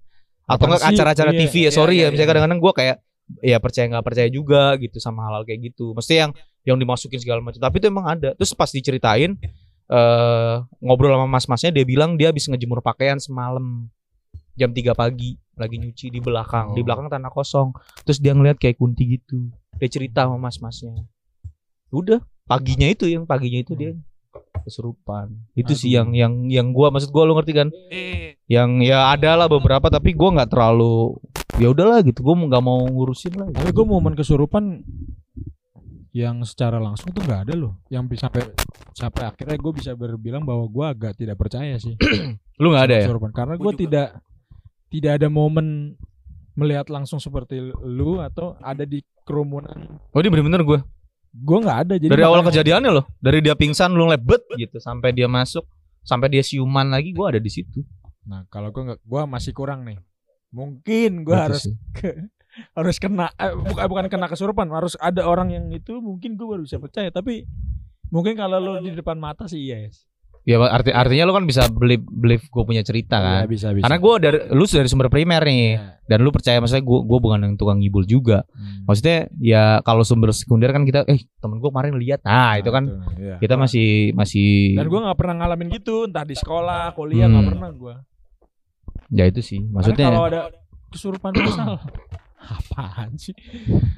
atau 0.51 0.67
enggak 0.67 0.83
acara-acara 0.83 1.31
Iya, 1.31 1.41
TV 1.47 1.55
ya 1.55 1.63
iya, 1.63 1.71
sorry 1.71 1.95
iya, 1.95 2.03
ya 2.03 2.09
misalnya 2.11 2.27
iya. 2.27 2.31
kadang-kadang 2.35 2.59
gue 2.59 2.73
kayak 2.75 2.97
ya 3.39 3.57
percaya 3.63 3.87
nggak 3.87 4.03
percaya 4.03 4.29
juga 4.29 4.75
gitu 4.83 4.99
sama 4.99 5.31
hal-hal 5.31 5.47
kayak 5.47 5.71
gitu 5.71 5.95
mesti 5.95 6.15
yang 6.19 6.31
yang 6.67 6.75
dimasukin 6.75 7.23
segala 7.23 7.39
macam 7.39 7.63
tapi 7.63 7.79
itu 7.79 7.87
emang 7.87 8.07
ada 8.11 8.35
terus 8.35 8.51
pas 8.59 8.67
diceritain 8.67 9.39
eh 9.91 10.55
ngobrol 10.83 11.15
sama 11.15 11.31
mas-masnya 11.31 11.71
dia 11.71 11.87
bilang 11.87 12.19
dia 12.19 12.35
habis 12.35 12.51
ngejemur 12.51 12.83
pakaian 12.83 13.23
semalam 13.23 13.87
jam 14.59 14.75
3 14.75 14.91
pagi 14.99 15.39
lagi 15.55 15.77
nyuci 15.79 16.11
di 16.11 16.19
belakang 16.19 16.75
di 16.75 16.83
Oh. 16.83 16.87
belakang 16.87 17.07
tanah 17.07 17.31
kosong 17.31 17.71
terus 18.03 18.19
dia 18.19 18.35
ngeliat 18.35 18.59
kayak 18.59 18.75
kunti 18.75 19.07
gitu 19.07 19.55
dia 19.79 19.87
cerita 19.87 20.27
sama 20.27 20.51
mas-masnya 20.51 21.07
udah 21.95 22.19
paginya 22.51 22.91
itu 22.91 23.07
yang 23.07 23.23
paginya 23.31 23.63
itu 23.63 23.79
dia 23.79 23.95
kesurupan. 24.67 25.31
Itu 25.55 25.79
sih 25.79 25.95
yang 25.95 26.11
Aduh. 26.11 26.19
yang 26.19 26.33
yang 26.51 26.67
gua 26.75 26.91
maksud 26.91 27.15
gua 27.15 27.23
lo 27.31 27.39
ngerti 27.39 27.53
kan? 27.55 27.69
Eh, 27.95 28.35
yang 28.51 28.83
ya 28.83 29.15
ada 29.15 29.39
lah 29.39 29.47
beberapa 29.47 29.87
tapi 29.87 30.11
gua 30.19 30.35
nggak 30.35 30.51
terlalu 30.51 31.15
ya 31.63 31.71
udahlah 31.71 32.03
gitu. 32.03 32.27
Gua 32.27 32.35
nggak 32.35 32.65
mau 32.65 32.83
ngurusin 32.83 33.35
lah. 33.39 33.49
Tapi 33.55 33.71
gue 33.71 33.87
momen 33.87 34.19
kesurupan 34.19 34.83
yang 36.11 36.43
secara 36.43 36.83
langsung 36.83 37.15
tuh 37.15 37.23
nggak 37.23 37.51
ada 37.51 37.55
loh. 37.55 37.79
Yang 37.87 38.05
bisa 38.19 38.27
sampai 38.27 38.43
sampai 38.91 39.23
akhirnya 39.31 39.57
gue 39.63 39.73
bisa 39.79 39.95
berbilang 39.95 40.43
bahwa 40.43 40.67
gue 40.67 40.85
agak 40.85 41.13
tidak 41.15 41.39
percaya 41.39 41.79
sih. 41.79 41.95
lu 42.63 42.75
nggak 42.75 42.85
ada 42.91 42.95
ya? 42.99 43.07
kesurupan. 43.07 43.31
Karena 43.31 43.55
Gua 43.55 43.71
gue 43.71 43.87
tidak 43.87 44.19
tidak 44.91 45.23
ada 45.23 45.31
momen 45.31 45.95
melihat 46.59 46.91
langsung 46.91 47.23
seperti 47.23 47.63
lu 47.87 48.19
atau 48.19 48.59
ada 48.59 48.83
di 48.83 49.01
kerumunan. 49.23 50.03
oh 50.11 50.19
ini 50.19 50.29
bener-bener 50.29 50.67
gue 50.67 50.79
Gue 51.31 51.59
nggak 51.63 51.79
ada 51.87 51.95
jadi 51.95 52.11
dari 52.11 52.25
awal 52.27 52.43
kejadiannya 52.43 52.91
loh 52.91 53.05
dari 53.23 53.39
dia 53.39 53.55
pingsan 53.55 53.95
lu 53.95 54.11
lebet 54.11 54.43
gitu 54.59 54.83
sampai 54.83 55.15
dia 55.15 55.31
masuk 55.31 55.63
sampai 56.03 56.27
dia 56.33 56.43
siuman 56.43 56.91
lagi 56.91 57.15
gua 57.15 57.31
ada 57.31 57.39
di 57.39 57.53
situ 57.53 57.87
Nah 58.31 58.45
kalau 58.47 58.71
gue 58.71 58.83
nggak, 58.87 59.01
gue 59.03 59.23
masih 59.27 59.53
kurang 59.57 59.83
nih. 59.83 59.99
Mungkin 60.55 61.27
gue 61.27 61.37
harus 61.37 61.67
sih. 61.67 61.75
harus 62.79 62.99
kena 62.99 63.31
eh, 63.39 63.55
bukan 63.55 63.87
bukan 63.87 64.07
kena 64.11 64.27
kesurupan 64.27 64.67
harus 64.75 64.99
ada 64.99 65.23
orang 65.23 65.55
yang 65.55 65.71
itu 65.71 66.03
mungkin 66.03 66.35
gue 66.35 66.43
baru 66.43 66.67
bisa 66.67 66.83
percaya 66.83 67.07
tapi 67.15 67.47
mungkin 68.11 68.35
kalau 68.35 68.59
lo 68.59 68.83
di 68.83 68.91
depan 68.91 69.15
mata 69.15 69.47
sih 69.47 69.71
iya 69.71 69.87
yes. 69.87 70.10
Ya 70.51 70.59
arti 70.59 70.91
artinya 70.91 71.25
lu 71.25 71.33
kan 71.33 71.45
bisa 71.45 71.63
believe 71.71 72.03
believe 72.03 72.43
gue 72.43 72.65
punya 72.65 72.83
cerita 72.83 73.17
kan 73.17 73.41
Iya, 73.41 73.47
bisa 73.47 73.67
bisa 73.71 73.85
karena 73.85 73.99
gue 73.99 74.15
dari 74.19 74.39
lu 74.51 74.65
dari 74.65 74.89
sumber 74.89 75.07
primer 75.07 75.39
nih 75.41 75.63
Iya. 75.71 76.03
dan 76.05 76.19
lu 76.19 76.31
percaya 76.31 76.59
maksudnya 76.59 76.83
gue 76.83 76.99
gue 77.01 77.19
bukan 77.21 77.39
yang 77.41 77.55
tukang 77.55 77.79
ngibul 77.79 78.03
juga 78.03 78.43
Hmm. 78.51 78.83
maksudnya 78.85 79.19
ya 79.37 79.63
kalau 79.81 80.03
sumber 80.03 80.33
sekunder 80.33 80.69
kan 80.69 80.83
kita 80.83 81.07
eh 81.07 81.23
temen 81.39 81.57
gue 81.57 81.69
kemarin 81.69 81.95
lihat 81.95 82.21
nah 82.21 82.59
itu 82.59 82.67
kan 82.69 82.83
tuh, 82.85 82.99
iya. 83.17 83.39
kita 83.39 83.55
masih 83.55 83.89
masih 84.13 84.75
dan 84.75 84.87
gue 84.87 85.01
nggak 85.01 85.15
pernah 85.17 85.35
ngalamin 85.39 85.69
gitu 85.71 86.05
entah 86.05 86.25
di 86.25 86.35
sekolah 86.35 86.91
kuliah 86.93 87.25
nggak 87.25 87.41
Hmm. 87.41 87.53
pernah 87.53 87.71
gue 87.71 87.95
ya 89.11 89.25
itu 89.25 89.41
sih 89.41 89.61
maksudnya 89.63 90.07
kalau 90.09 90.21
maksudnya 90.21 90.43
ada 90.43 90.43
kesurupan 90.89 91.31
masal 91.33 91.79
apaan 92.41 93.15
sih 93.15 93.37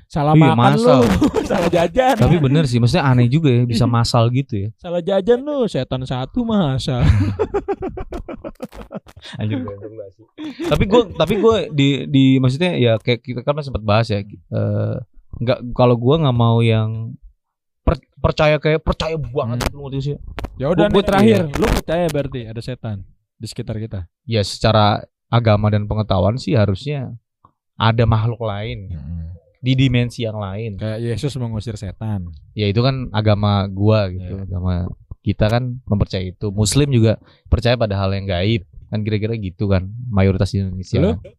salah 0.05 0.35
Iya, 0.35 0.43
makan 0.49 0.59
masal. 0.75 1.01
lu 1.01 1.09
salah 1.51 1.69
jajan 1.69 2.15
tapi 2.17 2.37
bener 2.37 2.65
sih 2.65 2.77
maksudnya 2.77 3.05
aneh 3.05 3.27
juga 3.27 3.49
ya 3.49 3.63
bisa 3.63 3.87
masal 3.87 4.27
gitu 4.29 4.55
ya 4.59 4.69
salah 4.77 4.99
jajan 4.99 5.39
lu 5.41 5.65
setan 5.65 6.03
satu 6.03 6.43
masal 6.43 7.07
Anjir 9.35 9.59
gue 9.61 9.77
Tapi 10.67 10.85
gue 10.85 11.03
tapi 11.15 11.35
gue 11.37 11.57
di 11.71 11.89
di 12.07 12.25
maksudnya 12.37 12.75
ya 12.75 12.93
kayak 12.97 13.23
kita 13.23 13.41
kan 13.41 13.55
sempat 13.61 13.81
bahas 13.81 14.09
ya. 14.09 14.21
eh, 14.21 14.95
nggak 15.35 15.73
kalau 15.73 15.95
gue 15.95 16.15
nggak 16.19 16.37
mau 16.37 16.59
yang 16.61 17.15
per- 17.81 18.03
percaya 18.17 18.59
kayak 18.59 18.81
percaya 18.81 19.15
banget 19.17 19.63
Hmm. 19.63 19.73
lu 19.73 19.81
ngerti 19.87 20.01
sih. 20.05 20.17
ya 20.55 20.69
udah 20.69 20.87
nih 20.87 21.03
terakhir 21.03 21.41
lu 21.51 21.67
percaya 21.67 22.07
berarti 22.07 22.41
ada 22.45 22.61
setan 22.61 23.07
di 23.35 23.47
sekitar 23.47 23.77
kita 23.77 24.07
Ya 24.23 24.43
secara 24.43 25.01
agama 25.29 25.67
dan 25.67 25.87
pengetahuan 25.87 26.37
sih 26.37 26.53
harusnya 26.53 27.15
ada 27.77 28.05
makhluk 28.05 28.41
lain 28.43 28.93
di 29.63 29.73
dimensi 29.79 30.27
yang 30.27 30.37
lain. 30.37 30.75
kayak 30.75 30.99
Yesus 30.99 31.39
mengusir 31.39 31.79
setan 31.79 32.27
Ya 32.53 32.67
itu 32.67 32.83
kan 32.83 33.07
agama 33.15 33.65
gua 33.71 34.11
gitu, 34.11 34.43
Iya. 34.43 34.45
agama 34.45 34.75
kita 35.23 35.47
kan 35.47 35.79
mempercayai 35.87 36.35
itu. 36.35 36.51
Muslim 36.51 36.91
juga 36.91 37.23
percaya 37.47 37.79
pada 37.79 37.95
hal 37.95 38.11
yang 38.11 38.27
gaib. 38.27 38.67
Kan 38.91 39.07
kira-kira 39.07 39.39
gitu 39.39 39.71
kan 39.71 39.87
mayoritas 40.11 40.51
di 40.51 40.61
Indonesia. 40.61 40.99
Lu? 40.99 41.15
kan. 41.15 41.33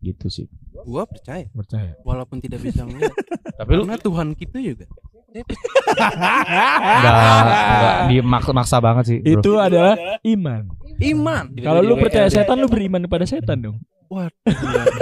Gitu 0.00 0.26
sih. 0.32 0.46
Gua 0.88 1.04
percaya 1.04 1.44
percaya 1.52 1.92
walaupun 2.02 2.40
tidak 2.40 2.64
bisa 2.64 2.88
melihat. 2.88 3.12
Tapi 3.60 3.70
lu 3.76 3.84
Karena 3.84 4.00
Tuhan 4.00 4.28
kita 4.32 4.58
juga. 4.58 4.86
Enggak, 6.88 8.08
dia 8.08 8.22
maksa, 8.24 8.50
maksa 8.56 8.76
banget 8.80 9.04
sih, 9.12 9.18
bro. 9.20 9.44
itu 9.44 9.52
adalah 9.60 9.94
iman 10.24 10.72
Iman. 10.98 11.54
Kalau 11.54 11.80
lu 11.84 11.94
percaya 11.94 12.26
setan 12.26 12.58
lu 12.58 12.66
beriman 12.66 13.04
kepada 13.06 13.22
setan 13.28 13.60
dong. 13.60 13.76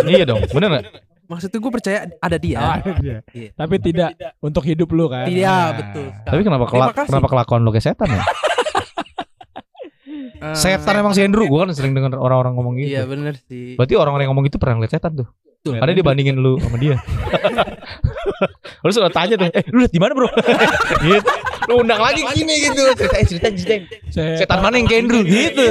Iya 0.07 0.25
dong, 0.25 0.43
bener 0.51 0.69
nggak? 0.69 0.85
Maksudnya 1.27 1.59
gue 1.59 1.73
percaya 1.75 1.99
ada 2.23 2.37
dia. 2.39 2.59
Ah, 2.59 2.79
iya. 3.03 3.19
Iya. 3.35 3.51
Tapi 3.53 3.75
tidak 3.83 4.15
untuk 4.39 4.63
hidup 4.63 4.87
lu 4.95 5.11
kan. 5.11 5.27
Iya, 5.27 5.51
Nah. 5.51 5.67
betul. 5.75 6.07
Tapi 6.23 6.41
kenapa 6.47 6.65
kelak, 6.71 6.89
kasih. 6.95 7.11
kenapa 7.11 7.27
kelakuan 7.27 7.61
lo 7.67 7.71
kayak 7.75 7.87
setan 7.91 8.09
ya? 8.15 8.23
Eh, 10.37 10.55
Setan 10.55 10.95
emang 11.01 11.17
si 11.17 11.25
Andrew, 11.25 11.49
gua 11.49 11.65
kan 11.65 11.73
sering 11.75 11.97
denger 11.97 12.15
orang-orang 12.15 12.53
ngomong 12.55 12.77
gitu. 12.79 12.93
Iya 12.93 13.09
bener 13.09 13.35
sih. 13.49 13.75
Berarti 13.75 13.97
orang-orang 13.97 14.29
yang 14.29 14.33
ngomong 14.37 14.47
itu 14.47 14.57
pernah 14.61 14.79
ngeliat 14.79 14.93
setan 14.93 15.17
tuh. 15.17 15.29
Betul. 15.65 15.81
Ada 15.83 15.93
dibandingin 15.97 16.37
lu 16.39 16.61
sama 16.63 16.77
dia. 16.79 17.01
lu 18.87 18.91
sudah 18.93 19.11
tanya 19.11 19.35
tuh, 19.35 19.49
eh 19.51 19.65
lu 19.73 19.83
liat 19.83 19.91
di 19.91 19.99
mana 19.99 20.13
bro? 20.15 20.29
gitu. 21.03 21.27
Lu 21.67 21.83
undang 21.83 22.01
lagi 22.01 22.23
gini 22.35 22.55
gitu. 22.63 22.83
Cerita, 22.95 23.19
cerita, 23.27 23.49
cerita. 23.55 23.97
Setan 24.39 24.59
mana 24.63 24.79
yang 24.79 24.89
Andrew 24.91 25.23
gitu. 25.27 25.65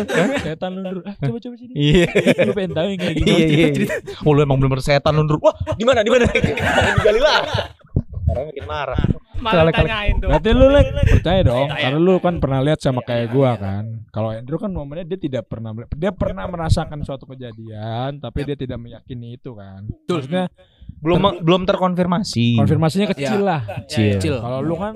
Setan 0.43 0.70
lu 0.76 0.80
Ndru. 0.84 1.00
Ah, 1.08 1.16
coba 1.20 1.38
coba 1.39 1.56
sini. 1.56 1.74
Iya. 1.76 2.08
Lu 2.48 2.52
pengen 2.52 2.72
tahu 2.76 2.88
yang 2.91 3.00
kayak 3.00 3.16
gini. 3.16 3.30
Iya, 3.32 3.46
iya. 3.48 3.68
iya. 3.72 3.96
Oh 4.28 4.32
lu 4.36 4.39
emang 4.43 4.58
bener-bener 4.60 4.84
setan 4.84 5.16
lu 5.16 5.24
Andrew. 5.24 5.39
Wah, 5.39 5.56
di 5.76 5.84
mana? 5.88 6.00
Di 6.04 6.12
mana? 6.12 6.26
Digali 6.32 7.20
lah. 7.24 7.39
Orang 8.26 8.46
makin 8.52 8.66
marah. 8.66 9.06
Malah 9.36 9.70
tanyain 9.70 10.16
dong. 10.18 10.32
Berarti 10.32 10.50
lu 10.56 10.66
Lek 10.72 10.88
percaya 11.20 11.41
dong. 11.46 11.68
Karena 11.70 12.00
lu 12.00 12.14
kan 12.24 12.34
pernah 12.39 12.60
lihat 12.64 12.80
sama 12.82 13.04
kayak 13.04 13.28
gua 13.36 13.60
kan 13.60 14.08
Kalau 14.10 14.32
Andrew 14.32 14.56
kan 14.56 14.72
momennya 14.72 15.06
dia 15.06 15.20
tidak 15.20 15.52
pernah 15.52 15.76
Dia 15.91 16.16
pernah 16.16 16.48
merasakan 16.48 17.04
suatu 17.04 17.28
kejadian 17.28 18.24
Tapi 18.24 18.48
dia 18.48 18.56
tidak 18.56 18.80
meyakini 18.80 19.36
itu 19.36 19.52
kan 19.54 19.86
Maksudnya 20.08 20.48
Belum 21.04 21.43
belum 21.43 21.68
terkonfirmasi. 21.68 22.56
konfirmasinya 22.58 23.08
kecil 23.12 23.43
lah 23.43 23.62
Kecil. 23.86 24.18
Kecil. 24.18 24.36
Kalau 24.39 24.60
lu 24.64 24.76
kan 24.80 24.93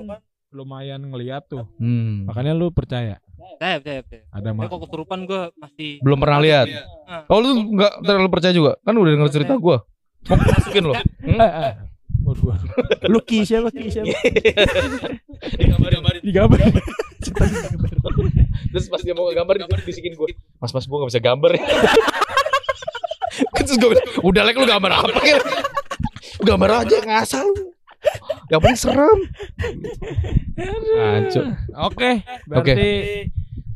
lumayan 0.50 1.00
ngeliat 1.02 1.46
tuh 1.46 1.66
Hmm. 1.78 2.26
Makanya 2.26 2.52
lu 2.54 2.74
percaya 2.74 3.22
Percaya, 3.40 3.76
percaya, 3.80 4.00
percaya. 4.04 4.24
Ada 4.36 4.48
mah 4.52 4.68
kok 4.68 4.80
kesurupan 4.84 5.18
gue 5.24 5.42
masih 5.56 5.90
Belum 6.04 6.18
pernah 6.20 6.38
lihat. 6.44 6.66
Ah. 7.08 7.24
Oh 7.28 7.40
lu 7.40 7.72
nggak 7.76 8.04
terlalu 8.04 8.28
percaya 8.28 8.52
juga? 8.52 8.72
Kan 8.84 8.94
udah 8.96 9.10
denger 9.16 9.30
cerita 9.32 9.56
gua. 9.56 9.84
Mau 10.28 10.36
masukin 10.36 10.84
lo. 10.84 10.94
eh, 11.24 11.40
eh. 11.40 11.72
Waduh, 12.20 12.44
waduh. 12.52 12.68
Lu 13.08 13.20
ki 13.24 13.48
siapa 13.48 13.72
ki 13.72 13.88
siapa 13.88 14.12
Digambar 16.20 16.60
Terus 18.70 18.86
pas 18.92 19.00
dia 19.00 19.16
mau 19.16 19.32
gambar 19.32 19.56
bisikin 19.82 20.12
gue 20.14 20.36
Mas 20.60 20.70
mas 20.76 20.84
gue 20.84 20.96
gak 21.00 21.10
bisa 21.10 21.22
gambar 21.24 21.50
ya 21.56 21.64
Terus 23.64 23.76
gue 23.80 23.88
bilang 23.88 24.08
Udah 24.20 24.42
lek 24.44 24.56
lu 24.60 24.68
gambar 24.68 24.90
apa 25.00 25.10
Gambar 26.44 26.70
aja 26.84 26.96
ngasal 27.02 27.48
lu 27.56 27.72
Yang 28.50 28.60
penting 28.64 28.80
serem. 28.80 29.18
Hancur 30.98 31.44
Oke 31.86 32.10
Berarti 32.48 32.90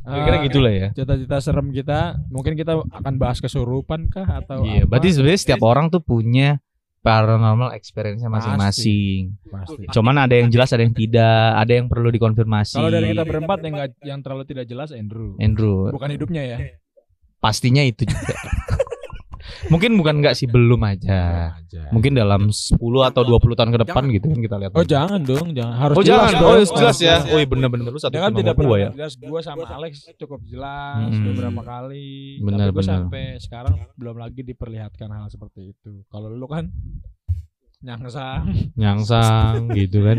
Kira-kira 0.05 0.37
eh, 0.37 0.43
gitu 0.45 0.59
lah 0.61 0.73
ya. 0.73 0.87
Cita-cita 0.93 1.37
serem 1.41 1.73
kita 1.73 2.21
Mungkin 2.29 2.53
kita 2.53 2.77
akan 2.77 3.13
bahas 3.17 3.41
kesurupan 3.41 4.09
kah 4.13 4.25
Atau 4.43 4.61
Iya 4.65 4.85
apa? 4.85 4.97
berarti 4.97 5.09
sebenarnya 5.15 5.39
setiap 5.41 5.61
orang 5.65 5.89
tuh 5.89 6.01
punya 6.03 6.61
Paranormal 7.05 7.77
experience 7.77 8.25
masing-masing. 8.25 9.37
Pasti. 9.45 9.85
Cuman 9.93 10.25
ada 10.25 10.41
yang 10.41 10.49
jelas 10.49 10.73
ada 10.73 10.81
yang 10.81 10.89
tidak 10.97 11.53
Ada 11.53 11.77
yang 11.77 11.85
perlu 11.85 12.09
dikonfirmasi. 12.09 12.81
Kalau 12.81 12.89
dari 12.89 13.13
kita 13.13 13.21
berempat 13.29 13.61
yang 13.61 13.73
nggak 13.77 13.91
yang 14.01 14.19
terlalu 14.25 14.43
tidak 14.49 14.65
jelas 14.65 14.89
Andrew. 14.89 15.37
Andrew. 15.37 15.93
Bukan 15.93 16.09
hidupnya 16.09 16.41
ya. 16.41 16.57
Pastinya 17.37 17.85
itu 17.85 18.09
juga 18.09 18.33
Mungkin 19.67 19.95
bukan 19.95 20.19
enggak 20.19 20.33
sih 20.33 20.45
belum 20.45 20.81
aja 20.81 21.53
aja. 21.53 21.89
Mungkin 21.89 22.13
dalam 22.13 22.49
10 22.49 22.75
atau 23.03 23.21
20 23.21 23.53
tahun 23.53 23.71
ke 23.71 23.79
depan 23.83 24.03
gitu 24.09 24.25
kan 24.27 24.39
kita 24.39 24.55
lihat 24.57 24.71
Oh 24.71 24.81
jangan 24.81 25.19
dong, 25.19 25.47
jangan 25.51 25.75
harus 25.75 25.95
Oh 25.95 26.03
jelas 26.03 26.29
jangan, 26.29 26.41
dong. 26.41 26.49
oh 26.51 26.77
jelas 26.77 26.97
ya. 26.97 27.15
Oh 27.25 27.37
iya 27.37 27.47
bener-bener 27.47 27.85
lu 27.85 27.97
satu 27.97 28.13
kan 28.13 28.29
sama 28.29 28.39
tidak 28.39 28.53
pernah 28.55 28.77
ya. 28.77 28.89
jelas 28.91 29.13
gua 29.17 29.39
sama 29.39 29.63
Alex 29.67 29.93
cukup 30.15 30.39
jelas 30.43 31.07
Hmm. 31.07 31.25
beberapa 31.27 31.61
kali. 31.61 32.39
Benar, 32.39 32.65
Tapi 32.65 32.71
gua 32.71 32.79
benar. 32.79 32.95
sampai 33.01 33.23
sekarang 33.37 33.73
belum 33.93 34.15
lagi 34.15 34.41
diperlihatkan 34.41 35.09
hal 35.09 35.27
seperti 35.27 35.71
itu. 35.71 36.01
Kalau 36.07 36.27
lu 36.27 36.45
kan 36.45 36.69
nyangsang. 37.79 38.73
Nyangsang 38.73 39.69
gitu 39.77 40.01
kan. 40.01 40.17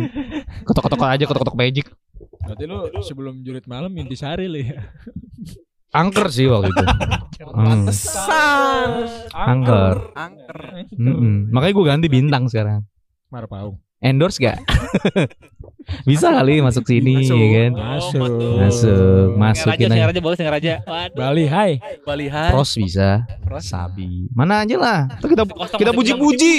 Ketok-ketok 0.63 1.03
aja, 1.03 1.25
ketok-ketok 1.25 1.57
magic. 1.57 1.87
Berarti 2.39 2.65
lu 2.65 2.77
sebelum 3.01 3.41
jurit 3.41 3.67
malam 3.67 3.91
intisari 3.93 4.47
lu 4.47 4.61
ya. 4.61 4.79
Angker 5.97 6.29
sih 6.29 6.45
waktu 6.53 6.69
itu. 6.77 6.85
Hmm. 7.57 7.89
Pantesan. 7.89 8.91
Angker. 9.33 10.13
Angker. 10.13 10.59
Mm-mm. 10.93 11.49
Makanya 11.49 11.73
gue 11.73 11.87
ganti 11.89 12.09
bintang 12.13 12.45
sekarang. 12.53 12.85
Marpau. 13.33 13.81
Endorse 14.07 14.39
gak? 14.39 14.59
Bisa 16.03 16.35
kali 16.35 16.59
masuk 16.59 16.83
sini 16.83 17.23
Masuk. 17.23 17.39
ya 17.39 17.49
kan. 17.55 17.71
Masuk. 17.79 18.31
Masuk, 19.39 19.71
aja. 19.71 19.87
aja 19.87 20.19
boleh 20.19 20.35
singer 20.35 20.55
aja. 20.59 20.83
Waduh. 20.83 21.15
Bali 21.15 21.47
hai. 21.47 21.79
Bali 22.03 22.27
Hai. 22.27 22.51
Pros 22.51 22.75
bisa, 22.75 23.23
Pros. 23.47 23.71
sabi. 23.71 24.27
Mana 24.35 24.67
aja 24.67 24.75
lah. 24.83 25.01
Kita 25.23 25.47
Kosong 25.47 25.79
kita 25.79 25.91
masih 25.95 25.99
puji-puji. 26.19 26.55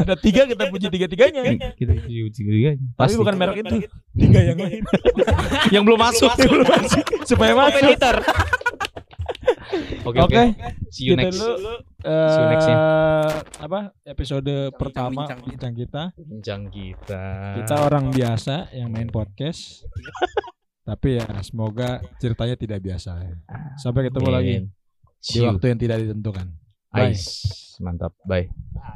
Ada 0.00 0.16
tiga 0.16 0.48
kita 0.48 0.64
puji 0.72 0.86
tiga-tiganya. 0.88 1.42
kita 1.76 1.92
puji-puji 1.92 2.40
juga. 2.40 2.70
Tapi 2.80 2.96
Pasti. 2.96 3.16
bukan 3.20 3.34
merek 3.36 3.56
itu. 3.68 3.76
Tiga 4.16 4.40
yang 4.40 4.56
lain. 4.56 4.82
yang 5.76 5.82
belum 5.84 6.00
masuk. 6.00 6.32
Supaya 7.28 7.52
masuk. 7.52 7.84
Kompetitor. 7.84 8.16
Oke 10.02 10.18
Oke. 10.18 10.34
oke. 10.34 10.42
See 10.88 11.06
you 11.06 11.14
Gitu 11.14 11.22
next. 11.22 11.38
dulu, 11.38 11.74
See 12.02 12.36
you 12.36 12.48
next 12.48 12.66
ya. 12.66 12.74
eh, 12.74 13.30
apa 13.60 13.78
episode 14.02 14.50
pertama 14.74 15.22
bincang. 15.24 15.40
bincang 15.44 15.72
kita. 15.74 16.02
Bincang 16.16 16.62
kita. 16.68 17.22
Kita 17.56 17.74
orang 17.80 18.04
biasa 18.08 18.54
yang 18.72 18.88
main 18.88 19.06
podcast. 19.06 19.86
Tapi 20.88 21.16
ya 21.16 21.26
semoga 21.40 21.88
ceritanya 22.16 22.56
tidak 22.56 22.80
biasa. 22.80 23.12
ya. 23.20 23.36
Sampai 23.76 24.08
ketemu 24.08 24.28
lagi 24.28 24.54
Amin. 24.58 24.66
di 24.66 24.74
See 25.22 25.38
you. 25.38 25.46
waktu 25.46 25.64
yang 25.68 25.78
tidak 25.78 25.96
ditentukan. 26.00 26.46
Bye. 26.88 27.14
Ais. 27.14 27.24
Mantap. 27.78 28.12
Bye. 28.24 28.50